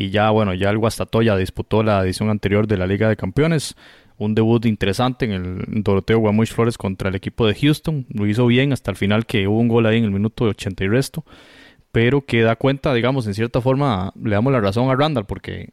y 0.00 0.08
ya, 0.08 0.30
bueno, 0.30 0.54
ya 0.54 0.70
el 0.70 0.78
Guastatoya 0.78 1.36
disputó 1.36 1.82
la 1.82 2.02
edición 2.02 2.30
anterior 2.30 2.66
de 2.66 2.78
la 2.78 2.86
Liga 2.86 3.06
de 3.10 3.16
Campeones. 3.16 3.76
Un 4.16 4.34
debut 4.34 4.64
interesante 4.64 5.26
en 5.26 5.32
el 5.32 5.82
Doroteo 5.82 6.18
Guamuch 6.20 6.52
Flores 6.52 6.78
contra 6.78 7.10
el 7.10 7.16
equipo 7.16 7.46
de 7.46 7.54
Houston. 7.54 8.06
Lo 8.08 8.26
hizo 8.26 8.46
bien 8.46 8.72
hasta 8.72 8.90
el 8.90 8.96
final 8.96 9.26
que 9.26 9.46
hubo 9.46 9.58
un 9.58 9.68
gol 9.68 9.84
ahí 9.84 9.98
en 9.98 10.04
el 10.04 10.10
minuto 10.10 10.44
80 10.44 10.84
y 10.84 10.88
resto. 10.88 11.26
Pero 11.92 12.24
que 12.24 12.40
da 12.40 12.56
cuenta, 12.56 12.94
digamos, 12.94 13.26
en 13.26 13.34
cierta 13.34 13.60
forma 13.60 14.14
le 14.18 14.30
damos 14.30 14.54
la 14.54 14.62
razón 14.62 14.88
a 14.88 14.96
Randall 14.96 15.26
porque 15.26 15.68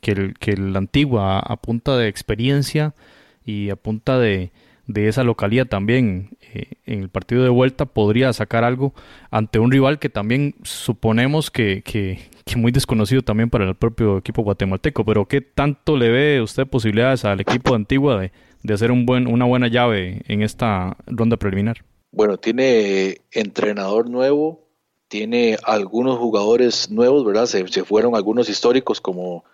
que 0.00 0.12
el, 0.52 0.76
Antigua 0.76 1.40
a 1.40 1.56
punta 1.56 1.96
de 1.96 2.06
experiencia 2.06 2.94
y 3.44 3.70
a 3.70 3.74
punta 3.74 4.16
de, 4.20 4.52
esa 4.94 5.24
localidad 5.24 5.66
también 5.66 6.36
eh, 6.54 6.74
en 6.86 7.02
el 7.02 7.08
partido 7.08 7.42
de 7.42 7.48
vuelta 7.48 7.86
podría 7.86 8.32
sacar 8.32 8.62
algo 8.62 8.94
ante 9.32 9.58
un 9.58 9.72
rival 9.72 9.98
que 9.98 10.08
también 10.08 10.54
suponemos 10.62 11.50
que, 11.50 11.82
muy 12.56 12.72
desconocido 12.72 13.22
también 13.22 13.50
para 13.50 13.68
el 13.68 13.74
propio 13.74 14.18
equipo 14.18 14.42
guatemalteco. 14.42 15.04
Pero 15.04 15.26
¿qué 15.26 15.40
tanto 15.40 15.96
le 15.96 16.10
ve 16.10 16.40
usted 16.42 16.66
posibilidades 16.66 17.24
al 17.24 17.40
equipo 17.40 17.74
Antigua 17.74 18.20
de, 18.20 18.32
de 18.62 18.74
hacer 18.74 18.90
un 18.90 19.06
buen, 19.06 19.26
una 19.26 19.44
buena 19.44 19.68
llave 19.68 20.22
en 20.28 20.42
esta 20.42 20.96
ronda 21.06 21.36
preliminar? 21.36 21.84
Bueno, 22.10 22.36
tiene 22.36 23.18
entrenador 23.30 24.10
nuevo, 24.10 24.68
tiene 25.08 25.56
algunos 25.64 26.18
jugadores 26.18 26.90
nuevos, 26.90 27.24
¿verdad? 27.24 27.46
Se, 27.46 27.66
se 27.68 27.84
fueron 27.84 28.14
algunos 28.14 28.48
históricos 28.48 29.00
como 29.00 29.44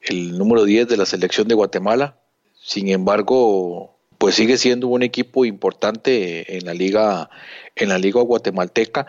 el 0.00 0.38
número 0.38 0.64
10 0.64 0.88
de 0.88 0.96
la 0.96 1.06
selección 1.06 1.48
de 1.48 1.54
Guatemala. 1.54 2.18
Sin 2.54 2.88
embargo, 2.88 3.98
pues 4.18 4.34
sigue 4.34 4.56
siendo 4.56 4.88
un 4.88 5.02
equipo 5.02 5.44
importante 5.44 6.56
en 6.56 6.64
la 6.64 6.74
liga, 6.74 7.30
en 7.74 7.88
la 7.88 7.98
liga 7.98 8.20
guatemalteca. 8.22 9.06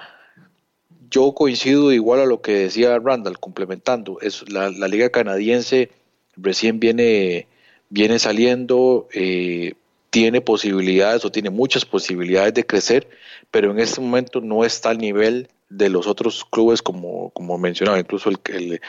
Yo 1.10 1.34
coincido 1.34 1.92
igual 1.92 2.20
a 2.20 2.26
lo 2.26 2.42
que 2.42 2.54
decía 2.54 3.00
Randall, 3.00 3.40
complementando, 3.40 4.20
es 4.22 4.50
la, 4.50 4.70
liga 4.70 5.10
canadiense 5.10 5.92
recién 6.36 6.80
viene, 6.80 7.48
viene 7.90 8.20
saliendo, 8.20 9.08
eh, 9.14 9.74
tiene 10.10 10.42
posibilidades 10.42 11.26
o 11.26 11.32
tiene 11.32 11.50
muchas 11.50 11.86
posibilidades 11.86 12.54
de 12.54 12.66
crecer, 12.66 13.10
pero 13.52 13.72
en 13.72 13.80
este 13.80 14.02
momento 14.02 14.42
no 14.42 14.66
está 14.66 14.90
al 14.90 14.98
nivel 14.98 15.50
de 15.70 15.90
los 15.90 16.08
otros 16.08 16.46
clubes 16.46 16.82
como, 16.82 17.30
como 17.32 17.58
mencionaba, 17.58 18.00
incluso 18.00 18.30
el, 18.30 18.82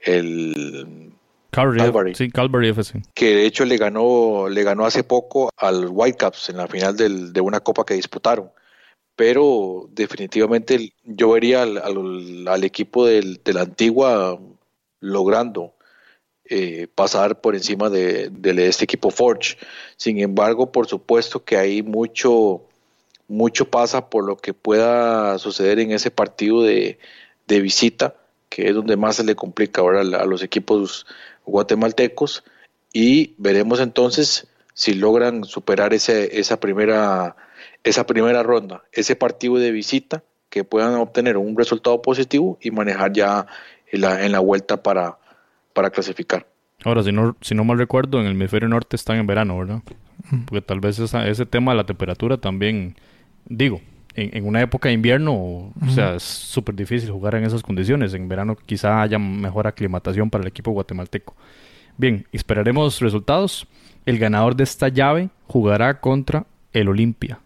el 0.00 1.12
Calvary, 1.50 2.14
Sí, 2.14 2.30
Calvary 2.30 2.68
FC. 2.68 3.02
Que 3.14 3.34
de 3.34 3.46
hecho 3.46 3.64
le 3.64 3.78
ganó, 3.78 4.48
le 4.48 4.62
ganó 4.62 4.84
hace 4.84 5.04
poco 5.04 5.50
al 5.56 5.88
Whitecaps 5.88 6.50
en 6.50 6.58
la 6.58 6.66
final 6.66 6.96
de 6.96 7.40
una 7.40 7.60
copa 7.60 7.84
que 7.84 7.94
disputaron. 7.94 8.50
Pero 9.16 9.88
definitivamente 9.92 10.92
yo 11.04 11.30
vería 11.30 11.62
al, 11.62 12.64
equipo 12.64 13.06
del, 13.06 13.40
de 13.42 13.52
la 13.54 13.62
antigua 13.62 14.38
logrando 15.00 15.72
eh, 16.48 16.86
pasar 16.94 17.40
por 17.40 17.56
encima 17.56 17.90
de, 17.90 18.30
este 18.68 18.84
equipo 18.84 19.10
Forge. 19.10 19.56
Sin 19.96 20.20
embargo, 20.20 20.70
por 20.70 20.86
supuesto 20.86 21.44
que 21.44 21.56
hay 21.56 21.82
mucho, 21.82 22.62
mucho 23.26 23.64
pasa 23.70 24.10
por 24.10 24.24
lo 24.24 24.36
que 24.36 24.54
pueda 24.54 25.38
suceder 25.38 25.80
en 25.80 25.92
ese 25.92 26.10
partido 26.10 26.62
de, 26.62 26.98
de 27.48 27.60
visita, 27.60 28.14
que 28.48 28.68
es 28.68 28.74
donde 28.74 28.96
más 28.96 29.16
se 29.16 29.24
le 29.24 29.34
complica 29.34 29.80
ahora 29.80 30.00
a 30.00 30.26
los 30.26 30.42
equipos 30.42 31.06
guatemaltecos 31.46 32.44
y 32.92 33.34
veremos 33.38 33.80
entonces 33.80 34.46
si 34.74 34.94
logran 34.94 35.44
superar 35.44 35.94
ese, 35.94 36.38
esa, 36.38 36.60
primera, 36.60 37.36
esa 37.86 38.04
primera 38.04 38.42
ronda, 38.42 38.82
ese 38.92 39.14
partido 39.14 39.56
de 39.56 39.70
visita, 39.70 40.24
que 40.50 40.64
puedan 40.64 40.94
obtener 40.94 41.36
un 41.36 41.56
resultado 41.56 42.02
positivo 42.02 42.58
y 42.60 42.70
manejar 42.70 43.12
ya 43.12 43.46
en 43.90 44.00
la, 44.00 44.24
en 44.24 44.32
la 44.32 44.40
vuelta 44.40 44.82
para, 44.82 45.18
para 45.72 45.90
clasificar. 45.90 46.46
Ahora, 46.84 47.02
si 47.02 47.12
no, 47.12 47.36
si 47.40 47.54
no 47.54 47.64
mal 47.64 47.78
recuerdo, 47.78 48.20
en 48.20 48.26
el 48.26 48.32
hemisferio 48.32 48.68
norte 48.68 48.96
están 48.96 49.18
en 49.18 49.26
verano, 49.26 49.58
¿verdad? 49.58 49.82
Porque 50.46 50.62
tal 50.62 50.80
vez 50.80 50.98
ese 50.98 51.46
tema 51.46 51.72
de 51.72 51.76
la 51.76 51.86
temperatura 51.86 52.38
también, 52.38 52.96
digo, 53.44 53.80
en, 54.14 54.46
una 54.46 54.60
época 54.60 54.88
de 54.88 54.94
invierno, 54.94 55.34
o 55.34 55.90
sea, 55.94 56.14
es 56.14 56.22
súper 56.22 56.74
difícil 56.74 57.10
jugar 57.10 57.34
en 57.36 57.44
esas 57.44 57.62
condiciones. 57.62 58.14
En 58.14 58.28
verano 58.28 58.56
quizá 58.56 59.02
haya 59.02 59.18
mejor 59.18 59.66
aclimatación 59.66 60.30
para 60.30 60.42
el 60.42 60.48
equipo 60.48 60.72
guatemalteco. 60.72 61.36
Bien, 61.96 62.26
esperaremos 62.32 63.00
resultados. 63.00 63.66
El 64.06 64.18
ganador 64.18 64.56
de 64.56 64.64
esta 64.64 64.88
llave 64.88 65.28
jugará 65.46 66.00
contra 66.00 66.46
el 66.72 66.88
Olimpia. 66.88 67.40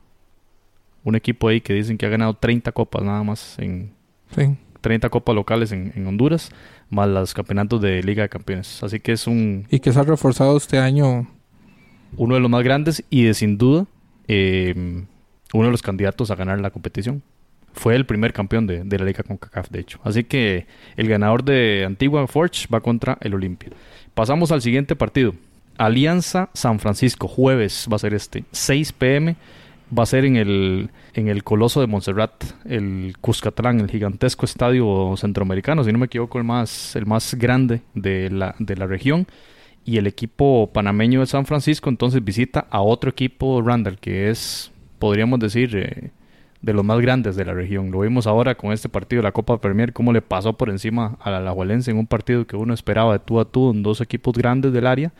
Un 1.04 1.16
equipo 1.16 1.48
ahí 1.48 1.60
que 1.60 1.74
dicen 1.74 1.98
que 1.98 2.06
ha 2.06 2.08
ganado 2.08 2.34
30 2.34 2.72
copas 2.72 3.02
nada 3.02 3.22
más 3.22 3.58
en 3.58 3.92
30 4.80 5.08
copas 5.10 5.34
locales 5.34 5.72
en, 5.72 6.06
Honduras, 6.06 6.50
más 6.88 7.08
los 7.08 7.34
campeonatos 7.34 7.80
de 7.80 8.02
Liga 8.02 8.22
de 8.22 8.28
Campeones. 8.28 8.82
Así 8.82 9.00
que 9.00 9.12
es 9.12 9.26
un... 9.26 9.66
Y 9.70 9.80
que 9.80 9.92
se 9.92 9.98
ha 9.98 10.02
reforzado 10.02 10.56
este 10.56 10.78
año. 10.78 11.28
Uno 12.16 12.34
de 12.34 12.40
los 12.40 12.50
más 12.50 12.64
grandes 12.64 13.04
y 13.10 13.24
de 13.24 13.34
sin 13.34 13.56
duda 13.58 13.86
eh, 14.26 14.74
uno 15.52 15.64
de 15.64 15.70
los 15.72 15.82
candidatos 15.82 16.30
a 16.30 16.36
ganar 16.36 16.60
la 16.60 16.70
competición. 16.70 17.22
Fue 17.72 17.94
el 17.94 18.04
primer 18.04 18.32
campeón 18.32 18.66
de, 18.66 18.82
de 18.82 18.98
la 18.98 19.04
Liga 19.04 19.22
CONCACAF, 19.22 19.70
de 19.70 19.80
hecho. 19.80 20.00
Así 20.02 20.24
que 20.24 20.66
el 20.96 21.08
ganador 21.08 21.44
de 21.44 21.84
Antigua 21.86 22.26
Forge 22.26 22.66
va 22.72 22.80
contra 22.80 23.16
el 23.20 23.34
Olimpia. 23.34 23.70
Pasamos 24.14 24.50
al 24.50 24.62
siguiente 24.62 24.96
partido. 24.96 25.34
Alianza 25.78 26.50
San 26.52 26.78
Francisco, 26.78 27.26
jueves 27.26 27.88
va 27.90 27.96
a 27.96 28.00
ser 28.00 28.14
este, 28.14 28.44
6 28.50 28.92
pm. 28.92 29.36
Va 29.96 30.04
a 30.04 30.06
ser 30.06 30.24
en 30.24 30.36
el, 30.36 30.90
en 31.14 31.28
el 31.28 31.42
Coloso 31.42 31.80
de 31.80 31.88
Montserrat, 31.88 32.44
el 32.64 33.14
Cuscatlán, 33.20 33.80
el 33.80 33.90
gigantesco 33.90 34.44
estadio 34.44 35.14
centroamericano, 35.16 35.82
si 35.82 35.90
no 35.90 35.98
me 35.98 36.06
equivoco, 36.06 36.38
el 36.38 36.44
más, 36.44 36.94
el 36.94 37.06
más 37.06 37.34
grande 37.34 37.82
de 37.94 38.30
la, 38.30 38.54
de 38.58 38.76
la 38.76 38.86
región. 38.86 39.26
Y 39.84 39.96
el 39.96 40.06
equipo 40.06 40.70
panameño 40.72 41.20
de 41.20 41.26
San 41.26 41.46
Francisco 41.46 41.90
entonces 41.90 42.22
visita 42.22 42.66
a 42.70 42.82
otro 42.82 43.10
equipo 43.10 43.62
Randall, 43.62 43.98
que 43.98 44.30
es, 44.30 44.70
podríamos 45.00 45.40
decir, 45.40 45.74
eh, 45.74 46.10
de 46.62 46.72
los 46.72 46.84
más 46.84 47.00
grandes 47.00 47.36
de 47.36 47.44
la 47.44 47.54
región. 47.54 47.90
Lo 47.90 48.00
vimos 48.00 48.26
ahora 48.26 48.54
con 48.54 48.72
este 48.72 48.88
partido 48.88 49.22
de 49.22 49.28
la 49.28 49.32
Copa 49.32 49.60
Premier, 49.60 49.92
cómo 49.92 50.12
le 50.12 50.22
pasó 50.22 50.56
por 50.56 50.70
encima 50.70 51.16
a 51.20 51.30
la 51.30 51.38
Alajuelense 51.38 51.90
en 51.90 51.98
un 51.98 52.06
partido 52.06 52.46
que 52.46 52.56
uno 52.56 52.74
esperaba 52.74 53.14
de 53.14 53.18
tú 53.20 53.40
a 53.40 53.44
tú 53.44 53.70
en 53.70 53.82
dos 53.82 54.00
equipos 54.00 54.34
grandes 54.34 54.72
del 54.72 54.86
área 54.86 55.12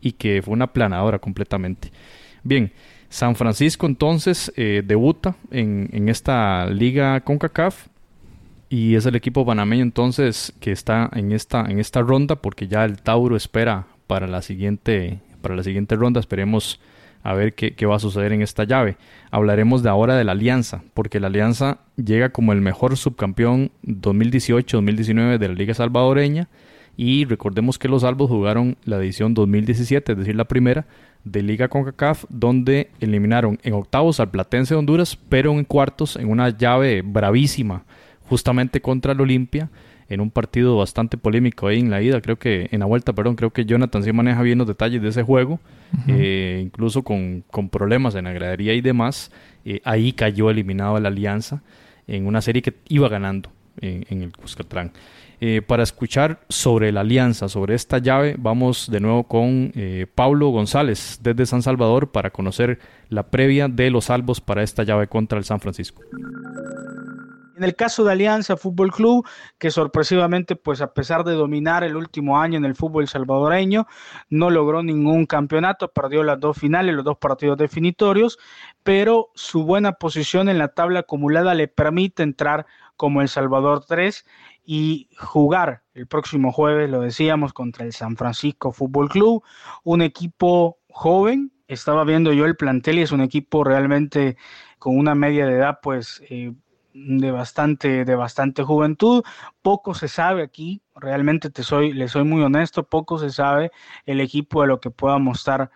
y 0.00 0.12
que 0.12 0.42
fue 0.42 0.52
una 0.52 0.72
planadora 0.72 1.18
completamente. 1.18 1.90
Bien, 2.42 2.72
San 3.08 3.36
Francisco 3.36 3.86
entonces 3.86 4.52
eh, 4.56 4.82
debuta 4.84 5.36
en, 5.50 5.88
en 5.92 6.08
esta 6.08 6.66
liga 6.66 7.20
CONCACAF 7.20 7.88
y 8.68 8.96
es 8.96 9.06
el 9.06 9.14
equipo 9.14 9.46
panameño 9.46 9.82
entonces 9.82 10.52
que 10.60 10.72
está 10.72 11.08
en 11.14 11.32
esta, 11.32 11.64
en 11.68 11.78
esta 11.78 12.02
ronda 12.02 12.36
porque 12.36 12.66
ya 12.66 12.84
el 12.84 13.00
Tauro 13.00 13.36
espera 13.36 13.86
para 14.06 14.26
la 14.26 14.42
siguiente, 14.42 15.20
para 15.42 15.56
la 15.56 15.62
siguiente 15.62 15.96
ronda. 15.96 16.20
Esperemos 16.20 16.80
a 17.22 17.34
ver 17.34 17.54
qué, 17.54 17.74
qué, 17.74 17.86
va 17.86 17.96
a 17.96 18.00
suceder 18.00 18.32
en 18.32 18.42
esta 18.42 18.64
llave. 18.64 18.96
Hablaremos 19.30 19.82
de 19.82 19.88
ahora 19.88 20.16
de 20.16 20.24
la 20.24 20.32
Alianza, 20.32 20.82
porque 20.92 21.20
la 21.20 21.28
Alianza 21.28 21.78
llega 21.96 22.30
como 22.30 22.52
el 22.52 22.60
mejor 22.60 22.96
subcampeón 22.96 23.70
2018-2019 23.84 25.38
de 25.38 25.48
la 25.48 25.54
Liga 25.54 25.74
Salvadoreña. 25.74 26.48
Y 26.96 27.24
recordemos 27.24 27.78
que 27.78 27.88
los 27.88 28.04
Albos 28.04 28.28
jugaron 28.28 28.76
la 28.84 28.96
edición 28.96 29.34
2017, 29.34 30.12
es 30.12 30.18
decir, 30.18 30.36
la 30.36 30.44
primera 30.44 30.86
de 31.24 31.42
Liga 31.42 31.68
CONCACAF, 31.68 32.24
donde 32.28 32.90
eliminaron 33.00 33.58
en 33.62 33.74
octavos 33.74 34.20
al 34.20 34.30
Platense 34.30 34.74
de 34.74 34.78
Honduras, 34.78 35.18
pero 35.28 35.52
en 35.52 35.64
cuartos 35.64 36.16
en 36.16 36.30
una 36.30 36.50
llave 36.50 37.02
bravísima, 37.02 37.84
justamente 38.28 38.80
contra 38.80 39.12
el 39.12 39.20
Olimpia 39.20 39.70
en 40.08 40.20
un 40.20 40.30
partido 40.30 40.76
bastante 40.76 41.16
polémico 41.16 41.66
ahí 41.66 41.80
en 41.80 41.90
la 41.90 42.02
ida, 42.02 42.20
creo 42.20 42.36
que 42.36 42.68
en 42.70 42.80
la 42.80 42.86
vuelta, 42.86 43.12
perdón, 43.12 43.36
creo 43.36 43.50
que 43.50 43.64
Jonathan 43.64 44.02
sí 44.02 44.12
maneja 44.12 44.42
bien 44.42 44.58
los 44.58 44.66
detalles 44.66 45.00
de 45.02 45.08
ese 45.08 45.22
juego, 45.22 45.60
eh, 46.08 46.60
incluso 46.62 47.02
con, 47.02 47.44
problemas 47.70 48.14
en 48.14 48.24
la 48.24 48.32
gradería 48.32 48.74
y 48.74 48.80
demás, 48.80 49.30
eh, 49.64 49.80
ahí 49.84 50.12
cayó 50.12 50.50
eliminado 50.50 50.98
la 51.00 51.08
Alianza 51.08 51.62
en 52.06 52.26
una 52.26 52.42
serie 52.42 52.60
que 52.60 52.74
iba 52.88 53.08
ganando 53.08 53.50
en, 53.80 54.22
el 54.22 54.32
Cuscatlán. 54.32 54.92
Eh, 55.40 55.62
para 55.62 55.82
escuchar 55.82 56.40
sobre 56.48 56.92
la 56.92 57.00
alianza, 57.00 57.48
sobre 57.48 57.74
esta 57.74 57.98
llave, 57.98 58.36
vamos 58.38 58.90
de 58.90 59.00
nuevo 59.00 59.24
con 59.24 59.72
Pablo 60.14 60.48
González 60.48 61.18
desde 61.22 61.46
San 61.46 61.62
Salvador 61.62 62.12
para 62.12 62.30
conocer 62.30 62.78
la 63.08 63.24
previa 63.24 63.68
de 63.68 63.90
los 63.90 64.06
salvos 64.06 64.40
para 64.40 64.62
esta 64.62 64.84
llave 64.84 65.08
contra 65.08 65.38
el 65.38 65.44
San 65.44 65.60
Francisco. 65.60 66.02
En 67.56 67.62
el 67.62 67.76
caso 67.76 68.02
de 68.02 68.12
Alianza 68.12 68.56
Fútbol 68.56 68.90
Club, 68.90 69.26
que 69.58 69.70
sorpresivamente, 69.70 70.56
pues 70.56 70.80
a 70.80 70.92
pesar 70.92 71.22
de 71.22 71.34
dominar 71.34 71.84
el 71.84 71.96
último 71.96 72.40
año 72.40 72.58
en 72.58 72.64
el 72.64 72.74
fútbol 72.74 73.06
salvadoreño, 73.06 73.86
no 74.28 74.50
logró 74.50 74.82
ningún 74.82 75.24
campeonato, 75.26 75.92
perdió 75.92 76.24
las 76.24 76.40
dos 76.40 76.58
finales, 76.58 76.96
los 76.96 77.04
dos 77.04 77.16
partidos 77.16 77.56
definitorios, 77.56 78.38
pero 78.82 79.28
su 79.34 79.64
buena 79.64 79.92
posición 79.92 80.48
en 80.48 80.58
la 80.58 80.68
tabla 80.68 81.00
acumulada 81.00 81.54
le 81.54 81.68
permite 81.68 82.24
entrar 82.24 82.66
como 82.96 83.22
El 83.22 83.28
Salvador 83.28 83.84
3 83.86 84.24
y 84.64 85.08
jugar 85.18 85.82
el 85.92 86.06
próximo 86.06 86.52
jueves, 86.52 86.90
lo 86.90 87.00
decíamos, 87.00 87.52
contra 87.52 87.84
el 87.84 87.92
San 87.92 88.16
Francisco 88.16 88.72
Fútbol 88.72 89.08
Club, 89.08 89.42
un 89.82 90.02
equipo 90.02 90.78
joven. 90.88 91.52
Estaba 91.68 92.04
viendo 92.04 92.32
yo 92.32 92.44
el 92.44 92.56
plantel 92.56 92.98
y 92.98 93.02
es 93.02 93.12
un 93.12 93.20
equipo 93.20 93.64
realmente 93.64 94.36
con 94.78 94.98
una 94.98 95.14
media 95.14 95.46
de 95.46 95.54
edad 95.54 95.78
pues 95.82 96.22
eh, 96.28 96.52
de 96.94 97.30
bastante, 97.30 98.04
de 98.04 98.14
bastante 98.14 98.62
juventud. 98.62 99.22
Poco 99.62 99.94
se 99.94 100.08
sabe 100.08 100.42
aquí, 100.42 100.82
realmente 100.94 101.50
te 101.50 101.62
soy, 101.62 101.92
le 101.92 102.08
soy 102.08 102.24
muy 102.24 102.42
honesto, 102.42 102.84
poco 102.84 103.18
se 103.18 103.30
sabe 103.30 103.70
el 104.06 104.20
equipo 104.20 104.62
de 104.62 104.68
lo 104.68 104.80
que 104.80 104.90
pueda 104.90 105.18
mostrar 105.18 105.70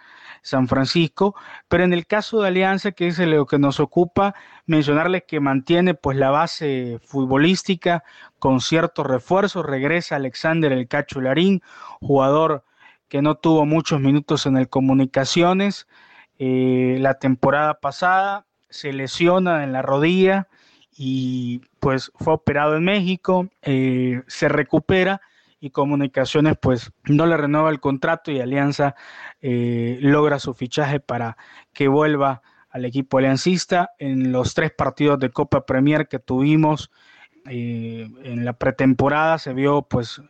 San 0.48 0.66
Francisco, 0.66 1.34
pero 1.68 1.84
en 1.84 1.92
el 1.92 2.06
caso 2.06 2.40
de 2.40 2.48
Alianza, 2.48 2.92
que 2.92 3.08
es 3.08 3.18
lo 3.18 3.46
que 3.46 3.58
nos 3.58 3.80
ocupa, 3.80 4.34
mencionarles 4.66 5.24
que 5.26 5.40
mantiene 5.40 5.94
pues 5.94 6.16
la 6.16 6.30
base 6.30 6.98
futbolística 7.04 8.02
con 8.38 8.60
ciertos 8.60 9.06
refuerzos, 9.06 9.66
regresa 9.66 10.16
Alexander 10.16 10.72
El 10.72 10.88
Cacho 10.88 11.20
Larín, 11.20 11.62
jugador 12.00 12.64
que 13.08 13.22
no 13.22 13.34
tuvo 13.34 13.66
muchos 13.66 14.00
minutos 14.00 14.46
en 14.46 14.56
el 14.56 14.68
Comunicaciones 14.68 15.86
eh, 16.38 16.98
la 17.00 17.14
temporada 17.14 17.74
pasada, 17.80 18.46
se 18.70 18.92
lesiona 18.92 19.64
en 19.64 19.72
la 19.72 19.82
rodilla, 19.82 20.48
y 20.96 21.62
pues 21.78 22.10
fue 22.16 22.34
operado 22.34 22.76
en 22.76 22.84
México, 22.84 23.48
eh, 23.62 24.22
se 24.26 24.48
recupera 24.48 25.20
y 25.60 25.70
Comunicaciones 25.70 26.56
pues 26.60 26.92
no 27.04 27.26
le 27.26 27.36
renueva 27.36 27.70
el 27.70 27.80
contrato 27.80 28.30
y 28.30 28.40
Alianza 28.40 28.94
eh, 29.40 29.98
logra 30.00 30.38
su 30.38 30.54
fichaje 30.54 31.00
para 31.00 31.36
que 31.72 31.88
vuelva 31.88 32.42
al 32.70 32.84
equipo 32.84 33.18
aliancista. 33.18 33.90
En 33.98 34.32
los 34.32 34.54
tres 34.54 34.72
partidos 34.72 35.18
de 35.18 35.30
Copa 35.30 35.66
Premier 35.66 36.08
que 36.08 36.18
tuvimos 36.18 36.90
eh, 37.46 38.08
en 38.24 38.44
la 38.44 38.52
pretemporada 38.52 39.38
se 39.38 39.52
vio 39.54 39.82
pues 39.82 40.20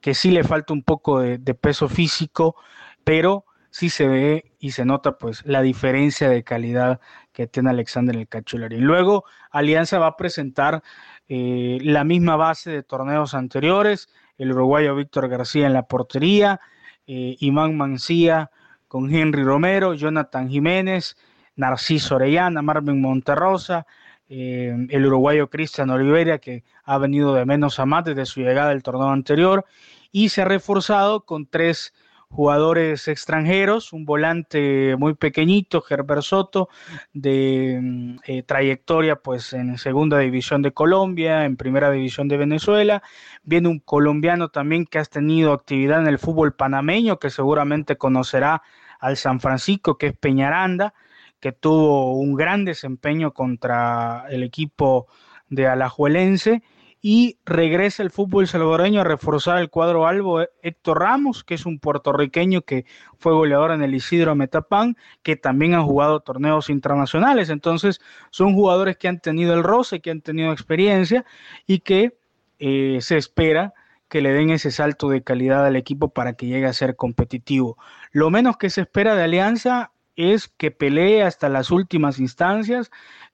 que 0.00 0.14
sí 0.14 0.30
le 0.30 0.42
falta 0.42 0.72
un 0.72 0.82
poco 0.82 1.20
de, 1.20 1.38
de 1.38 1.54
peso 1.54 1.88
físico 1.88 2.56
pero 3.04 3.44
sí 3.70 3.90
se 3.90 4.06
ve 4.06 4.52
y 4.58 4.72
se 4.72 4.84
nota 4.84 5.18
pues 5.18 5.44
la 5.44 5.62
diferencia 5.62 6.28
de 6.28 6.44
calidad 6.44 7.00
que 7.32 7.46
tiene 7.46 7.70
Alexander 7.70 8.14
el 8.14 8.72
y 8.72 8.76
Luego 8.76 9.24
Alianza 9.50 9.98
va 9.98 10.08
a 10.08 10.16
presentar 10.16 10.82
eh, 11.28 11.78
la 11.82 12.04
misma 12.04 12.36
base 12.36 12.70
de 12.70 12.82
torneos 12.82 13.34
anteriores, 13.34 14.08
el 14.38 14.52
uruguayo 14.52 14.94
Víctor 14.94 15.28
García 15.28 15.66
en 15.66 15.72
la 15.72 15.82
portería, 15.82 16.60
eh, 17.06 17.36
Iván 17.40 17.76
Mancía 17.76 18.50
con 18.88 19.12
Henry 19.14 19.42
Romero, 19.42 19.94
Jonathan 19.94 20.48
Jiménez, 20.48 21.16
Narciso 21.56 22.16
Orellana, 22.16 22.62
Marvin 22.62 23.00
Monterrosa, 23.00 23.86
eh, 24.28 24.74
el 24.88 25.06
uruguayo 25.06 25.48
Cristian 25.48 25.90
Oliveira, 25.90 26.38
que 26.38 26.64
ha 26.84 26.98
venido 26.98 27.34
de 27.34 27.44
menos 27.44 27.78
a 27.78 27.86
más 27.86 28.04
desde 28.04 28.26
su 28.26 28.40
llegada 28.40 28.70
al 28.70 28.82
torneo 28.82 29.10
anterior, 29.10 29.64
y 30.10 30.28
se 30.28 30.42
ha 30.42 30.44
reforzado 30.44 31.24
con 31.24 31.46
tres 31.46 31.92
jugadores 32.32 33.08
extranjeros, 33.08 33.92
un 33.92 34.06
volante 34.06 34.96
muy 34.96 35.14
pequeñito, 35.14 35.82
Gerber 35.82 36.22
Soto, 36.22 36.70
de 37.12 37.78
mm, 37.80 38.16
eh, 38.26 38.42
trayectoria 38.42 39.16
pues 39.16 39.52
en 39.52 39.76
segunda 39.76 40.18
división 40.18 40.62
de 40.62 40.72
Colombia, 40.72 41.44
en 41.44 41.58
primera 41.58 41.90
división 41.90 42.28
de 42.28 42.38
Venezuela, 42.38 43.02
viene 43.42 43.68
un 43.68 43.80
colombiano 43.80 44.48
también 44.48 44.86
que 44.86 44.98
ha 44.98 45.04
tenido 45.04 45.52
actividad 45.52 46.00
en 46.00 46.06
el 46.06 46.18
fútbol 46.18 46.54
panameño, 46.54 47.18
que 47.18 47.28
seguramente 47.28 47.96
conocerá 47.96 48.62
al 48.98 49.18
San 49.18 49.38
Francisco, 49.38 49.98
que 49.98 50.06
es 50.06 50.16
Peñaranda, 50.16 50.94
que 51.38 51.52
tuvo 51.52 52.14
un 52.14 52.34
gran 52.34 52.64
desempeño 52.64 53.34
contra 53.34 54.24
el 54.30 54.42
equipo 54.42 55.06
de 55.50 55.66
Alajuelense 55.66 56.62
y 57.04 57.38
regresa 57.44 58.04
el 58.04 58.10
fútbol 58.10 58.46
salvadoreño 58.46 59.00
a 59.00 59.04
reforzar 59.04 59.58
el 59.58 59.70
cuadro 59.70 60.06
albo 60.06 60.40
eh, 60.40 60.50
Héctor 60.62 61.00
Ramos, 61.00 61.42
que 61.42 61.54
es 61.54 61.66
un 61.66 61.80
puertorriqueño 61.80 62.62
que 62.62 62.86
fue 63.18 63.32
goleador 63.32 63.72
en 63.72 63.82
el 63.82 63.92
Isidro 63.92 64.36
Metapán, 64.36 64.96
que 65.24 65.34
también 65.34 65.74
ha 65.74 65.82
jugado 65.82 66.20
torneos 66.20 66.70
internacionales. 66.70 67.50
Entonces, 67.50 68.00
son 68.30 68.54
jugadores 68.54 68.96
que 68.96 69.08
han 69.08 69.18
tenido 69.18 69.52
el 69.52 69.64
roce, 69.64 70.00
que 70.00 70.12
han 70.12 70.20
tenido 70.20 70.52
experiencia 70.52 71.24
y 71.66 71.80
que 71.80 72.16
eh, 72.60 72.98
se 73.00 73.16
espera 73.16 73.74
que 74.08 74.20
le 74.20 74.32
den 74.32 74.50
ese 74.50 74.70
salto 74.70 75.08
de 75.08 75.24
calidad 75.24 75.66
al 75.66 75.74
equipo 75.74 76.10
para 76.10 76.34
que 76.34 76.46
llegue 76.46 76.66
a 76.66 76.72
ser 76.72 76.94
competitivo. 76.94 77.78
Lo 78.12 78.30
menos 78.30 78.58
que 78.58 78.70
se 78.70 78.82
espera 78.82 79.16
de 79.16 79.24
Alianza 79.24 79.90
es 80.14 80.48
que 80.48 80.70
pelee 80.70 81.22
hasta 81.22 81.48
las 81.48 81.70
últimas 81.70 82.18
instancias, 82.20 82.90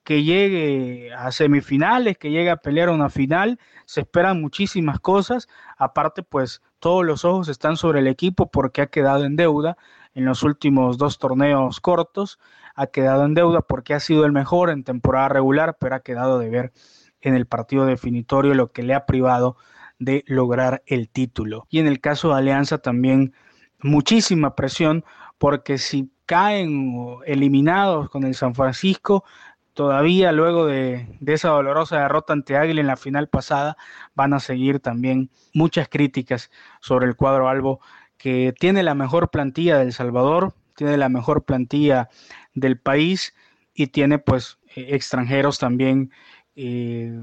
que 0.09 0.25
llegue 0.25 1.13
a 1.13 1.31
semifinales, 1.33 2.17
que 2.17 2.31
llegue 2.31 2.49
a 2.49 2.57
pelear 2.57 2.89
una 2.89 3.11
final. 3.11 3.61
Se 3.85 4.01
esperan 4.01 4.41
muchísimas 4.41 5.01
cosas. 5.01 5.49
Aparte, 5.77 6.23
pues 6.23 6.63
todos 6.79 7.05
los 7.05 7.27
ojos 7.27 7.49
están 7.49 7.77
sobre 7.77 7.99
el 8.01 8.07
equipo 8.07 8.51
porque 8.51 8.81
ha 8.81 8.87
quedado 8.87 9.27
en 9.27 9.37
deuda 9.37 9.77
en 10.15 10.25
los 10.25 10.43
últimos 10.45 10.97
dos 10.97 11.19
torneos 11.19 11.81
cortos, 11.81 12.39
ha 12.75 12.87
quedado 12.87 13.27
en 13.27 13.35
deuda 13.35 13.61
porque 13.61 13.93
ha 13.93 14.01
sido 14.01 14.25
el 14.25 14.33
mejor 14.33 14.71
en 14.71 14.83
temporada 14.83 15.29
regular, 15.29 15.77
pero 15.79 15.97
ha 15.97 16.01
quedado 16.01 16.39
de 16.39 16.49
ver 16.49 16.73
en 17.21 17.35
el 17.35 17.45
partido 17.45 17.85
definitorio 17.85 18.55
lo 18.55 18.73
que 18.73 18.85
le 18.85 18.95
ha 18.95 19.05
privado 19.05 19.59
de 19.99 20.25
lograr 20.27 20.83
el 20.87 21.11
título. 21.11 21.67
Y 21.69 21.81
en 21.81 21.87
el 21.87 22.01
caso 22.01 22.31
de 22.31 22.37
Alianza 22.37 22.79
también 22.79 23.35
muchísima 23.83 24.55
presión 24.55 25.05
porque 25.37 25.77
si 25.77 26.11
caen 26.29 27.17
eliminados 27.25 28.11
con 28.11 28.25
el 28.25 28.35
San 28.35 28.55
Francisco, 28.55 29.25
todavía 29.79 30.33
luego 30.33 30.67
de, 30.67 31.07
esa 31.25 31.51
dolorosa 31.51 32.01
derrota 32.01 32.33
ante 32.33 32.57
Águila 32.57 32.81
en 32.81 32.89
la 32.89 32.97
final 32.97 33.29
pasada, 33.29 33.77
van 34.17 34.35
a 34.35 34.41
seguir 34.41 34.81
también 34.81 35.31
muchas 35.55 35.89
críticas 35.89 36.51
sobre 36.81 37.07
el 37.07 37.15
cuadro 37.15 37.49
albo 37.49 37.81
que 38.17 38.53
tiene 38.59 38.83
la 38.83 38.97
mejor 38.97 39.31
plantilla 39.31 39.79
del 39.79 39.93
Salvador, 39.93 40.53
tiene 40.75 40.97
la 40.97 41.09
mejor 41.09 41.45
plantilla 41.45 42.09
del 42.55 42.77
país 42.77 43.37
y 43.73 43.87
tiene 43.87 44.19
pues 44.19 44.59
eh, 44.75 44.89
extranjeros 44.97 45.61
también 45.61 46.11
eh, 46.57 47.17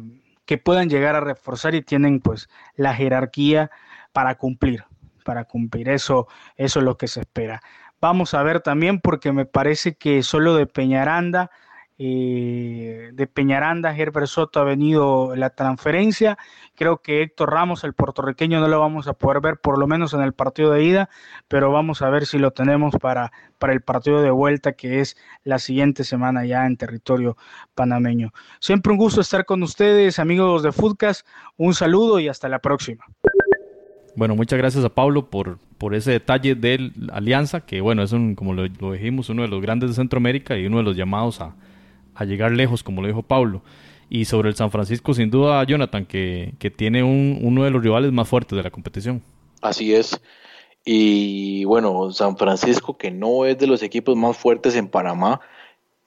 que 0.45 0.57
puedan 0.57 0.89
llegar 0.89 1.17
a 1.17 1.19
reforzar 1.19 1.75
y 1.75 1.81
tienen 1.81 2.21
pues 2.21 2.47
la 2.77 2.95
jerarquía 2.95 3.69
para 4.13 4.35
cumplir, 4.35 4.85
para 5.25 5.43
cumplir. 5.43 5.89
Eso, 5.89 6.29
eso 6.55 6.79
es 6.79 6.85
lo 6.85 6.95
que 6.95 7.09
se 7.09 7.19
espera. 7.19 7.61
Vamos 7.99 8.33
a 8.33 8.43
ver 8.43 8.61
también 8.61 9.01
porque 9.01 9.33
me 9.33 9.45
parece 9.45 9.95
que 9.95 10.23
solo 10.23 10.55
de 10.55 10.67
Peñaranda 10.67 11.51
eh, 11.97 13.11
de 13.13 13.27
Peñaranda, 13.27 13.95
Herbert 13.95 14.27
Soto 14.27 14.59
ha 14.59 14.63
venido 14.65 15.33
la 15.35 15.51
transferencia. 15.51 16.37
Creo 16.75 16.97
que 16.97 17.21
Héctor 17.21 17.51
Ramos, 17.51 17.85
el 17.85 17.93
puertorriqueño, 17.93 18.59
no 18.59 18.67
lo 18.67 18.81
vamos 18.81 19.07
a 19.07 19.13
poder 19.13 19.39
ver 19.39 19.57
por 19.57 19.77
lo 19.77 19.87
menos 19.87 20.13
en 20.13 20.21
el 20.21 20.33
partido 20.33 20.71
de 20.71 20.83
ida, 20.83 21.09
pero 21.47 21.71
vamos 21.71 22.01
a 22.01 22.09
ver 22.09 22.25
si 22.25 22.37
lo 22.37 22.51
tenemos 22.51 22.95
para, 22.99 23.31
para 23.59 23.71
el 23.71 23.81
partido 23.81 24.21
de 24.21 24.31
vuelta 24.31 24.73
que 24.73 24.99
es 24.99 25.15
la 25.45 25.57
siguiente 25.57 26.03
semana 26.03 26.45
ya 26.45 26.65
en 26.65 26.75
territorio 26.75 27.37
panameño. 27.75 28.33
Siempre 28.59 28.91
un 28.91 28.97
gusto 28.97 29.21
estar 29.21 29.45
con 29.45 29.63
ustedes, 29.63 30.19
amigos 30.19 30.63
de 30.63 30.73
Foodcast. 30.73 31.25
Un 31.55 31.73
saludo 31.73 32.19
y 32.19 32.27
hasta 32.27 32.49
la 32.49 32.59
próxima. 32.59 33.05
Bueno, 34.17 34.35
muchas 34.35 34.57
gracias 34.59 34.83
a 34.83 34.89
Pablo 34.89 35.29
por, 35.29 35.59
por 35.77 35.93
ese 35.95 36.11
detalle 36.11 36.55
de 36.55 36.91
Alianza, 37.11 37.61
que 37.61 37.79
bueno, 37.79 38.03
es 38.03 38.11
un, 38.11 38.35
como 38.35 38.53
lo 38.53 38.91
dijimos, 38.91 39.29
uno 39.29 39.43
de 39.43 39.47
los 39.47 39.61
grandes 39.61 39.89
de 39.91 39.95
Centroamérica 39.95 40.57
y 40.57 40.65
uno 40.65 40.77
de 40.77 40.83
los 40.83 40.95
llamados 40.95 41.41
a, 41.41 41.53
a 42.15 42.25
llegar 42.25 42.51
lejos, 42.51 42.83
como 42.83 43.01
lo 43.01 43.07
dijo 43.07 43.21
Pablo. 43.21 43.61
Y 44.09 44.25
sobre 44.25 44.49
el 44.49 44.55
San 44.55 44.71
Francisco, 44.71 45.13
sin 45.13 45.29
duda, 45.29 45.63
Jonathan, 45.63 46.05
que, 46.05 46.53
que 46.59 46.71
tiene 46.71 47.03
un, 47.03 47.39
uno 47.41 47.63
de 47.63 47.71
los 47.71 47.83
rivales 47.83 48.11
más 48.11 48.27
fuertes 48.27 48.55
de 48.55 48.63
la 48.63 48.71
competición. 48.71 49.21
Así 49.61 49.93
es. 49.93 50.19
Y 50.85 51.65
bueno, 51.65 52.11
San 52.11 52.37
Francisco, 52.37 52.97
que 52.97 53.09
no 53.09 53.45
es 53.45 53.57
de 53.57 53.65
los 53.65 53.81
equipos 53.81 54.15
más 54.15 54.37
fuertes 54.37 54.75
en 54.75 54.87
Panamá, 54.87 55.41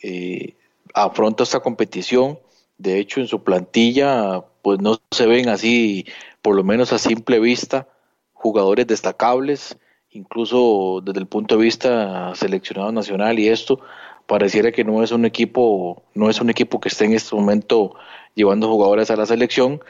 eh, 0.00 0.54
afronta 0.94 1.42
esta 1.42 1.60
competición. 1.60 2.38
De 2.78 3.00
hecho, 3.00 3.20
en 3.20 3.26
su 3.26 3.42
plantilla, 3.42 4.44
pues 4.62 4.80
no 4.80 4.98
se 5.10 5.26
ven 5.26 5.48
así, 5.48 6.06
por 6.42 6.54
lo 6.54 6.62
menos 6.62 6.92
a 6.92 6.98
simple 6.98 7.40
vista, 7.40 7.88
jugadores 8.32 8.86
destacables, 8.86 9.76
incluso 10.10 11.02
desde 11.04 11.18
el 11.18 11.26
punto 11.26 11.56
de 11.56 11.64
vista 11.64 12.32
seleccionado 12.36 12.92
nacional 12.92 13.40
y 13.40 13.48
esto, 13.48 13.80
pareciera 14.28 14.70
que 14.70 14.84
no 14.84 15.02
es 15.02 15.10
un 15.10 15.24
equipo, 15.24 16.02
no 16.14 16.28
es 16.28 16.38
un 16.40 16.50
equipo 16.50 16.80
que 16.80 16.90
esté 16.90 17.06
en 17.06 17.14
este 17.14 17.34
momento 17.34 17.94
llevando 18.34 18.68
jugadores 18.68 19.10
a 19.10 19.16
la 19.16 19.24
selección, 19.24 19.80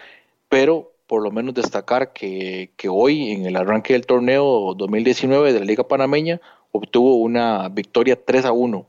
pero 0.48 0.92
por 1.08 1.22
lo 1.24 1.32
menos 1.32 1.54
destacar 1.54 2.12
que, 2.12 2.70
hoy 2.88 3.32
en 3.32 3.46
el 3.46 3.56
arranque 3.56 3.94
del 3.94 4.06
torneo 4.06 4.74
2019 4.74 5.52
de 5.52 5.58
la 5.58 5.64
Liga 5.64 5.88
Panameña 5.88 6.40
obtuvo 6.70 7.16
una 7.16 7.68
victoria 7.68 8.16
3 8.24 8.44
a 8.44 8.52
1 8.52 8.86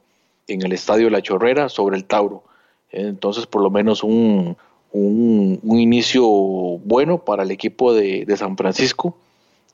en 0.49 0.61
el 0.61 0.71
Estadio 0.71 1.09
La 1.09 1.23
Chorrera 1.23 1.67
sobre 1.67 1.97
el 1.97 2.05
Tauro. 2.05 2.43
Entonces, 2.91 3.47
por 3.47 3.63
lo 3.63 3.71
menos 3.71 4.03
un, 4.03 4.55
un, 4.91 5.59
inicio 5.79 6.27
bueno 6.27 7.25
para 7.25 7.41
el 7.41 7.49
equipo 7.49 7.93
de, 7.93 8.23
de, 8.25 8.37
San 8.37 8.55
Francisco, 8.55 9.17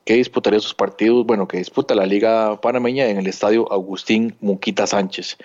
que 0.06 0.14
disputaría 0.14 0.60
sus 0.60 0.72
partidos, 0.72 1.26
bueno, 1.26 1.48
que 1.48 1.58
disputa 1.58 1.96
la 1.96 2.06
Liga 2.06 2.60
Panameña 2.60 3.08
en 3.08 3.18
el 3.18 3.26
Estadio 3.26 3.70
Agustín 3.72 4.36
Muquita 4.40 4.86
Sánchez. 4.86 5.36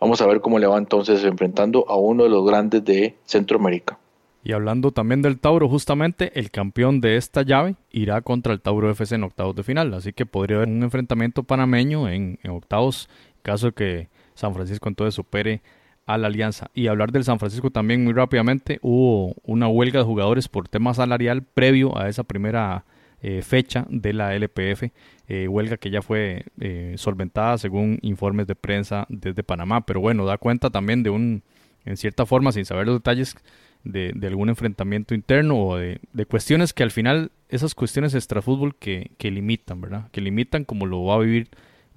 Vamos 0.00 0.20
a 0.20 0.26
ver 0.26 0.40
cómo 0.40 0.58
le 0.58 0.66
va 0.66 0.76
entonces 0.76 1.22
enfrentando 1.22 1.88
a 1.88 1.96
uno 1.96 2.24
de 2.24 2.28
los 2.28 2.44
grandes 2.44 2.84
de 2.84 3.14
Centroamérica. 3.24 3.96
Y 4.42 4.52
hablando 4.52 4.90
también 4.90 5.22
del 5.22 5.38
Tauro, 5.38 5.68
justamente 5.68 6.32
el 6.34 6.50
campeón 6.50 7.00
de 7.00 7.16
esta 7.16 7.42
llave 7.42 7.76
irá 7.92 8.20
contra 8.20 8.52
el 8.52 8.60
Tauro 8.60 8.90
FC 8.90 9.14
en 9.14 9.22
octavos 9.22 9.54
de 9.54 9.62
final. 9.62 9.94
Así 9.94 10.12
que 10.12 10.26
podría 10.26 10.56
haber 10.56 10.68
un 10.68 10.82
enfrentamiento 10.82 11.44
panameño 11.44 12.08
en, 12.08 12.40
octavos, 12.50 13.08
caso 13.42 13.70
que 13.70 14.08
San 14.34 14.52
Francisco 14.52 14.88
entonces 14.88 15.14
supere 15.14 15.62
a 16.06 16.18
la 16.18 16.26
alianza. 16.26 16.72
Y 16.74 16.88
hablar 16.88 17.12
del 17.12 17.22
San 17.22 17.38
Francisco 17.38 17.70
también 17.70 18.02
muy 18.02 18.14
rápidamente, 18.14 18.80
hubo 18.82 19.36
una 19.44 19.68
huelga 19.68 20.00
de 20.00 20.06
jugadores 20.06 20.48
por 20.48 20.66
tema 20.66 20.92
salarial 20.92 21.42
previo 21.42 21.96
a 21.96 22.08
esa 22.08 22.24
primera 22.24 22.84
eh, 23.22 23.42
fecha 23.42 23.86
de 23.88 24.12
la 24.12 24.34
LPF, 24.34 24.90
eh, 25.28 25.48
huelga 25.48 25.76
que 25.76 25.90
ya 25.90 26.02
fue 26.02 26.44
eh, 26.60 26.94
solventada 26.96 27.58
según 27.58 27.98
informes 28.02 28.46
de 28.46 28.54
prensa 28.54 29.06
desde 29.08 29.42
Panamá, 29.42 29.84
pero 29.84 30.00
bueno, 30.00 30.24
da 30.24 30.38
cuenta 30.38 30.70
también 30.70 31.02
de 31.02 31.10
un, 31.10 31.42
en 31.84 31.96
cierta 31.96 32.26
forma, 32.26 32.52
sin 32.52 32.64
saber 32.64 32.86
los 32.86 32.96
detalles, 32.96 33.36
de, 33.84 34.12
algún 34.26 34.48
enfrentamiento 34.48 35.14
interno 35.14 35.58
o 35.58 35.76
de, 35.76 36.00
cuestiones 36.28 36.72
que 36.72 36.82
al 36.82 36.90
final, 36.90 37.30
esas 37.48 37.74
cuestiones 37.74 38.14
extrafútbol 38.14 38.74
que, 38.76 39.12
que 39.18 39.30
limitan, 39.30 39.80
¿verdad? 39.80 40.08
Que 40.10 40.20
limitan 40.20 40.64
como 40.64 40.86
lo 40.86 41.04
va 41.04 41.14
a 41.14 41.18
vivir 41.18 41.48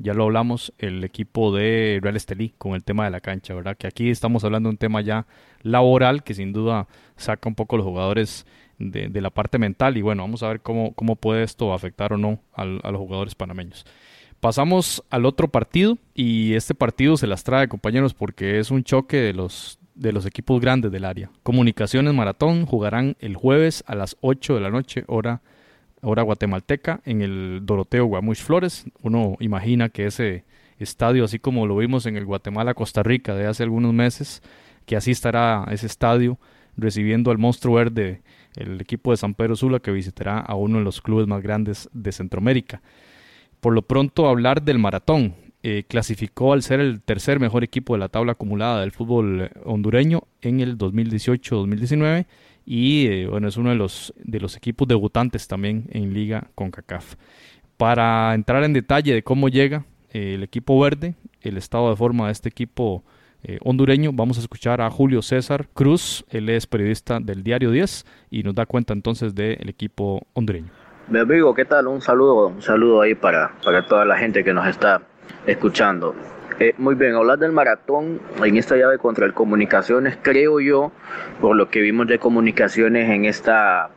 ya 0.02 0.14
lo 0.14 0.24
hablamos, 0.24 0.74
el 0.80 1.04
equipo 1.04 1.56
de 1.56 2.00
Real 2.02 2.16
Estelí 2.16 2.54
con 2.58 2.74
el 2.74 2.84
tema 2.84 3.06
de 3.06 3.12
la 3.12 3.22
cancha, 3.22 3.54
¿verdad? 3.54 3.78
Que 3.78 3.88
aquí 3.88 4.10
estamos 4.10 4.44
hablando 4.44 4.70
de 4.70 4.72
un 4.72 4.78
tema 4.78 5.02
ya 5.02 5.28
laboral 5.62 6.24
que 6.24 6.34
sin 6.34 6.54
duda 6.54 6.88
saca 7.18 7.48
un 7.48 7.56
poco 7.56 7.78
los 7.78 7.86
jugadores 7.86 8.46
de, 8.90 9.22
la 9.22 9.30
parte 9.30 9.60
mental 9.60 9.98
y 9.98 10.02
bueno, 10.02 10.24
vamos 10.24 10.42
a 10.44 10.48
ver 10.48 10.62
cómo, 10.62 10.94
cómo 10.94 11.16
puede 11.16 11.44
esto 11.44 11.74
afectar 11.74 12.14
o 12.14 12.18
no 12.18 12.40
a 12.54 12.66
los 12.66 12.98
jugadores 12.98 13.36
panameños. 13.36 13.86
Pasamos 14.42 15.04
al 15.12 15.28
otro 15.28 15.50
partido 15.50 16.00
y 16.16 16.56
este 16.56 16.74
partido 16.74 17.16
se 17.16 17.28
las 17.28 17.44
trae 17.44 17.68
compañeros 17.68 18.16
porque 18.16 18.58
es 18.58 18.72
un 18.72 18.84
choque 18.84 19.18
de 19.18 19.34
los, 19.34 19.78
de 19.94 20.12
los 20.12 20.26
equipos 20.26 20.60
grandes 20.60 20.92
del 20.92 21.06
área. 21.06 21.30
Comunicaciones 21.44 22.12
Maratón 22.16 22.66
jugarán 22.66 23.16
el 23.20 23.36
jueves 23.36 23.84
a 23.86 23.94
las 23.94 24.18
8 24.22 24.56
de 24.56 24.62
la 24.62 24.72
noche, 24.72 25.04
hora, 25.06 25.44
hora 26.02 26.24
guatemalteca, 26.24 27.02
en 27.06 27.22
el 27.22 27.60
Doroteo 27.64 28.06
Guamuch 28.06 28.40
Flores. 28.40 28.86
Uno 29.04 29.38
imagina 29.40 29.90
que 29.90 30.08
ese 30.08 30.44
estadio, 30.80 31.24
así 31.24 31.38
como 31.38 31.68
lo 31.68 31.78
vimos 31.78 32.08
en 32.08 32.18
el 32.18 32.26
Guatemala-Costa 32.26 33.04
Rica 33.04 33.36
de 33.36 33.46
hace 33.46 33.62
algunos 33.62 33.94
meses, 33.94 34.42
que 34.88 34.96
así 34.96 35.12
estará 35.12 35.68
ese 35.70 35.86
estadio 35.86 36.40
recibiendo 36.76 37.30
al 37.30 37.38
monstruo 37.38 37.76
verde 37.76 38.24
el 38.56 38.80
equipo 38.82 39.12
de 39.12 39.18
San 39.18 39.34
Pedro 39.34 39.56
Sula 39.56 39.80
que 39.80 39.92
visitará 39.92 40.40
a 40.40 40.56
uno 40.56 40.80
de 40.80 40.84
los 40.84 41.02
clubes 41.02 41.28
más 41.28 41.42
grandes 41.42 41.90
de 41.94 42.12
Centroamérica. 42.12 42.82
Por 43.60 43.74
lo 43.74 43.84
pronto 43.84 44.28
hablar 44.28 44.64
del 44.64 44.80
maratón. 44.80 45.36
Eh, 45.64 45.84
clasificó 45.88 46.54
al 46.54 46.64
ser 46.64 46.80
el 46.80 47.02
tercer 47.02 47.40
mejor 47.40 47.64
equipo 47.64 47.94
de 47.94 48.00
la 48.00 48.10
tabla 48.10 48.32
acumulada 48.32 48.82
del 48.82 48.92
fútbol 48.92 49.52
hondureño 49.64 50.24
en 50.42 50.60
el 50.60 50.76
2018-2019 50.76 52.26
y 52.66 53.06
eh, 53.06 53.28
bueno 53.28 53.48
es 53.48 53.58
uno 53.58 53.70
de 53.70 53.76
los 53.76 54.12
de 54.18 54.40
los 54.40 54.58
equipos 54.58 54.88
debutantes 54.88 55.48
también 55.48 55.88
en 55.92 56.16
liga 56.16 56.50
con 56.56 56.72
CACAF. 56.72 57.14
Para 57.78 58.34
entrar 58.34 58.64
en 58.64 58.74
detalle 58.74 59.14
de 59.14 59.22
cómo 59.22 59.50
llega 59.50 59.86
eh, 60.12 60.34
el 60.34 60.42
equipo 60.42 60.80
verde, 60.80 61.14
el 61.42 61.58
estado 61.58 61.92
de 61.92 61.96
forma 61.96 62.26
de 62.26 62.32
este 62.32 62.50
equipo 62.50 63.04
eh, 63.44 63.58
hondureño. 63.62 64.12
Vamos 64.14 64.38
a 64.38 64.42
escuchar 64.42 64.82
a 64.82 64.90
Julio 64.90 65.22
César 65.22 65.68
Cruz, 65.74 66.26
él 66.30 66.50
es 66.50 66.68
periodista 66.68 67.20
del 67.20 67.44
Diario 67.44 67.72
10 67.72 68.06
y 68.30 68.44
nos 68.44 68.56
da 68.56 68.66
cuenta 68.66 68.94
entonces 68.94 69.36
del 69.36 69.70
equipo 69.70 70.26
hondureño. 70.34 70.70
Mi 71.08 71.20
amigo, 71.20 71.54
¿qué 71.54 71.66
tal? 71.66 71.88
Un 71.88 72.02
saludo, 72.02 72.48
un 72.48 72.62
saludo 72.62 73.02
ahí 73.02 73.16
para, 73.16 73.52
para 73.64 73.86
toda 73.86 74.06
la 74.06 74.18
gente 74.18 74.44
que 74.44 74.54
nos 74.54 74.68
está 74.68 75.02
escuchando. 75.46 76.16
Eh, 76.60 76.76
muy 76.78 76.96
bien, 76.96 77.16
hablar 77.16 77.40
del 77.40 77.52
maratón 77.52 78.22
en 78.44 78.56
esta 78.56 78.76
llave 78.78 79.00
contra 79.00 79.26
el 79.26 79.34
Comunicaciones, 79.34 80.18
creo 80.22 80.60
yo, 80.60 80.92
por 81.40 81.56
lo 81.56 81.70
que 81.70 81.82
vimos 81.82 82.08
de 82.08 82.20
Comunicaciones 82.20 83.10
en 83.10 83.26
esta 83.26 83.90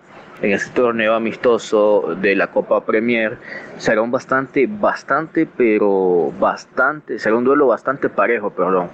en 0.44 0.52
este 0.52 0.70
torneo 0.74 1.14
amistoso 1.14 2.16
de 2.20 2.36
la 2.36 2.48
Copa 2.48 2.84
Premier. 2.84 3.38
Será 3.78 4.02
un 4.02 4.10
bastante, 4.10 4.66
bastante, 4.68 5.46
pero 5.46 6.32
bastante, 6.38 7.18
será 7.18 7.36
un 7.36 7.44
duelo 7.44 7.66
bastante 7.66 8.10
parejo, 8.10 8.50
perdón, 8.50 8.88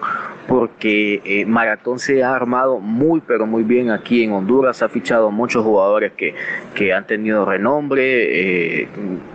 porque 0.46 1.20
eh, 1.24 1.44
Maratón 1.46 1.98
se 1.98 2.22
ha 2.22 2.34
armado 2.34 2.78
muy, 2.78 3.20
pero 3.20 3.46
muy 3.46 3.64
bien 3.64 3.90
aquí 3.90 4.22
en 4.22 4.32
Honduras, 4.32 4.80
ha 4.82 4.88
fichado 4.88 5.32
muchos 5.32 5.64
jugadores 5.64 6.12
que, 6.12 6.34
que 6.74 6.94
han 6.94 7.06
tenido 7.06 7.44
renombre, 7.44 8.82
eh, 8.82 8.88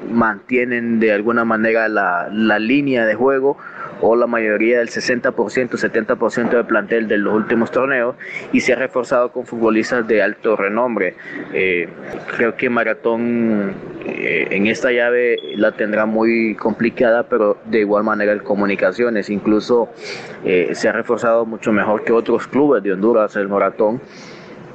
mantienen 0.09 1.01
de 1.01 1.11
alguna 1.11 1.43
manera 1.43 1.89
la, 1.89 2.29
la 2.31 2.59
línea 2.59 3.05
de 3.05 3.15
juego 3.15 3.57
o 4.01 4.15
la 4.15 4.27
mayoría 4.27 4.79
del 4.79 4.89
60%, 4.89 5.33
70% 5.33 6.49
del 6.49 6.65
plantel 6.65 7.07
de 7.07 7.17
los 7.17 7.33
últimos 7.33 7.71
torneos 7.71 8.15
y 8.51 8.61
se 8.61 8.73
ha 8.73 8.75
reforzado 8.75 9.31
con 9.31 9.45
futbolistas 9.45 10.07
de 10.07 10.21
alto 10.21 10.55
renombre. 10.55 11.15
Eh, 11.53 11.87
creo 12.35 12.55
que 12.55 12.69
Maratón 12.69 13.73
eh, 14.05 14.47
en 14.51 14.67
esta 14.67 14.91
llave 14.91 15.37
la 15.55 15.71
tendrá 15.71 16.05
muy 16.05 16.55
complicada, 16.55 17.23
pero 17.23 17.57
de 17.65 17.79
igual 17.79 18.03
manera 18.03 18.31
el 18.31 18.43
Comunicaciones 18.43 19.29
incluso 19.29 19.89
eh, 20.43 20.69
se 20.73 20.87
ha 20.87 20.91
reforzado 20.91 21.45
mucho 21.45 21.71
mejor 21.71 22.03
que 22.03 22.13
otros 22.13 22.47
clubes 22.47 22.83
de 22.83 22.93
Honduras, 22.93 23.35
el 23.35 23.47
Maratón 23.47 24.01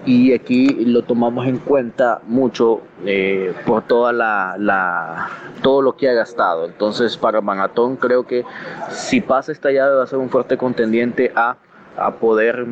y 0.06 0.32
aquí 0.32 0.84
lo 0.86 1.02
tomamos 1.02 1.46
en 1.46 1.58
cuenta 1.58 2.20
mucho 2.26 2.80
eh, 3.04 3.52
por 3.66 3.82
toda 3.82 4.12
la, 4.12 5.28
todo 5.62 5.82
lo 5.82 5.96
que 5.96 6.08
ha 6.08 6.14
gastado. 6.14 6.66
Entonces 6.66 7.16
para 7.16 7.40
Maratón 7.40 7.96
creo 7.96 8.26
que 8.26 8.44
si 8.90 9.20
pasa 9.20 9.52
esta 9.52 9.70
llave 9.70 9.96
va 9.96 10.04
a 10.04 10.06
ser 10.06 10.18
un 10.18 10.30
fuerte 10.30 10.56
contendiente 10.56 11.32
a, 11.34 11.56
a 11.96 12.12
poder 12.12 12.66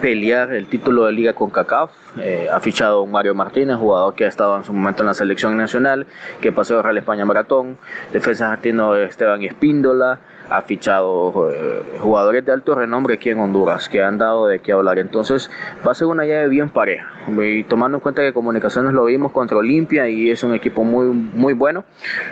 pelear 0.00 0.52
el 0.52 0.66
título 0.66 1.06
de 1.06 1.12
liga 1.12 1.32
con 1.34 1.50
CACAF. 1.50 1.90
Eh, 2.18 2.48
ha 2.50 2.60
fichado 2.60 3.06
Mario 3.06 3.34
Martínez, 3.34 3.76
jugador 3.76 4.14
que 4.14 4.24
ha 4.24 4.28
estado 4.28 4.56
en 4.56 4.64
su 4.64 4.72
momento 4.72 5.02
en 5.02 5.08
la 5.08 5.14
selección 5.14 5.56
nacional, 5.56 6.06
que 6.40 6.52
pasó 6.52 6.78
a 6.78 6.82
Real 6.82 6.98
España 6.98 7.24
Maratón. 7.24 7.76
Defensa 8.12 8.52
argentino 8.52 8.94
Esteban 8.96 9.42
Espíndola 9.42 10.20
ha 10.50 10.62
fichado 10.62 11.50
eh, 11.50 11.82
jugadores 12.00 12.44
de 12.44 12.52
alto 12.52 12.74
renombre 12.74 13.14
aquí 13.14 13.30
en 13.30 13.38
Honduras 13.38 13.88
que 13.88 14.02
han 14.02 14.18
dado 14.18 14.46
de 14.46 14.58
qué 14.58 14.72
hablar. 14.72 14.98
Entonces 14.98 15.50
va 15.86 15.92
a 15.92 15.94
ser 15.94 16.06
una 16.06 16.24
llave 16.24 16.48
bien 16.48 16.68
pareja. 16.68 17.06
Y 17.28 17.64
tomando 17.64 17.96
en 17.98 18.00
cuenta 18.00 18.22
que 18.22 18.32
Comunicaciones 18.32 18.92
lo 18.92 19.06
vimos 19.06 19.32
contra 19.32 19.56
Olimpia 19.56 20.08
y 20.08 20.30
es 20.30 20.42
un 20.42 20.54
equipo 20.54 20.84
muy, 20.84 21.06
muy 21.06 21.54
bueno. 21.54 21.84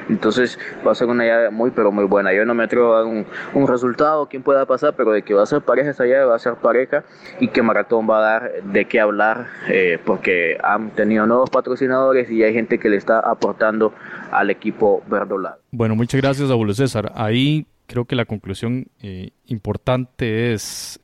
Entonces 0.09 0.59
va 0.87 0.93
a 0.93 0.95
ser 0.95 1.09
una 1.09 1.25
llave 1.25 1.51
muy, 1.51 1.71
pero 1.71 1.93
muy 1.93 2.05
buena. 2.05 2.33
Yo 2.33 2.45
no 2.45 2.55
me 2.55 2.65
atrevo 2.65 2.95
a 2.95 2.99
dar 2.99 3.07
un, 3.07 3.25
un 3.55 3.67
resultado, 3.67 4.27
quién 4.27 4.43
pueda 4.43 4.67
pasar, 4.67 4.95
pero 4.97 5.13
de 5.13 5.23
que 5.23 5.35
va 5.35 5.43
a 5.43 5.47
ser 5.47 5.63
pareja 5.63 5.91
esa 5.91 6.05
llave, 6.05 6.25
va 6.25 6.37
a 6.37 6.39
ser 6.39 6.55
pareja 6.55 7.05
y 7.41 7.49
que 7.49 7.63
Maratón 7.63 8.09
va 8.09 8.19
a 8.19 8.21
dar 8.21 8.53
de 8.63 8.85
qué 8.85 9.01
hablar 9.01 9.47
eh, 9.69 9.99
porque 10.05 10.59
han 10.63 10.91
tenido 10.91 11.27
nuevos 11.27 11.51
patrocinadores 11.51 12.31
y 12.31 12.43
hay 12.43 12.53
gente 12.53 12.79
que 12.79 12.89
le 12.89 12.97
está 12.97 13.21
aportando 13.21 13.95
al 14.31 14.51
equipo 14.51 15.03
verdolado. 15.07 15.59
Bueno, 15.71 15.97
muchas 15.97 16.21
gracias 16.21 16.51
a 16.51 16.55
Julio 16.55 16.75
César. 16.75 17.13
Ahí 17.15 17.67
creo 17.93 18.07
que 18.07 18.17
la 18.17 18.25
conclusión 18.25 18.87
eh, 19.03 19.33
importante 19.45 20.55
es 20.55 20.99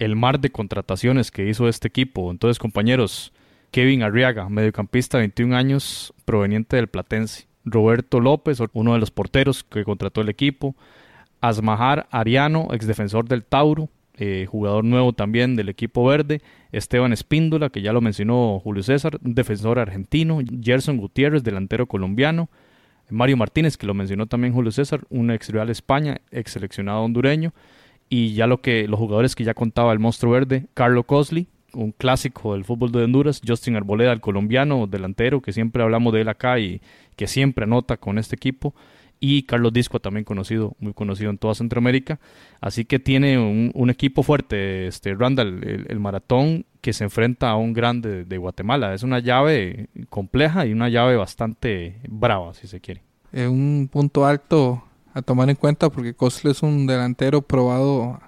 el 0.00 0.16
mar 0.16 0.40
de 0.40 0.50
contrataciones 0.50 1.30
que 1.30 1.48
hizo 1.48 1.68
este 1.68 1.86
equipo. 1.86 2.32
Entonces, 2.32 2.58
compañeros, 2.58 3.32
Kevin 3.70 4.02
Arriaga, 4.02 4.48
mediocampista 4.48 5.18
de 5.18 5.22
21 5.22 5.56
años, 5.56 6.12
proveniente 6.24 6.74
del 6.74 6.88
Platense. 6.88 7.46
Roberto 7.64 8.18
López, 8.18 8.58
uno 8.72 8.94
de 8.94 8.98
los 8.98 9.12
porteros 9.12 9.62
que 9.62 9.84
contrató 9.84 10.20
el 10.20 10.28
equipo. 10.28 10.74
Asmahar 11.40 12.08
Ariano, 12.10 12.70
exdefensor 12.72 13.28
del 13.28 13.44
Tauro, 13.44 13.88
eh, 14.14 14.46
jugador 14.48 14.82
nuevo 14.82 15.12
también 15.12 15.54
del 15.54 15.68
equipo 15.68 16.04
verde. 16.04 16.42
Esteban 16.72 17.12
Espíndola, 17.12 17.70
que 17.70 17.82
ya 17.82 17.92
lo 17.92 18.00
mencionó 18.00 18.58
Julio 18.58 18.82
César, 18.82 19.20
defensor 19.20 19.78
argentino. 19.78 20.40
Gerson 20.60 20.96
Gutiérrez, 20.96 21.44
delantero 21.44 21.86
colombiano. 21.86 22.48
Mario 23.10 23.36
Martínez, 23.36 23.76
que 23.76 23.86
lo 23.86 23.94
mencionó 23.94 24.26
también 24.26 24.52
Julio 24.52 24.72
César, 24.72 25.02
un 25.10 25.30
ex 25.30 25.48
Real 25.50 25.70
España, 25.70 26.20
ex 26.30 26.52
seleccionado 26.52 27.02
hondureño, 27.02 27.52
y 28.08 28.34
ya 28.34 28.46
lo 28.46 28.60
que 28.60 28.86
los 28.88 28.98
jugadores 28.98 29.34
que 29.34 29.44
ya 29.44 29.54
contaba 29.54 29.92
el 29.92 29.98
monstruo 29.98 30.32
verde, 30.32 30.66
Carlo 30.74 31.04
Cosley, 31.04 31.48
un 31.72 31.92
clásico 31.92 32.54
del 32.54 32.64
fútbol 32.64 32.92
de 32.92 33.04
Honduras, 33.04 33.42
Justin 33.46 33.76
Arboleda, 33.76 34.12
el 34.12 34.20
colombiano 34.20 34.86
delantero, 34.86 35.42
que 35.42 35.52
siempre 35.52 35.82
hablamos 35.82 36.12
de 36.12 36.22
él 36.22 36.28
acá 36.28 36.58
y 36.58 36.80
que 37.16 37.26
siempre 37.26 37.64
anota 37.64 37.96
con 37.96 38.18
este 38.18 38.36
equipo, 38.36 38.74
y 39.18 39.44
Carlos 39.44 39.72
Disco, 39.72 40.00
también 40.00 40.24
conocido, 40.24 40.76
muy 40.78 40.92
conocido 40.92 41.30
en 41.30 41.38
toda 41.38 41.54
Centroamérica. 41.54 42.20
Así 42.60 42.84
que 42.84 42.98
tiene 42.98 43.38
un, 43.38 43.90
equipo 43.90 44.22
fuerte, 44.22 44.86
este 44.86 45.14
Randall, 45.14 45.86
el, 45.88 46.00
maratón 46.00 46.66
que 46.82 46.92
se 46.92 47.04
enfrenta 47.04 47.50
a 47.50 47.56
un 47.56 47.72
grande 47.72 48.24
de, 48.24 48.38
Guatemala. 48.38 48.94
Es 48.94 49.02
una 49.02 49.20
llave 49.20 49.88
compleja 50.10 50.66
y 50.66 50.72
una 50.72 50.88
llave 50.88 51.16
bastante 51.16 51.96
brava, 52.18 52.54
si 52.54 52.66
se 52.66 52.80
quiere. 52.80 53.02
Es 53.32 53.48
un 53.48 53.88
punto 53.90 54.26
alto 54.26 54.82
a 55.12 55.22
tomar 55.22 55.48
en 55.50 55.56
cuenta 55.56 55.90
porque 55.90 56.14
Cosle 56.14 56.50
es 56.50 56.62
un 56.62 56.86
delantero 56.86 57.42
probado 57.42 58.20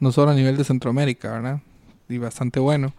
no 0.00 0.12
solo 0.12 0.30
a 0.30 0.34
nivel 0.34 0.56
de 0.56 0.64
Centroamérica, 0.64 1.32
¿verdad? 1.32 1.60
Y 2.08 2.18
bastante 2.18 2.60
bueno. 2.60 2.92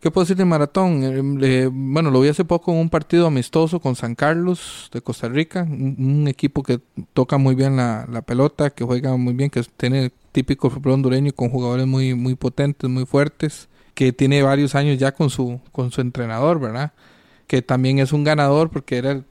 ¿Qué 0.00 0.10
puedo 0.10 0.24
decir 0.24 0.36
de 0.36 0.46
Maratón? 0.46 1.38
Eh, 1.42 1.68
bueno, 1.70 2.10
lo 2.10 2.22
vi 2.22 2.28
hace 2.28 2.44
poco 2.44 2.72
en 2.72 2.78
un 2.78 2.88
partido 2.88 3.26
amistoso 3.26 3.80
con 3.80 3.96
San 3.96 4.14
Carlos 4.14 4.88
de 4.92 5.02
Costa 5.02 5.28
Rica, 5.28 5.62
un, 5.62 6.26
equipo 6.26 6.62
que 6.62 6.80
toca 7.12 7.36
muy 7.36 7.54
bien 7.54 7.76
la, 7.76 8.22
pelota, 8.26 8.70
que 8.70 8.82
juega 8.82 9.14
muy 9.18 9.34
bien, 9.34 9.50
que 9.50 9.62
tiene 9.76 10.10
típico 10.32 10.70
fútbol 10.70 10.94
hondureño 10.94 11.32
con 11.34 11.50
jugadores 11.50 11.86
muy, 11.86 12.14
muy 12.14 12.34
potentes, 12.34 12.88
muy 12.88 13.04
fuertes, 13.04 13.68
que 13.92 14.12
tiene 14.14 14.42
varios 14.42 14.74
años 14.74 14.96
ya 14.98 15.12
con 15.12 15.28
su, 15.28 15.60
con 15.70 15.92
su 15.92 16.00
entrenador, 16.00 16.58
¿verdad? 16.58 16.92
Que 17.50 17.62
también 17.62 17.98
es 17.98 18.12
un 18.12 18.22
ganador 18.22 18.70
porque 18.70 18.96
era 18.96 19.24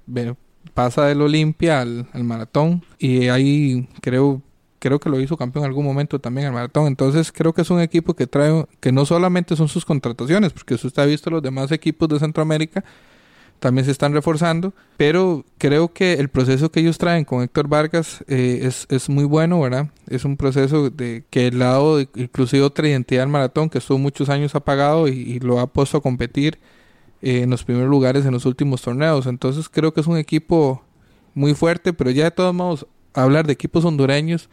pasa 0.73 1.05
del 1.05 1.21
Olimpia 1.21 1.79
al, 1.79 2.09
al 2.11 2.25
maratón 2.25 2.83
y 2.97 3.29
ahí 3.29 3.87
creo 4.01 4.41
creo 4.79 4.99
que 4.99 5.09
lo 5.09 5.21
hizo 5.21 5.37
campeón 5.37 5.63
en 5.63 5.69
algún 5.69 5.85
momento 5.85 6.19
también 6.19 6.47
el 6.47 6.53
maratón. 6.53 6.87
Entonces 6.87 7.31
creo 7.31 7.53
que 7.53 7.61
es 7.61 7.69
un 7.69 7.79
equipo 7.79 8.15
que 8.15 8.27
trae, 8.27 8.65
que 8.81 8.91
no 8.91 9.05
solamente 9.05 9.55
son 9.55 9.69
sus 9.69 9.85
contrataciones, 9.85 10.51
porque 10.51 10.73
usted 10.73 11.01
ha 11.01 11.05
visto 11.05 11.29
los 11.29 11.41
demás 11.41 11.71
equipos 11.71 12.09
de 12.09 12.19
Centroamérica, 12.19 12.83
también 13.61 13.85
se 13.85 13.91
están 13.91 14.13
reforzando, 14.13 14.73
pero 14.97 15.45
creo 15.57 15.93
que 15.93 16.13
el 16.13 16.27
proceso 16.27 16.71
que 16.71 16.81
ellos 16.81 16.97
traen 16.97 17.23
con 17.23 17.41
Héctor 17.41 17.69
Vargas 17.69 18.23
eh, 18.27 18.59
es, 18.63 18.85
es, 18.89 19.07
muy 19.07 19.23
bueno, 19.23 19.61
¿verdad? 19.61 19.87
Es 20.09 20.25
un 20.25 20.35
proceso 20.35 20.89
de 20.89 21.23
que 21.29 21.47
el 21.47 21.59
lado, 21.59 22.01
inclusive 22.01 22.63
otra 22.63 22.87
identidad 22.89 23.21
del 23.21 23.29
maratón, 23.29 23.69
que 23.69 23.77
estuvo 23.77 23.97
muchos 23.97 24.29
años 24.29 24.55
apagado 24.55 25.07
y, 25.07 25.39
lo 25.39 25.59
ha 25.59 25.67
puesto 25.67 25.97
a 25.97 26.01
competir 26.01 26.57
eh, 27.21 27.41
en 27.41 27.49
los 27.49 27.63
primeros 27.63 27.89
lugares 27.89 28.25
en 28.25 28.33
los 28.33 28.45
últimos 28.45 28.81
torneos. 28.81 29.25
Entonces 29.27 29.69
creo 29.69 29.93
que 29.93 30.01
es 30.01 30.07
un 30.07 30.17
equipo 30.17 30.83
muy 31.33 31.53
fuerte, 31.53 31.93
pero 31.93 32.11
ya 32.11 32.25
de 32.25 32.31
todos 32.31 32.53
modos, 32.53 32.87
hablar 33.13 33.47
de 33.47 33.53
equipos 33.53 33.85
hondureños 33.85 34.49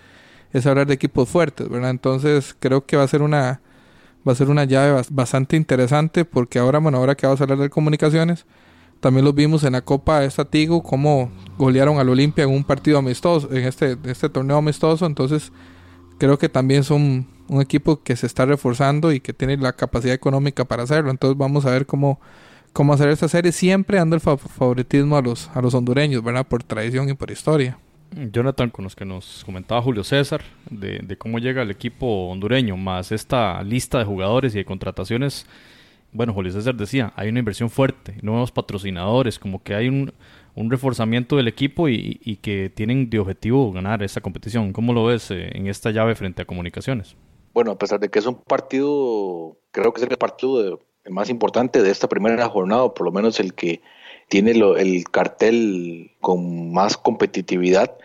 es 0.52 0.66
hablar 0.66 0.86
de 0.86 0.94
equipos 0.94 1.28
fuertes, 1.28 1.68
¿verdad? 1.68 1.90
Entonces 1.90 2.56
creo 2.58 2.86
que 2.86 2.96
va 2.96 3.02
a 3.02 3.08
ser 3.08 3.22
una 3.22 3.60
va 4.26 4.32
a 4.32 4.34
ser 4.34 4.50
una 4.50 4.64
llave 4.64 5.02
bastante 5.10 5.56
interesante 5.56 6.24
porque 6.24 6.58
ahora, 6.58 6.78
bueno, 6.80 6.98
ahora 6.98 7.14
que 7.14 7.26
vamos 7.26 7.40
a 7.40 7.44
hablar 7.44 7.58
de 7.58 7.70
comunicaciones, 7.70 8.44
también 9.00 9.24
los 9.24 9.34
vimos 9.34 9.62
en 9.62 9.74
la 9.74 9.82
Copa 9.82 10.20
de 10.20 10.30
Tigo 10.50 10.82
cómo 10.82 11.30
golearon 11.58 11.98
al 11.98 12.08
Olimpia 12.08 12.44
en 12.44 12.50
un 12.50 12.64
partido 12.64 12.98
amistoso, 12.98 13.48
en 13.52 13.64
este, 13.64 13.96
este 14.04 14.28
torneo 14.28 14.56
amistoso, 14.56 15.06
entonces 15.06 15.52
creo 16.18 16.38
que 16.38 16.48
también 16.48 16.82
son 16.82 17.28
un 17.48 17.60
equipo 17.60 18.02
que 18.02 18.16
se 18.16 18.26
está 18.26 18.46
reforzando 18.46 19.12
y 19.12 19.20
que 19.20 19.32
tiene 19.32 19.56
la 19.58 19.74
capacidad 19.74 20.14
económica 20.14 20.64
para 20.64 20.82
hacerlo, 20.82 21.10
entonces 21.10 21.38
vamos 21.38 21.66
a 21.66 21.70
ver 21.70 21.86
cómo 21.86 22.20
cómo 22.76 22.92
hacer 22.92 23.08
esta 23.08 23.26
serie 23.26 23.52
siempre 23.52 23.96
dando 23.96 24.16
el 24.16 24.20
favoritismo 24.20 25.16
a 25.16 25.22
los 25.22 25.48
a 25.54 25.62
los 25.62 25.72
hondureños, 25.72 26.22
¿verdad? 26.22 26.46
Por 26.46 26.62
tradición 26.62 27.08
y 27.08 27.14
por 27.14 27.30
historia. 27.30 27.78
Jonathan, 28.30 28.68
con 28.68 28.84
los 28.84 28.94
que 28.94 29.06
nos 29.06 29.42
comentaba 29.46 29.80
Julio 29.80 30.04
César, 30.04 30.42
de, 30.70 31.16
cómo 31.16 31.38
llega 31.38 31.62
el 31.62 31.70
equipo 31.70 32.28
hondureño, 32.28 32.76
más 32.76 33.12
esta 33.12 33.62
lista 33.62 33.98
de 33.98 34.04
jugadores 34.04 34.54
y 34.54 34.58
de 34.58 34.66
contrataciones. 34.66 35.46
Bueno, 36.12 36.34
Julio 36.34 36.52
César 36.52 36.74
decía, 36.74 37.14
hay 37.16 37.30
una 37.30 37.38
inversión 37.38 37.70
fuerte, 37.70 38.18
nuevos 38.20 38.52
patrocinadores, 38.52 39.38
como 39.38 39.62
que 39.62 39.74
hay 39.74 39.88
un, 39.88 40.12
reforzamiento 40.54 41.36
del 41.36 41.48
equipo 41.48 41.88
y, 41.88 42.38
que 42.42 42.70
tienen 42.74 43.08
de 43.08 43.18
objetivo 43.18 43.72
ganar 43.72 44.02
esta 44.02 44.20
competición. 44.20 44.74
¿Cómo 44.74 44.92
lo 44.92 45.06
ves 45.06 45.30
eh, 45.30 45.50
en 45.54 45.66
esta 45.66 45.90
llave 45.92 46.14
frente 46.14 46.42
a 46.42 46.44
Comunicaciones? 46.44 47.16
Bueno, 47.54 47.70
a 47.70 47.78
pesar 47.78 47.98
de 48.00 48.10
que 48.10 48.18
es 48.18 48.26
un 48.26 48.36
partido, 48.36 49.58
creo 49.70 49.92
que 49.94 50.02
es 50.02 50.10
el 50.10 50.16
partido 50.18 50.62
más 51.11 51.30
importante 51.30 51.82
de 51.82 51.90
esta 51.90 52.09
primera 52.09 52.48
jornada, 52.48 52.92
por 52.94 53.04
lo 53.07 53.12
menos 53.12 53.40
el 53.40 53.54
que 53.54 53.80
tiene 54.28 54.52
el 54.52 55.04
cartel 55.11 56.11
con 56.20 56.72
más 56.72 56.96
competitividad, 56.96 57.96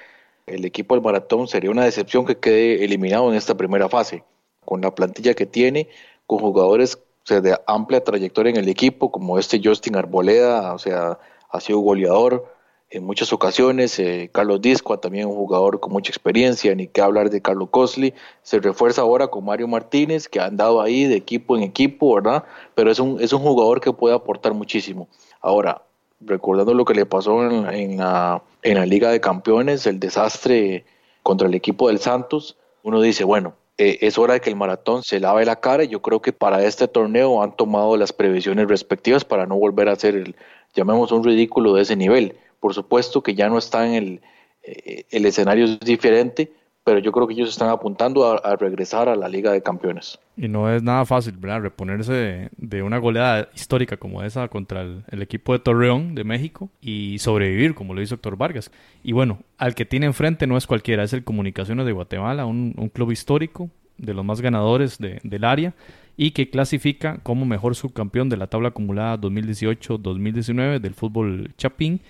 el 0.46 0.66
equipo 0.66 0.96
del 0.96 1.04
maratón 1.04 1.48
sería 1.48 1.72
una 1.72 1.86
decepción 1.86 2.26
que 2.26 2.38
quede 2.38 2.84
eliminado 2.84 3.30
en 3.30 3.36
esta 3.38 3.56
primera 3.56 3.90
fase, 3.90 4.24
con 4.66 4.82
la 4.82 4.94
plantilla 4.94 5.34
que 5.34 5.46
tiene, 5.46 5.88
con 6.28 6.40
jugadores 6.40 7.00
de 7.28 7.58
amplia 7.68 8.04
trayectoria 8.04 8.52
en 8.52 8.58
el 8.58 8.70
equipo, 8.70 9.12
como 9.12 9.40
este 9.40 9.62
Justin 9.64 9.96
Arboleda, 9.96 10.74
o 10.74 10.80
sea, 10.80 11.20
ha 11.50 11.60
sido 11.60 11.80
goleador 11.80 12.54
en 12.92 13.06
muchas 13.06 13.32
ocasiones, 13.32 13.98
eh, 14.00 14.30
Carlos 14.34 14.62
Disco, 14.62 15.00
también 15.00 15.28
un 15.28 15.36
jugador 15.36 15.80
con 15.80 15.94
mucha 15.94 16.12
experiencia, 16.12 16.76
ni 16.76 16.88
que 16.88 17.02
hablar 17.02 17.30
de 17.30 17.42
Carlos 17.42 17.70
Cosli, 17.72 18.14
se 18.44 18.60
refuerza 18.60 19.02
ahora 19.02 19.28
con 19.28 19.46
Mario 19.46 19.70
Martínez, 19.70 20.28
que 20.28 20.42
ha 20.42 20.46
andado 20.46 20.82
ahí 20.82 21.06
de 21.06 21.16
equipo 21.16 21.56
en 21.56 21.64
equipo, 21.64 22.16
¿verdad? 22.16 22.44
Pero 22.76 22.92
es 22.92 23.00
un, 23.00 23.22
es 23.22 23.32
un 23.32 23.40
jugador 23.40 23.80
que 23.80 23.94
puede 23.94 24.14
aportar 24.14 24.54
muchísimo. 24.54 25.08
Ahora, 25.40 25.84
recordando 26.20 26.74
lo 26.74 26.84
que 26.84 26.94
le 26.94 27.06
pasó 27.06 27.44
en, 27.44 27.98
la, 27.98 28.44
en 28.62 28.76
la 28.76 28.86
Liga 28.86 29.10
de 29.10 29.22
Campeones, 29.22 29.88
el 29.88 30.00
desastre 30.00 30.84
contra 31.24 31.48
el 31.48 31.54
equipo 31.56 31.88
del 31.88 32.00
Santos, 32.00 32.58
uno 32.84 33.02
dice, 33.02 33.24
bueno, 33.24 33.54
eh, 33.78 34.00
es 34.02 34.18
hora 34.18 34.34
de 34.34 34.42
que 34.42 34.50
el 34.50 34.58
maratón 34.58 35.02
se 35.02 35.22
lave 35.22 35.46
la 35.46 35.62
cara 35.62 35.86
y 35.86 35.88
yo 35.88 36.02
creo 36.02 36.22
que 36.22 36.34
para 36.34 36.64
este 36.66 36.90
torneo 36.90 37.42
han 37.42 37.56
tomado 37.56 37.96
las 37.96 38.12
previsiones 38.12 38.68
respectivas 38.68 39.24
para 39.24 39.46
no 39.46 39.56
volver 39.56 39.88
a 39.88 39.94
hacer 39.94 40.16
el, 40.16 40.36
llamemos 40.74 41.12
un 41.12 41.24
ridículo 41.24 41.74
de 41.74 41.84
ese 41.84 41.96
nivel. 41.96 42.36
Por 42.62 42.74
supuesto 42.74 43.22
que 43.22 43.36
ya 43.36 43.50
no 43.50 43.58
está 43.58 43.86
en 43.86 43.94
el, 43.96 44.22
eh, 44.64 45.06
el 45.10 45.26
escenario 45.26 45.66
es 45.66 45.80
diferente, 45.82 46.54
pero 46.84 47.00
yo 47.00 47.12
creo 47.12 47.28
que 47.28 47.34
ellos 47.34 47.50
están 47.50 47.70
apuntando 47.70 48.26
a, 48.26 48.56
regresar 48.56 49.08
a 49.08 49.16
la 49.16 49.28
Liga 49.28 49.52
de 49.52 49.62
Campeones. 49.62 50.20
Y 50.36 50.48
no 50.48 50.74
es 50.74 50.82
nada 50.82 51.06
fácil, 51.06 51.38
¿verdad? 51.38 51.62
Reponerse 51.62 52.50
de, 52.56 52.84
una 52.84 52.98
goleada 52.98 53.50
histórica 53.54 53.98
como 53.98 54.24
esa 54.24 54.48
contra 54.48 54.82
el, 54.82 55.22
equipo 55.22 55.54
de 55.54 55.60
Torreón 55.60 56.16
de 56.16 56.24
México 56.24 56.70
y 56.82 57.20
sobrevivir 57.20 57.76
como 57.76 57.94
lo 57.94 58.02
hizo 58.02 58.16
Héctor 58.16 58.36
Vargas. 58.36 58.72
Y 59.04 59.12
bueno, 59.12 59.40
al 59.58 59.76
que 59.76 59.86
tiene 59.86 60.08
enfrente 60.08 60.48
no 60.48 60.58
es 60.58 60.66
cualquiera, 60.66 61.04
es 61.04 61.14
el 61.14 61.24
Comunicaciones 61.24 61.86
de 61.86 61.92
Guatemala, 61.92 62.46
un, 62.46 62.74
club 62.94 63.12
histórico 63.12 63.70
de 63.98 64.16
los 64.16 64.26
más 64.26 64.42
ganadores 64.42 64.98
del 64.98 65.44
área 65.44 65.76
y 66.18 66.32
que 66.32 66.50
clasifica 66.50 67.20
como 67.22 67.46
mejor 67.46 67.76
subcampeón 67.76 68.30
de 68.30 68.38
la 68.38 68.48
tabla 68.48 68.70
acumulada 68.70 69.20
2018-2019 69.20 70.80
del 70.80 70.96
fútbol 70.96 71.54
Chapín 71.58 72.02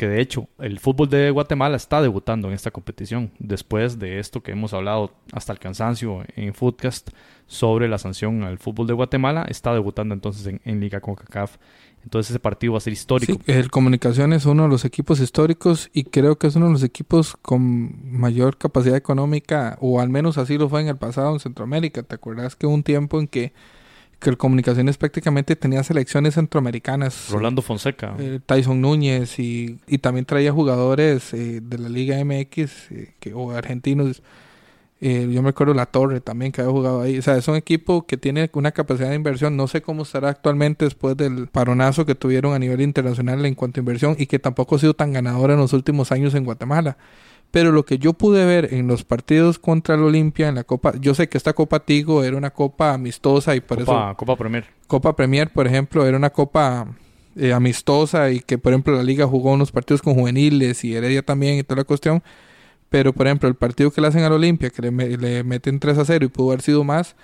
que 0.00 0.08
de 0.08 0.22
hecho 0.22 0.48
el 0.58 0.78
fútbol 0.78 1.10
de 1.10 1.30
Guatemala 1.30 1.76
está 1.76 2.00
debutando 2.00 2.48
en 2.48 2.54
esta 2.54 2.70
competición, 2.70 3.32
después 3.38 3.98
de 3.98 4.18
esto 4.18 4.42
que 4.42 4.52
hemos 4.52 4.72
hablado 4.72 5.12
hasta 5.30 5.52
el 5.52 5.58
cansancio 5.58 6.24
en 6.36 6.54
Footcast 6.54 7.10
sobre 7.46 7.86
la 7.86 7.98
sanción 7.98 8.42
al 8.42 8.58
fútbol 8.58 8.86
de 8.86 8.94
Guatemala, 8.94 9.44
está 9.46 9.74
debutando 9.74 10.14
entonces 10.14 10.46
en, 10.46 10.62
en 10.64 10.80
Liga 10.80 11.02
CONCACAF. 11.02 11.58
Entonces 12.02 12.30
ese 12.30 12.40
partido 12.40 12.72
va 12.72 12.78
a 12.78 12.80
ser 12.80 12.94
histórico. 12.94 13.42
El 13.46 13.70
Comunicación 13.70 14.32
es 14.32 14.46
uno 14.46 14.62
de 14.62 14.68
los 14.70 14.86
equipos 14.86 15.20
históricos 15.20 15.90
y 15.92 16.04
creo 16.04 16.38
que 16.38 16.46
es 16.46 16.56
uno 16.56 16.68
de 16.68 16.72
los 16.72 16.82
equipos 16.82 17.36
con 17.36 18.18
mayor 18.18 18.56
capacidad 18.56 18.96
económica, 18.96 19.76
o 19.82 20.00
al 20.00 20.08
menos 20.08 20.38
así 20.38 20.56
lo 20.56 20.70
fue 20.70 20.80
en 20.80 20.88
el 20.88 20.96
pasado 20.96 21.34
en 21.34 21.40
Centroamérica. 21.40 22.02
¿Te 22.04 22.14
acuerdas 22.14 22.56
que 22.56 22.66
un 22.66 22.82
tiempo 22.82 23.20
en 23.20 23.28
que 23.28 23.52
que 24.20 24.30
el 24.30 24.36
Comunicaciones 24.36 24.98
prácticamente 24.98 25.56
tenía 25.56 25.82
selecciones 25.82 26.34
centroamericanas. 26.34 27.30
Rolando 27.30 27.62
Fonseca. 27.62 28.14
Eh, 28.18 28.38
Tyson 28.44 28.80
Núñez 28.80 29.38
y, 29.38 29.78
también 30.00 30.26
traía 30.26 30.52
jugadores 30.52 31.32
eh, 31.34 31.60
de 31.62 31.78
la 31.78 31.88
Liga 31.88 32.22
MX 32.24 32.90
eh, 32.90 33.14
que, 33.18 33.32
o 33.34 33.50
argentinos. 33.50 34.22
yo 35.00 35.42
me 35.42 35.48
acuerdo 35.48 35.72
La 35.72 35.86
Torre 35.86 36.20
también 36.20 36.52
que 36.52 36.60
había 36.60 36.72
jugado 36.72 37.00
ahí. 37.00 37.18
O 37.18 37.22
sea, 37.22 37.36
es 37.36 37.48
un 37.48 37.56
equipo 37.56 38.06
que 38.06 38.18
tiene 38.18 38.50
una 38.52 38.72
capacidad 38.72 39.08
de 39.08 39.14
inversión. 39.14 39.56
No 39.56 39.66
sé 39.66 39.80
cómo 39.80 40.02
estará 40.02 40.28
actualmente 40.28 40.84
después 40.84 41.16
del 41.16 41.48
paronazo 41.48 42.04
que 42.04 42.14
tuvieron 42.14 42.52
a 42.52 42.58
nivel 42.58 42.82
internacional 42.82 43.44
en 43.46 43.54
cuanto 43.54 43.80
a 43.80 43.82
inversión 43.82 44.16
y 44.18 44.26
que 44.26 44.38
tampoco 44.38 44.76
ha 44.76 44.78
sido 44.78 44.94
tan 44.94 45.12
ganador 45.12 45.50
en 45.50 45.56
los 45.56 45.72
últimos 45.72 46.12
años 46.12 46.34
en 46.34 46.44
Guatemala. 46.44 46.98
Pero 47.50 47.72
lo 47.72 47.84
que 47.84 47.98
yo 47.98 48.12
pude 48.12 48.44
ver 48.46 48.72
en 48.72 48.86
los 48.86 49.02
partidos 49.02 49.58
contra 49.58 49.96
el 49.96 50.02
Olimpia 50.02 50.48
en 50.48 50.54
la 50.54 50.64
Copa, 50.64 50.92
yo 51.00 51.14
sé 51.14 51.28
que 51.28 51.36
esta 51.36 51.52
Copa 51.52 51.80
Tigo 51.80 52.22
era 52.22 52.36
una 52.36 52.50
copa 52.50 52.94
amistosa 52.94 53.56
y 53.56 53.60
por 53.60 53.80
eso 53.80 54.14
Copa 54.16 54.36
Premier. 54.36 54.66
Copa 54.86 55.16
Premier, 55.16 55.52
por 55.52 55.66
ejemplo, 55.66 56.06
era 56.06 56.16
una 56.16 56.30
copa 56.30 56.86
eh, 57.36 57.52
amistosa 57.52 58.30
y 58.30 58.40
que 58.40 58.58
por 58.58 58.72
ejemplo 58.72 58.94
la 58.96 59.02
liga 59.02 59.26
jugó 59.26 59.52
unos 59.52 59.70
partidos 59.70 60.02
con 60.02 60.14
juveniles 60.14 60.84
y 60.84 60.94
Heredia 60.94 61.22
también 61.22 61.58
y 61.58 61.62
toda 61.62 61.76
la 61.78 61.84
cuestión. 61.84 62.22
Pero 62.88 63.12
por 63.12 63.26
ejemplo, 63.26 63.48
el 63.48 63.54
partido 63.54 63.90
que 63.90 64.00
le 64.00 64.08
hacen 64.08 64.24
al 64.24 64.32
Olimpia, 64.32 64.70
que 64.70 64.82
le, 64.82 65.44
meten 65.44 65.78
3 65.78 65.98
a 65.98 66.04
0 66.04 66.24
y 66.24 66.28
pudo 66.28 66.50
haber 66.50 66.60
sido 66.62 66.82
más, 66.84 67.14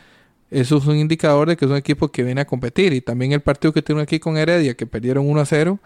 eso 0.51 0.77
es 0.79 0.87
un 0.87 0.97
indicador 0.97 1.49
de 1.49 1.57
que 1.57 1.65
es 1.65 1.71
un 1.71 1.77
equipo 1.77 2.09
que 2.09 2.23
viene 2.23 2.41
a 2.41 2.47
competir. 2.47 2.93
Y 2.93 3.01
también 3.01 3.33
el 3.33 3.41
partido 3.41 3.73
que 3.73 3.83
tiene 3.83 4.01
aquí 4.01 4.21
con 4.21 4.37
Heredia, 4.37 4.75
que 4.75 4.87
perdieron 4.87 5.29
1 5.29 5.41
a 5.41 5.45
0, 5.45 5.79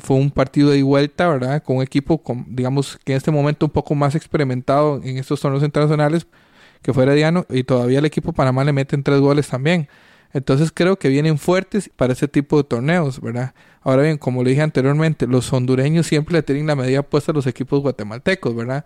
fue 0.00 0.16
un 0.16 0.30
partido 0.30 0.70
de 0.70 0.82
vuelta, 0.82 1.28
¿verdad? 1.28 1.62
Con 1.62 1.76
un 1.76 1.82
equipo, 1.82 2.22
digamos, 2.48 2.98
que 3.04 3.12
en 3.12 3.18
este 3.18 3.30
momento 3.30 3.66
un 3.66 3.72
poco 3.72 3.94
más 3.94 4.14
experimentado 4.14 5.00
en 5.04 5.18
estos 5.18 5.40
torneos 5.40 5.62
internacionales, 5.62 6.26
que 6.82 6.92
fue 6.92 7.04
Herediano, 7.04 7.46
y 7.50 7.64
todavía 7.64 7.98
el 7.98 8.04
equipo 8.04 8.32
Panamá 8.32 8.64
le 8.64 8.72
meten 8.72 9.02
tres 9.02 9.20
goles 9.20 9.48
también. 9.48 9.88
Entonces 10.32 10.70
creo 10.72 10.98
que 10.98 11.08
vienen 11.08 11.38
fuertes 11.38 11.90
para 11.96 12.12
ese 12.12 12.28
tipo 12.28 12.56
de 12.56 12.64
torneos, 12.64 13.20
¿verdad? 13.20 13.54
Ahora 13.82 14.02
bien, 14.02 14.18
como 14.18 14.44
le 14.44 14.50
dije 14.50 14.62
anteriormente, 14.62 15.26
los 15.26 15.52
hondureños 15.52 16.06
siempre 16.06 16.34
le 16.34 16.42
tienen 16.42 16.66
la 16.66 16.76
medida 16.76 17.02
puesta 17.02 17.32
a 17.32 17.34
los 17.34 17.46
equipos 17.46 17.80
guatemaltecos, 17.80 18.54
¿verdad? 18.54 18.84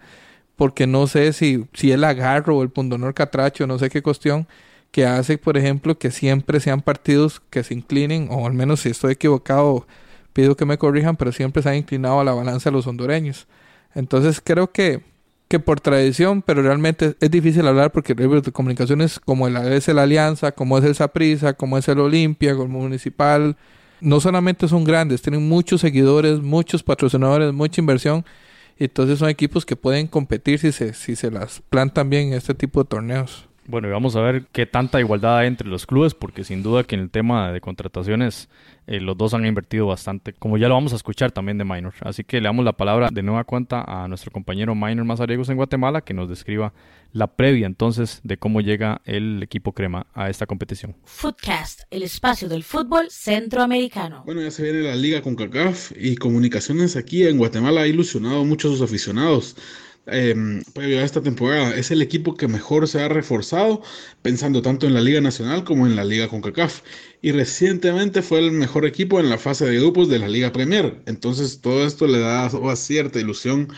Porque 0.56 0.86
no 0.86 1.06
sé 1.06 1.32
si, 1.32 1.66
si 1.74 1.92
el 1.92 2.04
agarro 2.04 2.56
o 2.58 2.62
el 2.62 2.70
pundonor 2.70 3.12
catracho, 3.14 3.66
no 3.66 3.78
sé 3.78 3.90
qué 3.90 4.02
cuestión, 4.02 4.46
que 4.90 5.06
hace, 5.06 5.38
por 5.38 5.56
ejemplo, 5.56 5.98
que 5.98 6.12
siempre 6.12 6.60
sean 6.60 6.80
partidos 6.80 7.42
que 7.50 7.64
se 7.64 7.74
inclinen, 7.74 8.28
o 8.30 8.46
al 8.46 8.52
menos 8.54 8.80
si 8.80 8.90
estoy 8.90 9.12
equivocado, 9.14 9.86
pido 10.35 10.57
que 10.57 10.66
me 10.66 10.76
corrijan, 10.76 11.16
pero 11.16 11.32
siempre 11.32 11.62
se 11.62 11.70
ha 11.70 11.76
inclinado 11.76 12.20
a 12.20 12.24
la 12.24 12.35
balanza 12.35 12.68
de 12.68 12.76
los 12.76 12.87
hondureños. 12.87 13.47
Entonces 13.95 14.43
creo 14.45 14.70
que, 14.70 15.01
que 15.49 15.61
por 15.61 15.80
tradición, 15.80 16.43
pero 16.43 16.61
realmente 16.61 17.14
es 17.18 17.30
difícil 17.30 17.66
hablar 17.66 17.93
porque 17.93 18.14
de 18.14 18.53
comunicaciones 18.53 19.18
como 19.20 19.47
el, 19.47 19.57
es 19.57 19.89
la 19.89 20.03
Alianza, 20.03 20.53
como 20.53 20.76
es 20.76 20.85
el 20.85 20.95
Saprisa, 20.95 21.55
como 21.55 21.78
es 21.78 21.89
el 21.89 22.01
Olimpia, 22.01 22.55
como 22.55 22.64
el 22.64 22.82
Municipal, 22.82 23.57
no 24.01 24.20
solamente 24.20 24.68
son 24.68 24.85
grandes, 24.85 25.22
tienen 25.22 25.49
muchos 25.49 25.80
seguidores, 25.80 26.43
muchos 26.43 26.82
patrocinadores, 26.82 27.55
mucha 27.55 27.80
inversión. 27.80 28.24
Entonces 28.76 29.20
son 29.20 29.28
equipos 29.28 29.64
que 29.64 29.76
pueden 29.76 30.09
competir 30.09 30.59
si 30.59 30.72
se, 30.72 30.95
si 30.95 31.14
se 31.14 31.30
las 31.30 31.62
plantan 31.70 32.11
bien 32.11 32.28
en 32.28 32.35
este 32.35 32.55
tipo 32.55 32.82
de 32.82 32.89
torneos. 32.89 33.49
Bueno, 33.66 33.89
y 33.89 33.93
vamos 33.93 34.14
a 34.14 34.20
ver 34.20 34.45
qué 34.53 34.66
tanta 34.66 35.01
igualdad 35.01 35.39
hay 35.39 35.47
entre 35.47 35.68
los 35.68 35.87
clubes, 35.87 36.14
porque 36.14 36.45
sin 36.45 36.62
duda 36.62 36.85
que 36.85 36.97
en 36.97 37.03
el 37.03 37.11
tema 37.11 37.51
de 37.51 37.61
contrataciones 37.61 38.49
eh, 38.87 39.01
los 39.01 39.16
dos 39.16 39.35
han 39.35 39.47
invertido 39.47 39.87
bastante, 39.87 40.32
como 40.32 40.59
ya 40.59 40.68
lo 40.68 40.74
vamos 40.74 40.93
a 40.93 40.97
escuchar 40.97 41.32
también 41.32 41.59
de 41.59 41.64
Minor. 41.64 41.95
Así 42.01 42.24
que 42.24 42.41
le 42.41 42.49
damos 42.49 42.64
la 42.64 42.74
palabra 42.74 43.09
de 43.12 43.22
nueva 43.22 43.45
cuenta 43.45 43.85
a 43.87 44.09
nuestro 44.09 44.30
compañero 44.30 44.74
Minor 44.74 45.05
Mazariegos 45.05 45.49
en 45.49 45.57
Guatemala, 45.57 46.03
que 46.03 46.14
nos 46.14 46.28
describa 46.28 46.72
la 47.12 47.28
previa 47.28 47.66
entonces 47.66 48.20
de 48.24 48.37
cómo 48.37 48.61
llega 48.61 49.01
el 49.05 49.43
equipo 49.43 49.72
crema 49.72 50.07
a 50.14 50.28
esta 50.28 50.47
competición. 50.47 50.97
Footcast, 51.05 51.82
el 51.91 52.03
espacio 52.03 52.49
del 52.49 52.64
fútbol 52.64 53.07
centroamericano. 53.11 54.24
Bueno, 54.26 54.43
ya 54.43 54.51
se 54.51 54.64
viene 54.64 54.80
la 54.80 54.97
liga 54.97 55.22
con 55.22 55.37
CACAF 55.37 55.93
y 55.97 56.16
comunicaciones 56.16 56.97
aquí 56.97 57.26
en 57.26 57.39
Guatemala 57.39 57.82
ha 57.82 57.87
ilusionado 57.87 58.45
mucho 58.45 58.68
a 58.68 58.72
sus 58.72 58.82
aficionados 58.82 59.57
eh, 60.07 60.62
previo 60.72 61.00
a 61.00 61.05
esta 61.05 61.22
temporada. 61.22 61.74
Es 61.76 61.90
el 61.90 62.02
equipo 62.02 62.36
que 62.36 62.48
mejor 62.48 62.88
se 62.88 63.02
ha 63.02 63.09
reforzado, 63.09 63.82
pensando 64.22 64.62
tanto 64.62 64.86
en 64.86 64.94
la 64.94 65.00
Liga 65.00 65.20
Nacional 65.20 65.64
como 65.64 65.86
en 65.86 65.96
la 65.96 66.05
Liga 66.05 66.28
CONCACAF. 66.28 66.82
Y 67.22 67.32
recientemente 67.32 68.22
fue 68.22 68.40
el 68.40 68.52
mejor 68.52 68.86
equipo 68.86 69.20
en 69.20 69.30
la 69.30 69.38
fase 69.38 69.66
de 69.66 69.76
grupos 69.78 70.09
de 70.09 70.18
la 70.18 70.28
Liga 70.28 70.52
Premier. 70.52 71.00
Entonces 71.07 71.61
todo 71.61 71.86
esto 71.86 72.07
le 72.07 72.20
da 72.20 72.50
cierta 72.76 73.20
ilusión 73.20 73.68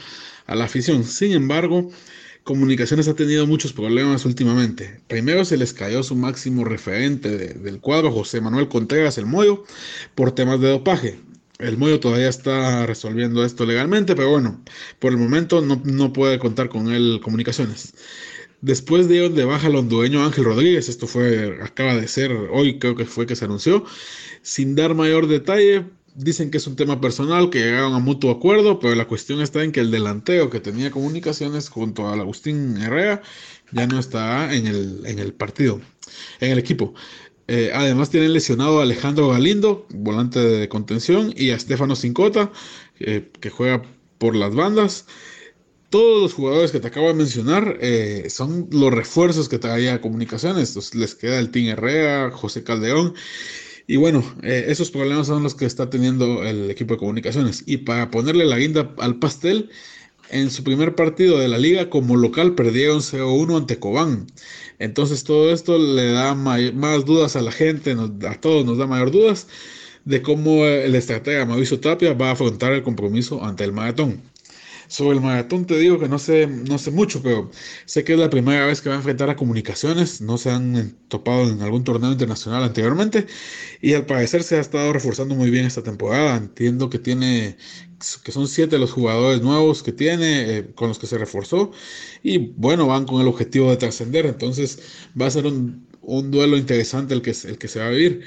a 0.46 0.54
la 0.54 0.64
afición. 0.64 1.04
Sin 1.04 1.32
embargo, 1.32 1.90
Comunicaciones 2.46 3.08
ha 3.08 3.14
tenido 3.14 3.44
muchos 3.44 3.72
problemas 3.72 4.24
últimamente. 4.24 5.00
Primero 5.08 5.44
se 5.44 5.56
les 5.56 5.72
cayó 5.72 6.04
su 6.04 6.14
máximo 6.14 6.64
referente 6.64 7.36
del 7.36 7.80
cuadro, 7.80 8.12
José 8.12 8.40
Manuel 8.40 8.68
Contreras 8.68 9.18
El 9.18 9.26
Moyo, 9.26 9.64
por 10.14 10.30
temas 10.30 10.60
de 10.60 10.68
dopaje. 10.68 11.18
El 11.58 11.78
Moyo 11.78 12.00
todavía 12.00 12.28
está 12.28 12.84
resolviendo 12.86 13.44
esto 13.44 13.64
legalmente, 13.64 14.14
pero 14.14 14.30
bueno, 14.30 14.62
por 14.98 15.12
el 15.12 15.18
momento 15.18 15.62
no, 15.62 16.12
puede 16.12 16.38
contar 16.38 16.68
con 16.68 16.92
él 16.92 17.20
comunicaciones. 17.22 17.94
Después 18.60 19.08
de 19.08 19.28
de 19.30 19.44
baja 19.44 19.68
el 19.68 19.76
hondureño 19.76 20.24
Ángel 20.24 20.44
Rodríguez, 20.44 20.88
esto 20.88 21.06
fue, 21.06 21.58
acaba 21.62 21.94
de 21.94 22.08
ser, 22.08 22.32
hoy 22.32 22.78
creo 22.78 22.94
que 22.96 23.06
fue 23.06 23.26
que 23.26 23.36
se 23.36 23.44
anunció, 23.46 23.84
sin 24.42 24.74
dar 24.74 24.94
mayor 24.94 25.28
detalle, 25.28 25.86
dicen 26.16 26.50
que 26.50 26.58
es 26.58 26.66
un 26.66 26.76
tema 26.76 27.00
personal, 27.00 27.50
que 27.50 27.60
llegaron 27.60 27.94
a 27.94 27.98
mutuo 28.00 28.30
acuerdo, 28.30 28.78
pero 28.78 28.94
la 28.94 29.06
cuestión 29.06 29.40
está 29.40 29.62
en 29.62 29.72
que 29.72 29.80
el 29.80 29.90
delantero 29.90 30.50
que 30.50 30.60
tenía 30.60 30.90
comunicaciones 30.90 31.68
junto 31.68 32.08
al 32.08 32.20
Agustín 32.20 32.76
Herrera 32.78 33.22
ya 33.72 33.86
no 33.86 33.98
está 33.98 34.54
en 34.54 34.66
el, 34.66 35.06
en 35.06 35.18
el 35.18 35.32
partido, 35.34 35.80
en 36.40 36.52
el 36.52 36.58
equipo. 36.58 36.94
Eh, 37.48 37.70
además 37.72 38.10
tienen 38.10 38.32
lesionado 38.32 38.80
a 38.80 38.82
Alejandro 38.82 39.28
Galindo, 39.28 39.86
volante 39.90 40.40
de 40.40 40.68
contención, 40.68 41.32
y 41.36 41.50
a 41.50 41.58
Stefano 41.58 41.94
Cincota, 41.94 42.50
eh, 42.98 43.30
que 43.40 43.50
juega 43.50 43.82
por 44.18 44.34
las 44.34 44.54
bandas. 44.54 45.06
Todos 45.90 46.22
los 46.22 46.34
jugadores 46.34 46.72
que 46.72 46.80
te 46.80 46.88
acabo 46.88 47.06
de 47.08 47.14
mencionar 47.14 47.78
eh, 47.80 48.26
son 48.28 48.68
los 48.72 48.92
refuerzos 48.92 49.48
que 49.48 49.58
traía 49.58 50.00
Comunicaciones. 50.00 50.94
Les 50.94 51.14
queda 51.14 51.38
el 51.38 51.50
Team 51.50 51.68
Herrera, 51.68 52.30
José 52.32 52.64
Caldeón. 52.64 53.14
Y 53.86 53.96
bueno, 53.96 54.24
esos 54.42 54.90
problemas 54.90 55.28
son 55.28 55.44
los 55.44 55.54
que 55.54 55.64
está 55.64 55.88
teniendo 55.88 56.42
el 56.42 56.70
equipo 56.72 56.94
de 56.94 56.98
Comunicaciones. 56.98 57.62
Y 57.66 57.78
para 57.78 58.10
ponerle 58.10 58.44
la 58.44 58.58
guinda 58.58 58.92
al 58.98 59.20
pastel, 59.20 59.70
en 60.30 60.50
su 60.50 60.64
primer 60.64 60.94
partido 60.94 61.38
de 61.38 61.48
la 61.48 61.58
liga 61.58 61.90
como 61.90 62.16
local 62.16 62.54
perdieron 62.54 63.00
0-1 63.00 63.56
ante 63.56 63.78
Cobán. 63.78 64.26
Entonces 64.78 65.24
todo 65.24 65.52
esto 65.52 65.78
le 65.78 66.12
da 66.12 66.34
más 66.34 67.04
dudas 67.04 67.36
a 67.36 67.42
la 67.42 67.52
gente, 67.52 67.96
a 68.28 68.40
todos 68.40 68.64
nos 68.64 68.78
da 68.78 68.86
mayor 68.86 69.10
dudas 69.10 69.48
de 70.04 70.22
cómo 70.22 70.64
el 70.66 70.94
estratega 70.94 71.46
Mauricio 71.46 71.80
Tapia 71.80 72.14
va 72.14 72.28
a 72.28 72.32
afrontar 72.32 72.72
el 72.72 72.82
compromiso 72.82 73.44
ante 73.44 73.64
el 73.64 73.72
maratón. 73.72 74.22
Sobre 74.88 75.16
el 75.16 75.22
maratón 75.22 75.66
te 75.66 75.78
digo 75.78 75.98
que 75.98 76.08
no 76.08 76.18
sé, 76.18 76.46
no 76.46 76.78
sé 76.78 76.90
mucho, 76.90 77.22
pero 77.22 77.50
sé 77.84 78.04
que 78.04 78.14
es 78.14 78.18
la 78.18 78.30
primera 78.30 78.66
vez 78.66 78.80
que 78.80 78.88
va 78.88 78.94
a 78.94 78.98
enfrentar 78.98 79.30
a 79.30 79.36
comunicaciones, 79.36 80.20
no 80.20 80.38
se 80.38 80.50
han 80.50 80.96
topado 81.08 81.50
en 81.50 81.60
algún 81.62 81.84
torneo 81.84 82.12
internacional 82.12 82.62
anteriormente 82.62 83.26
y 83.80 83.94
al 83.94 84.06
parecer 84.06 84.42
se 84.42 84.56
ha 84.56 84.60
estado 84.60 84.92
reforzando 84.92 85.34
muy 85.34 85.50
bien 85.50 85.66
esta 85.66 85.82
temporada. 85.82 86.36
Entiendo 86.36 86.90
que 86.90 86.98
tiene 86.98 87.56
que 88.24 88.32
son 88.32 88.46
siete 88.48 88.78
los 88.78 88.92
jugadores 88.92 89.42
nuevos 89.42 89.82
que 89.82 89.92
tiene, 89.92 90.58
eh, 90.58 90.66
con 90.74 90.88
los 90.88 90.98
que 90.98 91.06
se 91.06 91.18
reforzó, 91.18 91.72
y 92.22 92.38
bueno, 92.38 92.86
van 92.86 93.06
con 93.06 93.20
el 93.20 93.28
objetivo 93.28 93.70
de 93.70 93.76
trascender, 93.78 94.26
entonces 94.26 94.80
va 95.20 95.26
a 95.26 95.30
ser 95.30 95.46
un, 95.46 95.86
un, 96.02 96.30
duelo 96.30 96.56
interesante 96.58 97.14
el 97.14 97.22
que, 97.22 97.30
el 97.44 97.58
que 97.58 97.68
se 97.68 97.80
va 97.80 97.86
a 97.86 97.90
vivir. 97.90 98.22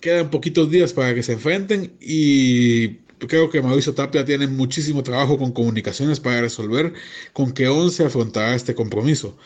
Quedan 0.00 0.30
poquitos 0.30 0.70
días 0.70 0.92
para 0.92 1.14
que 1.14 1.22
se 1.22 1.32
enfrenten 1.32 1.96
y 2.00 3.03
creo 3.26 3.50
que 3.50 3.62
Mauricio 3.62 3.94
Tapia 3.94 4.24
tiene 4.24 4.46
muchísimo 4.46 5.02
trabajo 5.02 5.38
con 5.38 5.52
comunicaciones 5.52 6.20
para 6.20 6.40
resolver 6.40 6.92
con 7.32 7.52
qué 7.52 7.68
11 7.68 8.04
afrontará 8.06 8.54
este 8.54 8.74
compromiso. 8.74 9.36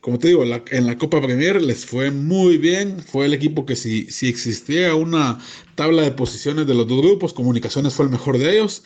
Como 0.00 0.18
te 0.18 0.28
digo, 0.28 0.44
en 0.44 0.86
la 0.86 0.98
Copa 0.98 1.20
Premier 1.22 1.62
les 1.62 1.86
fue 1.86 2.10
muy 2.10 2.58
bien. 2.58 3.00
Fue 3.00 3.24
el 3.24 3.32
equipo 3.32 3.64
que 3.64 3.74
si, 3.74 4.04
si 4.10 4.28
existía 4.28 4.94
una 4.94 5.38
tabla 5.76 6.02
de 6.02 6.10
posiciones 6.12 6.66
de 6.66 6.74
los 6.74 6.86
dos 6.86 7.00
grupos, 7.00 7.32
Comunicaciones 7.32 7.94
fue 7.94 8.04
el 8.04 8.10
mejor 8.10 8.36
de 8.36 8.52
ellos. 8.52 8.82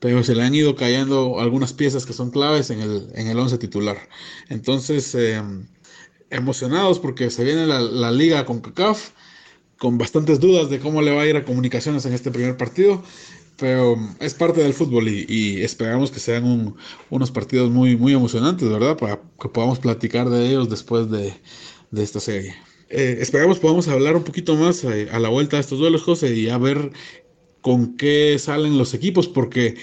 Pero 0.00 0.24
se 0.24 0.34
le 0.34 0.42
han 0.42 0.54
ido 0.54 0.74
cayendo 0.74 1.38
algunas 1.38 1.72
piezas 1.72 2.06
que 2.06 2.12
son 2.12 2.32
claves 2.32 2.70
en 2.70 2.80
el, 2.80 3.08
en 3.14 3.28
el 3.28 3.38
once 3.38 3.56
titular. 3.56 4.08
Entonces, 4.48 5.14
em, 5.14 5.66
emocionados 6.30 6.98
porque 6.98 7.30
se 7.30 7.44
viene 7.44 7.66
la, 7.66 7.80
la 7.80 8.10
liga 8.10 8.44
con 8.44 8.60
CACAF 8.60 9.12
con 9.82 9.98
bastantes 9.98 10.38
dudas 10.38 10.70
de 10.70 10.78
cómo 10.78 11.02
le 11.02 11.10
va 11.10 11.22
a 11.22 11.26
ir 11.26 11.36
a 11.36 11.44
comunicaciones 11.44 12.06
en 12.06 12.12
este 12.12 12.30
primer 12.30 12.56
partido, 12.56 13.02
pero 13.62 13.96
es 14.18 14.34
parte 14.34 14.60
del 14.60 14.74
fútbol 14.74 15.06
y, 15.06 15.62
esperamos 15.62 16.10
que 16.10 16.18
sean 16.18 16.74
unos 17.10 17.30
partidos 17.30 17.70
muy, 17.70 17.96
muy 17.96 18.12
emocionantes, 18.12 18.68
¿verdad? 18.68 18.96
Para 18.96 19.20
que 19.40 19.48
podamos 19.48 19.78
platicar 19.78 20.28
de 20.28 20.48
ellos 20.48 20.68
después 20.68 21.08
de, 21.08 21.32
esta 21.96 22.18
serie. 22.18 22.56
Eh, 22.88 23.18
esperamos 23.20 23.60
podamos 23.60 23.86
hablar 23.86 24.16
un 24.16 24.24
poquito 24.24 24.56
más 24.56 24.82
eh, 24.82 25.08
a 25.12 25.20
la 25.20 25.28
vuelta 25.28 25.58
de 25.58 25.60
estos 25.60 25.78
duelos, 25.78 26.02
José, 26.02 26.34
y 26.34 26.48
a 26.48 26.58
ver 26.58 26.90
con 27.62 27.96
qué 27.96 28.38
salen 28.38 28.76
los 28.76 28.92
equipos, 28.92 29.28
porque 29.28 29.76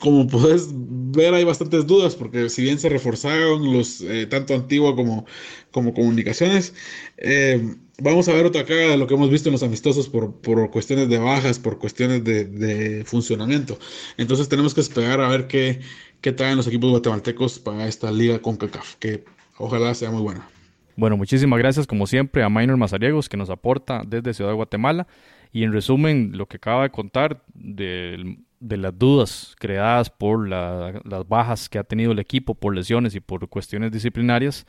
como 0.00 0.26
puedes 0.28 0.68
ver 0.72 1.34
hay 1.34 1.44
bastantes 1.44 1.86
dudas, 1.86 2.14
porque 2.14 2.48
si 2.48 2.62
bien 2.62 2.78
se 2.78 2.88
reforzaron 2.88 3.72
los 3.72 4.00
eh, 4.00 4.26
tanto 4.26 4.54
Antigua 4.54 4.96
como, 4.96 5.26
como 5.72 5.92
Comunicaciones, 5.92 6.72
eh, 7.18 7.74
vamos 8.00 8.28
a 8.28 8.32
ver 8.32 8.46
otra 8.46 8.64
cara 8.64 8.92
de 8.92 8.96
lo 8.96 9.08
que 9.08 9.14
hemos 9.14 9.28
visto 9.28 9.48
en 9.48 9.54
los 9.54 9.64
amistosos 9.64 10.08
por, 10.08 10.32
por 10.40 10.70
cuestiones 10.70 11.08
de 11.08 11.18
bajas, 11.18 11.58
por 11.58 11.78
cuestiones 11.78 12.22
de, 12.24 13.02
funcionamiento. 13.04 13.78
Entonces 14.16 14.48
tenemos 14.48 14.72
que 14.72 14.80
esperar 14.80 15.20
a 15.20 15.28
ver 15.28 15.48
qué, 15.48 15.80
qué 16.20 16.32
traen 16.32 16.56
los 16.56 16.68
equipos 16.68 16.90
guatemaltecos 16.90 17.58
para 17.58 17.88
esta 17.88 18.12
liga 18.12 18.40
con 18.40 18.56
CACAF, 18.56 18.94
que 18.96 19.24
ojalá 19.58 19.94
sea 19.94 20.12
muy 20.12 20.22
buena. 20.22 20.48
Bueno, 20.94 21.16
muchísimas 21.16 21.58
gracias 21.58 21.86
como 21.86 22.06
siempre 22.06 22.44
a 22.44 22.48
Minor 22.48 22.76
Mazariegos 22.76 23.28
que 23.28 23.36
nos 23.36 23.50
aporta 23.50 24.02
desde 24.06 24.32
Ciudad 24.32 24.50
de 24.50 24.56
Guatemala. 24.56 25.08
Y 25.52 25.64
en 25.64 25.72
resumen, 25.72 26.32
lo 26.34 26.46
que 26.46 26.56
acaba 26.56 26.84
de 26.84 26.90
contar 26.90 27.42
de, 27.54 28.38
las 28.60 28.98
dudas 28.98 29.56
creadas 29.58 30.10
por 30.10 30.48
las 30.48 31.28
bajas 31.28 31.68
que 31.68 31.78
ha 31.78 31.84
tenido 31.84 32.12
el 32.12 32.18
equipo 32.18 32.54
por 32.54 32.74
lesiones 32.74 33.14
y 33.14 33.20
por 33.20 33.48
cuestiones 33.48 33.90
disciplinarias, 33.90 34.66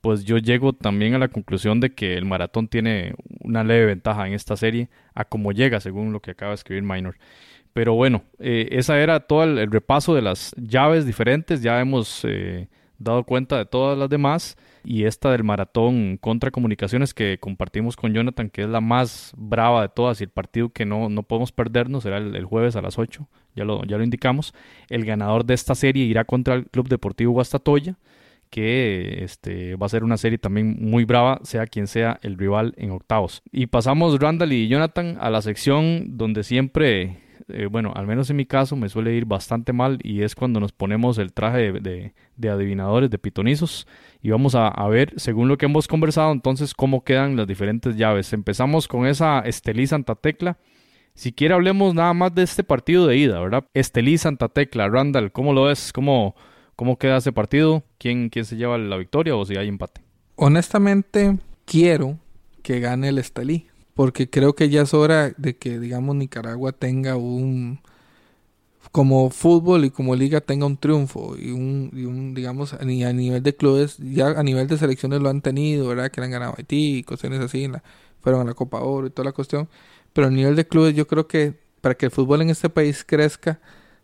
pues 0.00 0.24
yo 0.24 0.38
llego 0.38 0.72
también 0.72 1.14
a 1.14 1.18
la 1.18 1.28
conclusión 1.28 1.80
de 1.80 1.94
que 1.94 2.16
el 2.16 2.26
maratón 2.26 2.68
tiene 2.68 3.14
una 3.40 3.64
leve 3.64 3.86
ventaja 3.86 4.26
en 4.26 4.34
esta 4.34 4.56
serie 4.56 4.88
a 5.14 5.24
cómo 5.24 5.52
llega, 5.52 5.80
según 5.80 6.12
lo 6.12 6.20
que 6.20 6.32
acaba 6.32 6.50
de 6.50 6.56
escribir 6.56 6.82
Minor. 6.82 7.16
Pero 7.72 7.94
bueno, 7.94 8.22
eh, 8.38 8.68
esa 8.70 9.00
era 9.00 9.20
todo 9.20 9.44
el, 9.44 9.70
repaso 9.70 10.14
de 10.14 10.22
las 10.22 10.54
llaves 10.56 11.06
diferentes. 11.06 11.62
Ya 11.62 11.80
hemos 11.80 12.24
eh, 12.24 12.68
dado 12.98 13.24
cuenta 13.24 13.58
de 13.58 13.66
todas 13.66 13.98
las 13.98 14.08
demás 14.08 14.56
y 14.84 15.04
esta 15.04 15.32
del 15.32 15.44
maratón 15.44 16.18
contra 16.18 16.50
comunicaciones 16.50 17.14
que 17.14 17.38
compartimos 17.38 17.96
con 17.96 18.12
Jonathan, 18.12 18.50
que 18.50 18.62
es 18.62 18.68
la 18.68 18.80
más 18.80 19.32
brava 19.36 19.82
de 19.82 19.88
todas 19.88 20.20
y 20.20 20.24
el 20.24 20.30
partido 20.30 20.68
que 20.68 20.84
no, 20.84 21.08
no 21.08 21.22
podemos 21.22 21.52
perdernos 21.52 22.02
será 22.02 22.18
el, 22.18 22.44
jueves 22.44 22.76
a 22.76 22.82
las 22.82 22.98
8, 22.98 23.26
ya 23.56 23.64
lo, 23.64 23.84
ya 23.84 23.96
lo 23.96 24.04
indicamos. 24.04 24.54
El 24.88 25.04
ganador 25.04 25.44
de 25.44 25.54
esta 25.54 25.74
serie 25.74 26.04
irá 26.04 26.24
contra 26.24 26.54
el 26.54 26.66
Club 26.66 26.88
Deportivo 26.88 27.32
Guastatoya, 27.32 27.96
que 28.50 29.24
este, 29.24 29.74
va 29.76 29.86
a 29.86 29.88
ser 29.88 30.04
una 30.04 30.16
serie 30.16 30.38
también 30.38 30.76
muy 30.78 31.04
brava, 31.04 31.40
sea 31.42 31.66
quien 31.66 31.88
sea 31.88 32.20
el 32.22 32.38
rival 32.38 32.74
en 32.76 32.92
octavos. 32.92 33.42
Y 33.50 33.66
pasamos 33.66 34.20
Randall 34.20 34.52
y 34.52 34.68
Jonathan 34.68 35.16
a 35.20 35.30
la 35.30 35.42
sección 35.42 36.16
donde 36.16 36.44
siempre 36.44 37.18
eh, 37.48 37.66
bueno, 37.66 37.92
al 37.94 38.06
menos 38.06 38.30
en 38.30 38.36
mi 38.36 38.46
caso 38.46 38.76
me 38.76 38.88
suele 38.88 39.14
ir 39.14 39.26
bastante 39.26 39.72
mal 39.72 39.98
y 40.02 40.22
es 40.22 40.34
cuando 40.34 40.60
nos 40.60 40.72
ponemos 40.72 41.18
el 41.18 41.32
traje 41.32 41.72
de, 41.72 42.12
de, 42.36 42.50
adivinadores, 42.50 43.10
de 43.10 43.18
pitonizos 43.18 43.86
y 44.22 44.30
vamos 44.30 44.54
a, 44.54 44.70
ver, 44.88 45.12
según 45.16 45.48
lo 45.48 45.58
que 45.58 45.66
hemos 45.66 45.86
conversado, 45.86 46.32
entonces 46.32 46.74
cómo 46.74 47.04
quedan 47.04 47.36
las 47.36 47.46
diferentes 47.46 47.96
llaves. 47.96 48.32
Empezamos 48.32 48.88
con 48.88 49.06
esa 49.06 49.40
Estelí 49.40 49.86
Santa 49.86 50.14
Tecla. 50.14 50.56
Si 51.14 51.32
quiere 51.32 51.54
hablemos 51.54 51.94
nada 51.94 52.14
más 52.14 52.34
de 52.34 52.42
este 52.42 52.64
partido 52.64 53.06
de 53.06 53.18
ida, 53.18 53.38
¿verdad? 53.40 53.66
Estelí 53.74 54.16
Santa 54.16 54.48
Tecla, 54.48 54.88
Randall, 54.88 55.30
¿cómo 55.30 55.52
lo 55.52 55.64
ves? 55.64 55.92
¿Cómo, 55.92 56.34
cómo 56.76 56.98
queda 56.98 57.18
ese 57.18 57.32
partido? 57.32 57.84
¿Quién, 57.98 58.30
¿Quién 58.30 58.46
se 58.46 58.56
lleva 58.56 58.78
la 58.78 58.96
victoria 58.96 59.36
o 59.36 59.44
si 59.44 59.56
hay 59.56 59.68
empate? 59.68 60.00
Honestamente, 60.36 61.38
quiero 61.66 62.18
que 62.62 62.80
gane 62.80 63.10
el 63.10 63.18
Estelí 63.18 63.66
porque 63.94 64.28
creo 64.30 64.54
que 64.54 64.68
ya 64.68 64.82
es 64.82 64.94
hora 64.94 65.30
de 65.36 65.56
que, 65.56 65.78
digamos, 65.78 66.16
Nicaragua 66.16 66.72
tenga 66.72 67.16
un, 67.16 67.80
como 68.92 69.30
fútbol 69.30 69.84
y 69.84 69.90
como 69.90 70.14
liga 70.16 70.40
tenga 70.40 70.66
un 70.66 70.76
triunfo 70.76 71.36
y 71.36 71.50
un, 71.50 71.90
y 71.92 72.04
un 72.04 72.34
digamos, 72.34 72.74
a 72.74 72.84
nivel 72.84 73.42
de 73.42 73.56
clubes, 73.56 73.96
ya 73.98 74.28
a 74.28 74.42
nivel 74.42 74.68
de 74.68 74.78
selecciones 74.78 75.20
lo 75.20 75.30
han 75.30 75.42
tenido, 75.42 75.88
¿verdad? 75.88 76.10
Que 76.10 76.20
le 76.20 76.26
han 76.26 76.32
ganado 76.32 76.52
a 76.52 76.56
Haití 76.58 76.98
y 76.98 77.02
cuestiones 77.04 77.40
así, 77.40 77.68
fueron 78.20 78.42
a 78.42 78.44
la 78.44 78.54
Copa 78.54 78.80
Oro 78.80 79.06
y 79.06 79.10
toda 79.10 79.26
la 79.26 79.32
cuestión. 79.32 79.68
Pero 80.12 80.28
a 80.28 80.30
nivel 80.30 80.56
de 80.56 80.66
clubes 80.66 80.94
yo 80.94 81.06
creo 81.06 81.26
que 81.26 81.54
para 81.80 81.96
que 81.96 82.06
el 82.06 82.12
fútbol 82.12 82.42
en 82.42 82.50
este 82.50 82.70
país 82.70 83.04
crezca 83.04 83.60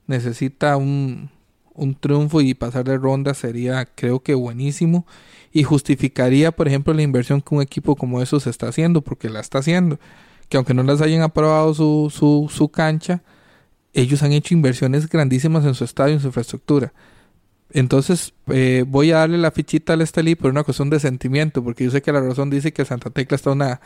necesita 0.07 0.76
un, 0.76 1.30
un 1.81 1.95
triunfo 1.95 2.41
y 2.41 2.55
pasar 2.55 2.85
de 2.85 2.99
ronda 2.99 3.35
sería 3.35 3.87
creo 3.87 4.20
que 4.20 4.35
buenísimo 4.35 5.07
y 5.53 5.64
justificaría, 5.64 6.53
por 6.53 6.68
ejemplo, 6.68 6.95
la 6.95 7.03
inversión 7.03 7.41
que 7.41 7.55
un 7.55 7.62
equipo 7.62 7.97
como 7.97 8.22
esos 8.22 8.47
está 8.47 8.68
haciendo, 8.68 9.01
porque 9.01 9.28
la 9.28 9.41
está 9.41 9.59
haciendo. 9.59 9.99
Que 10.49 10.57
aunque 10.57 10.74
no 10.74 10.83
les 10.83 11.01
hayan 11.01 11.22
aprobado 11.22 11.74
su, 11.74 12.12
su, 12.14 12.49
su 12.53 12.68
cancha, 12.68 13.22
ellos 13.93 14.22
han 14.22 14.33
hecho 14.33 14.55
inversiones 14.55 15.09
grandísimas 15.09 15.64
en 15.64 15.74
su 15.74 15.85
estadio, 15.85 16.14
en 16.14 16.20
su 16.20 16.28
infraestructura. 16.28 16.93
Entonces, 17.72 18.33
eh, 18.49 18.85
voy 18.87 19.12
a 19.12 19.18
darle 19.18 19.39
la 19.39 19.51
fichita 19.51 19.95
al 19.95 20.03
Estelí 20.03 20.35
por 20.35 20.51
una 20.51 20.64
cuestión 20.64 20.91
de 20.91 21.01
sentimiento, 21.01 21.62
porque 21.64 21.85
yo 21.85 21.91
sé 21.91 22.03
que 22.03 22.12
la 22.12 22.20
razón 22.20 22.51
dice 22.51 22.72
que 22.72 22.85
Santa 22.85 23.11
Tecla 23.11 23.37
está 23.37 23.51
una 23.51 23.81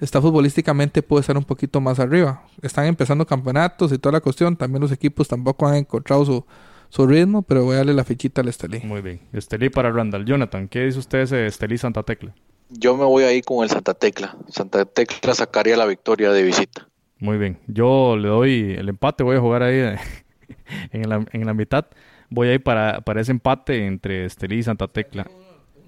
está 0.00 0.20
futbolísticamente 0.20 1.02
puede 1.02 1.20
estar 1.22 1.38
un 1.38 1.44
poquito 1.44 1.80
más 1.80 1.98
arriba. 1.98 2.42
Están 2.62 2.86
empezando 2.86 3.26
campeonatos 3.26 3.92
y 3.92 3.98
toda 3.98 4.12
la 4.14 4.20
cuestión. 4.20 4.56
También 4.56 4.82
los 4.82 4.92
equipos 4.92 5.28
tampoco 5.28 5.66
han 5.66 5.76
encontrado 5.76 6.24
su, 6.24 6.44
su 6.88 7.06
ritmo, 7.06 7.42
pero 7.42 7.64
voy 7.64 7.74
a 7.74 7.78
darle 7.78 7.94
la 7.94 8.04
fichita 8.04 8.40
al 8.40 8.48
Estelí. 8.48 8.80
Muy 8.80 9.00
bien. 9.00 9.20
Estelí 9.32 9.68
para 9.70 9.90
Randall. 9.90 10.24
Jonathan, 10.24 10.68
¿qué 10.68 10.84
dice 10.84 10.98
usted 10.98 11.28
de 11.28 11.46
Estelí 11.46 11.78
Santa 11.78 12.02
Tecla? 12.02 12.34
Yo 12.70 12.96
me 12.96 13.04
voy 13.04 13.24
ahí 13.24 13.42
con 13.42 13.62
el 13.62 13.70
Santa 13.70 13.94
Tecla. 13.94 14.36
Santa 14.48 14.84
Tecla 14.84 15.34
sacaría 15.34 15.76
la 15.76 15.86
victoria 15.86 16.32
de 16.32 16.42
visita. 16.42 16.88
Muy 17.18 17.38
bien. 17.38 17.58
Yo 17.66 18.16
le 18.16 18.28
doy 18.28 18.74
el 18.76 18.88
empate, 18.88 19.22
voy 19.22 19.36
a 19.36 19.40
jugar 19.40 19.62
ahí 19.62 19.96
en, 20.92 21.08
la, 21.08 21.24
en 21.32 21.46
la 21.46 21.54
mitad. 21.54 21.86
Voy 22.28 22.48
a 22.48 22.54
ir 22.54 22.62
para, 22.62 23.00
para 23.02 23.20
ese 23.20 23.30
empate 23.32 23.86
entre 23.86 24.24
Estelí 24.24 24.58
y 24.58 24.62
Santa 24.62 24.88
Tecla. 24.88 25.26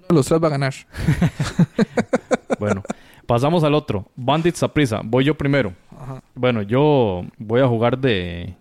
Los 0.09 0.25
tres 0.25 0.41
va 0.41 0.47
a 0.47 0.51
ganar. 0.51 0.73
bueno, 2.59 2.83
pasamos 3.25 3.63
al 3.63 3.75
otro. 3.75 4.07
Bandits 4.15 4.63
a 4.63 4.73
prisa. 4.73 5.01
Voy 5.03 5.25
yo 5.25 5.37
primero. 5.37 5.73
Bueno, 6.33 6.61
yo 6.61 7.23
voy 7.37 7.61
a 7.61 7.67
jugar 7.67 7.97
de, 7.97 8.55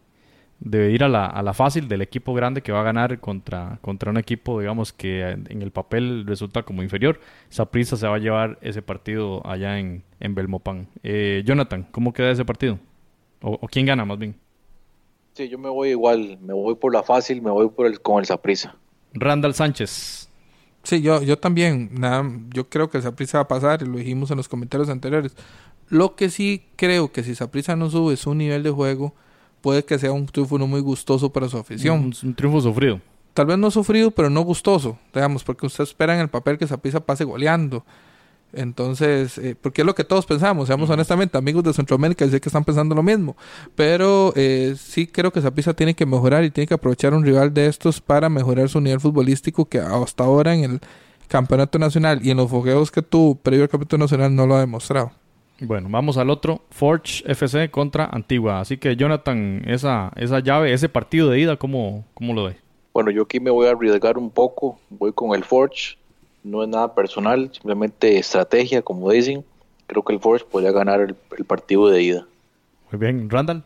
debe 0.60 0.90
ir 0.90 1.04
a 1.04 1.08
la, 1.08 1.26
a 1.26 1.42
la 1.42 1.54
fácil 1.54 1.88
del 1.88 2.02
equipo 2.02 2.34
grande 2.34 2.62
que 2.62 2.72
va 2.72 2.80
a 2.80 2.84
ganar 2.84 3.20
contra, 3.20 3.78
contra 3.80 4.10
un 4.10 4.16
equipo, 4.16 4.60
digamos, 4.60 4.92
que 4.92 5.22
en 5.30 5.62
el 5.62 5.70
papel 5.70 6.24
resulta 6.26 6.62
como 6.62 6.82
inferior. 6.82 7.20
Saprissa 7.48 7.96
se 7.96 8.08
va 8.08 8.16
a 8.16 8.18
llevar 8.18 8.58
ese 8.60 8.82
partido 8.82 9.46
allá 9.46 9.78
en, 9.78 10.02
en 10.20 10.34
Belmopan. 10.34 10.88
Eh, 11.02 11.42
Jonathan, 11.44 11.86
¿cómo 11.90 12.12
queda 12.12 12.30
ese 12.30 12.44
partido? 12.44 12.78
O, 13.40 13.68
quién 13.68 13.86
gana 13.86 14.04
más 14.04 14.18
bien? 14.18 14.34
Sí, 15.34 15.48
yo 15.48 15.58
me 15.58 15.68
voy 15.68 15.90
igual, 15.90 16.38
me 16.40 16.52
voy 16.52 16.74
por 16.74 16.92
la 16.92 17.04
fácil, 17.04 17.40
me 17.40 17.50
voy 17.50 17.68
por 17.68 17.86
el, 17.86 18.00
con 18.00 18.18
el 18.18 18.26
Saprissa. 18.26 18.74
Randall 19.14 19.54
Sánchez. 19.54 20.28
Sí, 20.82 21.02
yo, 21.02 21.22
yo 21.22 21.38
también, 21.38 21.90
nada, 21.92 22.24
yo 22.52 22.68
creo 22.68 22.90
que 22.90 22.96
el 22.96 23.04
Saprissa 23.04 23.38
va 23.38 23.42
a 23.42 23.48
pasar, 23.48 23.82
y 23.82 23.86
lo 23.86 23.98
dijimos 23.98 24.30
en 24.32 24.38
los 24.38 24.48
comentarios 24.48 24.88
anteriores. 24.88 25.36
Lo 25.88 26.16
que 26.16 26.30
sí 26.30 26.64
creo 26.76 27.12
que 27.12 27.22
si 27.22 27.34
Saprissa 27.34 27.76
no 27.76 27.88
sube 27.90 28.16
su 28.16 28.34
nivel 28.34 28.64
de 28.64 28.70
juego, 28.70 29.14
puede 29.60 29.84
que 29.84 29.98
sea 29.98 30.12
un 30.12 30.26
triunfo 30.26 30.58
no 30.58 30.66
muy 30.66 30.80
gustoso 30.80 31.32
para 31.32 31.48
su 31.48 31.58
afición. 31.58 32.12
Un, 32.22 32.34
triunfo 32.34 32.60
sufrido. 32.60 33.00
Tal 33.34 33.46
vez 33.46 33.58
no 33.58 33.70
sufrido, 33.70 34.10
pero 34.10 34.30
no 34.30 34.40
gustoso, 34.42 34.98
digamos, 35.14 35.44
porque 35.44 35.66
usted 35.66 35.84
espera 35.84 36.14
en 36.14 36.20
el 36.20 36.28
papel 36.28 36.58
que 36.58 36.66
Zapisa 36.66 37.00
pase 37.00 37.24
goleando. 37.24 37.84
Entonces, 38.52 39.36
eh, 39.38 39.54
porque 39.60 39.82
es 39.82 39.86
lo 39.86 39.94
que 39.94 40.04
todos 40.04 40.24
pensamos, 40.24 40.68
seamos 40.68 40.88
honestamente, 40.88 41.36
amigos 41.36 41.62
de 41.64 41.74
Centroamérica, 41.74 42.26
sé 42.28 42.40
que 42.40 42.48
están 42.48 42.64
pensando 42.64 42.94
lo 42.94 43.02
mismo, 43.02 43.36
pero 43.74 44.32
eh, 44.36 44.74
sí 44.78 45.06
creo 45.06 45.30
que 45.30 45.42
Zapisa 45.42 45.74
tiene 45.74 45.94
que 45.94 46.06
mejorar 46.06 46.44
y 46.44 46.50
tiene 46.50 46.66
que 46.66 46.72
aprovechar 46.72 47.12
un 47.12 47.24
rival 47.24 47.52
de 47.52 47.66
estos 47.66 48.00
para 48.00 48.30
mejorar 48.30 48.70
su 48.70 48.80
nivel 48.80 49.00
futbolístico 49.00 49.66
que 49.66 49.80
hasta 49.80 50.24
ahora 50.24 50.54
en 50.54 50.64
el 50.64 50.80
campeonato 51.28 51.78
nacional 51.78 52.20
y 52.24 52.30
en 52.30 52.38
los 52.38 52.50
fogueos 52.50 52.90
que 52.90 53.02
tuvo 53.02 53.34
previo 53.34 53.64
al 53.64 53.68
campeonato 53.68 53.98
nacional 53.98 54.34
no 54.34 54.46
lo 54.46 54.56
ha 54.56 54.60
demostrado. 54.60 55.12
Bueno, 55.60 55.88
vamos 55.90 56.16
al 56.16 56.30
otro. 56.30 56.62
Forge 56.70 57.24
FC 57.26 57.70
contra 57.70 58.04
Antigua. 58.04 58.60
Así 58.60 58.78
que, 58.78 58.94
Jonathan, 58.94 59.62
esa, 59.66 60.12
esa 60.16 60.38
llave, 60.40 60.72
ese 60.72 60.88
partido 60.88 61.30
de 61.30 61.40
ida, 61.40 61.56
¿cómo, 61.56 62.04
cómo 62.14 62.32
lo 62.32 62.44
ve? 62.44 62.56
Bueno, 62.92 63.10
yo 63.10 63.22
aquí 63.22 63.40
me 63.40 63.50
voy 63.50 63.66
a 63.66 63.70
arriesgar 63.70 64.18
un 64.18 64.30
poco. 64.30 64.78
Voy 64.88 65.12
con 65.12 65.34
el 65.34 65.44
Forge. 65.44 65.96
No 66.44 66.62
es 66.62 66.68
nada 66.68 66.94
personal, 66.94 67.50
simplemente 67.52 68.18
estrategia, 68.18 68.82
como 68.82 69.10
dicen. 69.10 69.44
Creo 69.88 70.04
que 70.04 70.12
el 70.12 70.20
Forge 70.20 70.44
podría 70.44 70.70
ganar 70.70 71.00
el, 71.00 71.44
partido 71.44 71.88
de 71.88 72.02
ida. 72.02 72.26
Muy 72.90 73.00
bien, 73.00 73.28
Randall. 73.28 73.64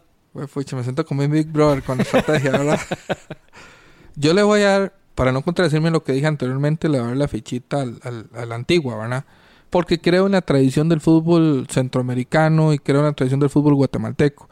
Fucha, 0.49 0.77
me 0.77 0.83
siento 0.83 1.05
como 1.05 1.21
mi 1.21 1.29
Big 1.29 1.49
Brother 1.53 1.83
con 1.83 1.99
la 1.99 2.05
estrategia, 2.05 2.53
¿verdad? 2.53 2.81
Yo 4.17 4.33
le 4.33 4.43
voy 4.43 4.63
a 4.63 4.79
dar, 4.79 4.93
para 5.15 5.31
no 5.31 5.43
contradecirme 5.43 5.91
lo 5.91 6.03
que 6.05 6.13
dije 6.13 6.27
anteriormente, 6.27 6.89
le 6.89 6.99
voy 6.99 7.05
a 7.05 7.09
dar 7.09 7.17
la 7.19 7.29
fichita 7.29 7.83
al, 7.83 8.01
al, 8.03 8.31
a 8.35 8.47
la 8.47 8.55
antigua, 8.55 8.97
¿verdad? 8.97 9.25
Porque 9.73 9.99
creo 9.99 10.27
en 10.27 10.33
la 10.33 10.43
tradición 10.43 10.89
del 10.89 11.01
fútbol 11.01 11.67
centroamericano 11.69 12.73
y 12.73 12.79
creo 12.79 13.01
en 13.01 13.07
la 13.07 13.13
tradición 13.15 13.41
del 13.41 13.51
fútbol 13.51 13.75
guatemalteco. 13.75 14.49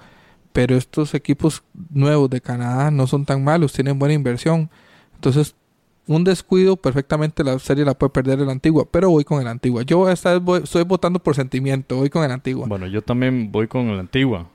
Pero 0.53 0.75
estos 0.75 1.15
equipos 1.15 1.63
nuevos 1.91 2.29
de 2.29 2.41
Canadá 2.41 2.91
no 2.91 3.07
son 3.07 3.25
tan 3.25 3.45
malos, 3.45 3.73
tienen 3.73 3.99
buena 3.99 4.15
inversión. 4.15 4.69
Entonces, 5.15 5.55
un 6.07 6.25
descuido, 6.25 6.77
perfectamente 6.77 7.45
la 7.45 7.59
serie 7.61 7.85
la 7.85 7.95
puede 7.95 8.11
perder 8.11 8.41
el 8.41 8.51
Antigua, 8.51 8.85
pero 8.91 9.11
voy 9.11 9.23
con 9.23 9.41
el 9.41 9.47
Antigua. 9.47 9.83
Yo 9.83 10.11
esta 10.11 10.33
vez 10.33 10.43
voy, 10.43 10.61
estoy 10.65 10.83
votando 10.83 11.21
por 11.21 11.37
sentimiento, 11.37 11.97
voy 11.97 12.11
con 12.11 12.25
el 12.25 12.33
Antigua. 12.33 12.67
Bueno, 12.67 12.89
yo 12.89 13.03
también 13.03 13.53
voy 13.53 13.69
con 13.69 13.89
el 13.91 14.01
Antigua, 14.01 14.49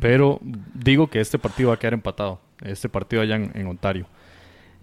pero 0.00 0.40
digo 0.72 1.08
que 1.08 1.20
este 1.20 1.38
partido 1.38 1.68
va 1.68 1.74
a 1.74 1.78
quedar 1.78 1.92
empatado, 1.92 2.40
este 2.62 2.88
partido 2.88 3.20
allá 3.20 3.36
en, 3.36 3.66
Ontario. 3.66 4.06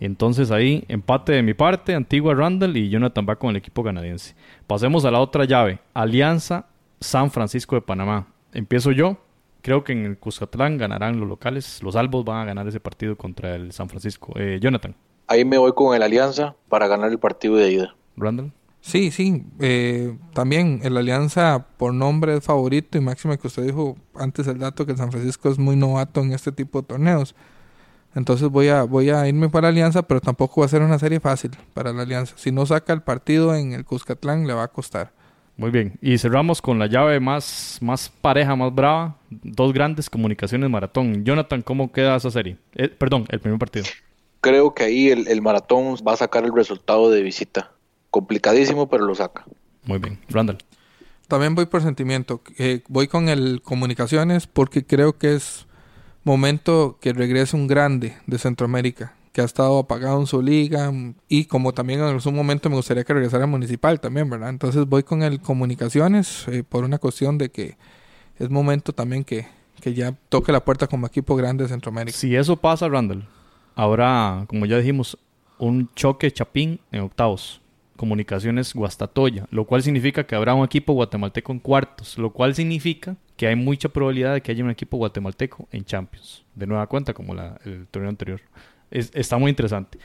Entonces 0.02 0.50
ahí, 0.50 0.84
empate 0.88 1.32
de 1.32 1.44
mi 1.44 1.54
parte, 1.54 1.94
Antigua 1.94 2.34
Randall 2.34 2.76
y 2.76 2.90
Jonathan 2.90 3.26
va 3.30 3.36
con 3.36 3.52
el 3.52 3.58
equipo 3.58 3.84
canadiense. 3.84 4.36
Pasemos 4.66 5.06
a 5.06 5.12
la 5.12 5.20
otra 5.20 5.46
llave, 5.46 5.80
Alianza 5.94 6.66
San 7.00 7.30
Francisco 7.30 7.76
de 7.76 7.82
Panamá. 7.82 8.28
Empiezo 8.52 8.92
yo, 8.92 9.18
creo 9.62 9.84
que 9.84 9.94
en 9.94 10.06
el 10.06 10.18
Cuscatlán 10.18 10.78
ganarán 10.78 11.20
los 11.20 11.30
locales, 11.30 11.84
los 11.84 11.96
albos 11.96 12.26
van 12.26 12.42
a 12.42 12.46
ganar 12.46 12.68
ese 12.68 12.80
partido 12.80 13.16
contra 13.16 13.56
el 13.56 13.72
San 13.74 13.90
Francisco. 13.90 14.34
Eh, 14.36 14.60
Jonathan. 14.60 14.96
Ahí 15.28 15.46
me 15.46 15.60
voy 15.60 15.74
con 15.74 15.96
el 15.96 16.02
Alianza 16.02 16.56
para 16.68 16.88
ganar 16.88 17.12
el 17.12 17.20
partido 17.20 17.56
de 17.56 17.72
ida. 17.72 17.96
Randall. 18.18 18.52
Sí, 18.82 19.12
sí. 19.12 19.44
Eh, 19.60 20.18
también 20.34 20.82
el 20.84 20.98
Alianza 20.98 21.68
por 21.78 21.94
nombre 21.94 22.36
es 22.36 22.44
favorito 22.44 22.98
y 22.98 23.02
máximo 23.02 23.38
que 23.38 23.46
usted 23.46 23.64
dijo 23.64 23.98
antes 24.16 24.48
el 24.48 24.58
dato 24.58 24.88
que 24.88 24.94
el 24.94 24.98
San 24.98 25.12
Francisco 25.12 25.50
es 25.52 25.60
muy 25.60 25.76
novato 25.76 26.22
en 26.22 26.34
este 26.34 26.52
tipo 26.52 26.82
de 26.82 26.88
torneos. 26.88 27.36
Entonces 28.16 28.50
voy 28.50 28.68
a, 28.68 28.84
voy 28.84 29.10
a 29.10 29.28
irme 29.28 29.50
para 29.50 29.70
Alianza, 29.70 30.02
pero 30.02 30.20
tampoco 30.20 30.62
va 30.62 30.66
a 30.66 30.70
ser 30.70 30.82
una 30.82 31.00
serie 31.00 31.20
fácil 31.20 31.52
para 31.74 31.94
la 31.94 32.04
Alianza. 32.04 32.34
Si 32.38 32.52
no 32.52 32.66
saca 32.66 32.94
el 32.94 33.02
partido 33.02 33.56
en 33.56 33.74
el 33.74 33.86
Cuscatlán, 33.86 34.48
le 34.48 34.54
va 34.54 34.64
a 34.64 34.68
costar. 34.68 35.12
Muy 35.58 35.70
bien. 35.70 35.98
Y 36.02 36.18
cerramos 36.18 36.62
con 36.62 36.80
la 36.80 36.88
llave 36.88 37.20
más, 37.20 37.78
más 37.82 38.10
pareja, 38.10 38.56
más 38.56 38.74
brava. 38.74 39.18
Dos 39.30 39.74
grandes 39.74 40.10
comunicaciones 40.10 40.70
maratón. 40.70 41.24
Jonathan, 41.24 41.62
¿cómo 41.62 41.92
queda 41.92 42.16
esa 42.16 42.32
serie? 42.32 42.58
Eh, 42.74 42.90
perdón, 42.90 43.26
el 43.30 43.40
primer 43.40 43.60
partido 43.60 43.86
creo 44.42 44.74
que 44.74 44.84
ahí 44.84 45.10
el, 45.10 45.42
maratón 45.42 45.96
va 46.06 46.14
a 46.14 46.18
sacar 46.18 46.44
el 46.44 46.54
resultado 46.54 47.10
de 47.10 47.22
visita. 47.22 47.72
Complicadísimo, 48.10 48.90
pero 48.90 49.06
lo 49.06 49.16
saca. 49.16 49.46
Muy 49.86 50.00
bien. 50.00 50.20
Randall. 50.28 50.58
También 51.28 51.56
voy 51.56 51.68
por 51.68 51.82
sentimiento. 51.82 52.42
Eh, 52.58 52.82
voy 52.90 53.08
con 53.08 53.30
el 53.30 53.62
comunicaciones 53.62 54.48
porque 54.48 54.86
creo 54.86 55.18
que 55.18 55.36
es 55.36 55.68
momento 56.24 56.98
que 57.02 57.14
regrese 57.14 57.56
un 57.56 57.68
grande 57.68 58.16
de 58.28 58.38
Centroamérica 58.38 59.14
que 59.32 59.42
ha 59.42 59.46
estado 59.46 59.80
apagado 59.80 60.20
en 60.20 60.28
su 60.28 60.42
liga 60.42 60.92
y 61.30 61.46
como 61.46 61.74
también 61.74 62.00
en 62.00 62.08
algún 62.08 62.36
momento 62.36 62.70
me 62.70 62.76
gustaría 62.76 63.04
que 63.04 63.14
regresara 63.14 63.48
Municipal 63.48 64.00
también, 64.00 64.30
¿verdad? 64.30 64.50
Entonces 64.50 64.86
voy 64.86 65.04
con 65.04 65.24
el 65.24 65.40
Comunicaciones 65.40 66.48
eh, 66.50 66.64
por 66.68 66.84
una 66.84 66.98
cuestión 66.98 67.38
de 67.38 67.50
que 67.50 67.78
es 68.40 68.50
momento 68.50 68.92
también 68.92 69.24
que, 69.24 69.48
que 69.80 69.94
ya 69.94 70.14
toque 70.28 70.52
la 70.52 70.66
puerta 70.66 70.88
como 70.88 71.08
equipo 71.08 71.36
grande 71.36 71.64
de 71.64 71.70
Centroamérica. 71.70 72.18
Si 72.18 72.36
eso 72.36 72.58
pasa, 72.58 72.90
Randall, 72.90 73.26
Habrá, 73.76 74.46
como 74.48 74.66
ya 74.66 74.78
dijimos, 74.78 75.18
un 75.58 75.90
choque 75.96 76.32
chapín 76.32 76.80
en 76.92 77.02
octavos. 77.02 77.61
Comunicaciones 78.02 78.74
Guastatoya, 78.74 79.46
lo 79.52 79.66
cual 79.66 79.84
significa 79.84 80.24
que 80.24 80.34
habrá 80.34 80.56
un 80.56 80.66
equipo 80.66 80.94
guatemalteco 80.94 81.52
en 81.52 81.60
cuartos, 81.60 82.18
lo 82.18 82.32
cual 82.32 82.56
significa 82.56 83.16
que 83.38 83.46
hay 83.46 83.56
mucha 83.56 83.90
probabilidad 83.90 84.34
de 84.34 84.42
que 84.42 84.52
haya 84.52 84.64
un 84.64 84.72
equipo 84.72 84.98
guatemalteco 84.98 85.68
en 85.72 85.86
Champions, 85.86 86.44
de 86.56 86.66
nueva 86.66 86.88
cuenta 86.88 87.14
como 87.14 87.36
la, 87.36 87.62
el 87.64 87.86
torneo 87.92 88.10
anterior. 88.10 88.42
está 88.90 89.38
muy 89.38 89.50
interesante. 89.52 90.00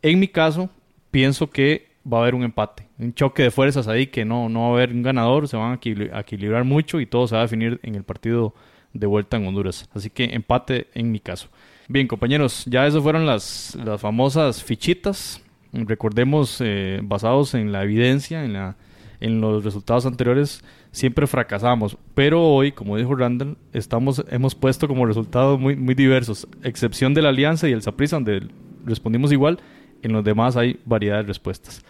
En 0.00 0.18
mi 0.18 0.28
caso, 0.28 0.70
pienso 1.10 1.50
que 1.50 1.88
va 2.10 2.16
a 2.16 2.20
haber 2.22 2.34
un 2.34 2.42
empate, 2.42 2.88
un 2.98 3.12
choque 3.12 3.42
de 3.42 3.50
fuerzas 3.50 3.86
ahí 3.86 4.06
que 4.06 4.24
no, 4.24 4.48
no 4.48 4.62
va 4.62 4.66
a 4.68 4.70
haber 4.70 4.92
un 4.92 5.02
ganador, 5.02 5.46
se 5.46 5.58
van 5.58 5.72
a 5.72 6.20
equilibrar 6.20 6.64
mucho 6.64 7.00
y 7.00 7.04
todo 7.06 7.26
se 7.26 7.34
va 7.34 7.42
a 7.42 7.44
definir 7.44 7.80
en 7.82 7.96
el 7.96 8.02
partido 8.02 8.54
de 8.94 9.06
vuelta 9.06 9.36
en 9.36 9.46
Honduras. 9.46 9.90
Así 9.92 10.08
que 10.08 10.24
empate 10.24 10.86
en 10.94 11.12
mi 11.12 11.20
caso. 11.20 11.50
Bien, 11.86 12.08
compañeros, 12.08 12.64
ya 12.64 12.86
eso 12.86 13.02
fueron 13.02 13.26
las, 13.26 13.74
las 13.84 14.00
famosas 14.00 14.64
fichitas. 14.64 15.42
Recordemos, 15.72 16.58
eh, 16.60 17.00
basados 17.02 17.54
en 17.54 17.72
la 17.72 17.82
evidencia, 17.82 18.44
en, 18.44 18.52
la, 18.52 18.76
en 19.20 19.40
los 19.40 19.64
resultados 19.64 20.04
anteriores, 20.04 20.62
siempre 20.90 21.26
fracasamos. 21.26 21.96
Pero 22.14 22.42
hoy, 22.42 22.72
como 22.72 22.96
dijo 22.96 23.14
Randall, 23.14 23.56
estamos, 23.72 24.24
hemos 24.30 24.54
puesto 24.54 24.86
como 24.86 25.06
resultados 25.06 25.58
muy, 25.58 25.76
muy 25.76 25.94
diversos. 25.94 26.46
Excepción 26.62 27.14
de 27.14 27.22
la 27.22 27.30
Alianza 27.30 27.68
y 27.68 27.72
el 27.72 27.82
Saprissa, 27.82 28.16
donde 28.16 28.48
respondimos 28.84 29.32
igual. 29.32 29.60
En 30.02 30.12
los 30.12 30.24
demás 30.24 30.56
hay 30.56 30.78
variedad 30.84 31.16
de 31.18 31.22
respuestas. 31.22 31.84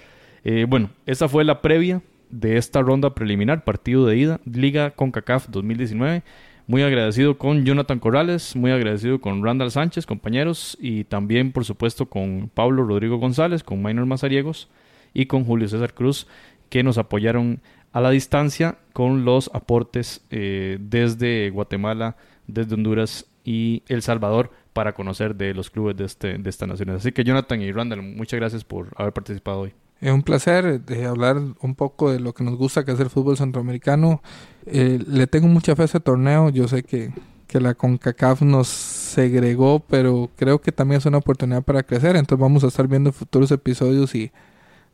Eh, 0.44 0.66
bueno, 0.68 0.90
esa 1.06 1.28
fue 1.28 1.44
la 1.44 1.60
previa 1.60 2.02
de 2.30 2.56
esta 2.56 2.82
ronda 2.82 3.14
preliminar, 3.14 3.64
partido 3.64 4.06
de 4.06 4.16
ida, 4.16 4.40
Liga 4.44 4.90
CONCACAF 4.92 5.48
2019. 5.48 6.22
Muy 6.66 6.82
agradecido 6.82 7.38
con 7.38 7.64
Jonathan 7.64 7.98
Corrales, 7.98 8.54
muy 8.54 8.70
agradecido 8.70 9.20
con 9.20 9.44
Randall 9.44 9.72
Sánchez, 9.72 10.06
compañeros, 10.06 10.78
y 10.80 11.04
también, 11.04 11.52
por 11.52 11.64
supuesto, 11.64 12.06
con 12.06 12.50
Pablo 12.54 12.84
Rodrigo 12.84 13.16
González, 13.18 13.64
con 13.64 13.82
Maynor 13.82 14.06
Mazariegos 14.06 14.68
y 15.12 15.26
con 15.26 15.44
Julio 15.44 15.68
César 15.68 15.92
Cruz, 15.92 16.28
que 16.68 16.82
nos 16.82 16.98
apoyaron 16.98 17.60
a 17.92 18.00
la 18.00 18.10
distancia 18.10 18.78
con 18.92 19.24
los 19.24 19.50
aportes 19.52 20.24
eh, 20.30 20.78
desde 20.80 21.50
Guatemala, 21.50 22.16
desde 22.46 22.74
Honduras 22.74 23.26
y 23.44 23.82
El 23.88 24.02
Salvador 24.02 24.50
para 24.72 24.94
conocer 24.94 25.34
de 25.34 25.54
los 25.54 25.68
clubes 25.68 25.96
de, 25.96 26.04
este, 26.04 26.38
de 26.38 26.48
estas 26.48 26.68
naciones. 26.68 26.96
Así 26.96 27.12
que 27.12 27.24
Jonathan 27.24 27.60
y 27.60 27.72
Randall, 27.72 28.02
muchas 28.02 28.38
gracias 28.38 28.64
por 28.64 28.88
haber 28.96 29.12
participado 29.12 29.60
hoy. 29.60 29.74
Es 30.02 30.10
un 30.10 30.24
placer 30.24 30.80
de 30.80 31.06
hablar 31.06 31.36
un 31.60 31.74
poco 31.76 32.10
de 32.10 32.18
lo 32.18 32.34
que 32.34 32.42
nos 32.42 32.56
gusta, 32.56 32.84
que 32.84 32.90
es 32.90 32.98
el 32.98 33.08
fútbol 33.08 33.36
centroamericano. 33.36 34.20
Eh, 34.66 34.98
le 35.06 35.28
tengo 35.28 35.46
mucha 35.46 35.76
fe 35.76 35.82
a 35.82 35.84
ese 35.84 36.00
torneo. 36.00 36.50
Yo 36.50 36.66
sé 36.66 36.82
que, 36.82 37.12
que 37.46 37.60
la 37.60 37.74
CONCACAF 37.74 38.42
nos 38.42 38.66
segregó, 38.66 39.78
pero 39.78 40.28
creo 40.34 40.60
que 40.60 40.72
también 40.72 40.98
es 40.98 41.06
una 41.06 41.18
oportunidad 41.18 41.62
para 41.62 41.84
crecer. 41.84 42.16
Entonces 42.16 42.42
vamos 42.42 42.64
a 42.64 42.66
estar 42.66 42.88
viendo 42.88 43.12
futuros 43.12 43.52
episodios 43.52 44.12
y 44.16 44.32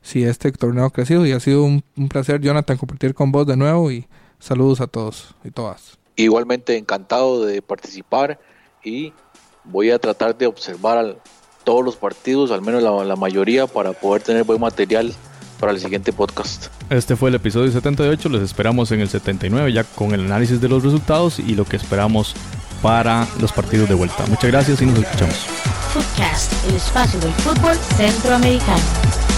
si 0.02 0.24
este 0.24 0.52
torneo 0.52 0.84
ha 0.84 0.90
crecido. 0.90 1.24
Y 1.24 1.32
ha 1.32 1.40
sido 1.40 1.62
un, 1.62 1.82
un 1.96 2.08
placer, 2.10 2.42
Jonathan, 2.42 2.76
compartir 2.76 3.14
con 3.14 3.32
vos 3.32 3.46
de 3.46 3.56
nuevo 3.56 3.90
y 3.90 4.06
saludos 4.38 4.82
a 4.82 4.88
todos 4.88 5.34
y 5.42 5.50
todas. 5.50 5.98
Igualmente 6.16 6.76
encantado 6.76 7.46
de 7.46 7.62
participar 7.62 8.38
y 8.84 9.14
voy 9.64 9.90
a 9.90 9.98
tratar 9.98 10.36
de 10.36 10.46
observar 10.46 10.98
al 10.98 11.18
todos 11.68 11.84
los 11.84 11.96
partidos, 11.96 12.50
al 12.50 12.62
menos 12.62 12.82
la, 12.82 13.14
mayoría, 13.14 13.66
para 13.66 13.92
poder 13.92 14.22
tener 14.22 14.42
buen 14.44 14.58
material 14.58 15.12
para 15.60 15.70
el 15.70 15.78
siguiente 15.78 16.14
podcast. 16.14 16.68
Este 16.88 17.14
fue 17.14 17.28
el 17.28 17.34
episodio 17.34 17.70
78, 17.70 18.26
les 18.30 18.40
esperamos 18.40 18.90
en 18.90 19.00
el 19.00 19.10
79 19.10 19.70
ya 19.70 19.84
con 19.84 20.14
el 20.14 20.24
análisis 20.24 20.62
de 20.62 20.68
los 20.70 20.82
resultados 20.82 21.38
y 21.38 21.56
lo 21.56 21.66
que 21.66 21.76
esperamos 21.76 22.34
para 22.80 23.28
los 23.38 23.52
partidos 23.52 23.86
de 23.86 23.96
vuelta. 23.96 24.24
Muchas 24.28 24.50
gracias 24.50 24.80
y 24.80 24.86
nos 24.86 25.00
escuchamos. 25.00 25.36
Podcast, 25.92 26.50
el 26.70 26.76
espacio 26.76 27.20
del 27.20 27.32
fútbol 27.32 27.76
centroamericano. 27.98 29.37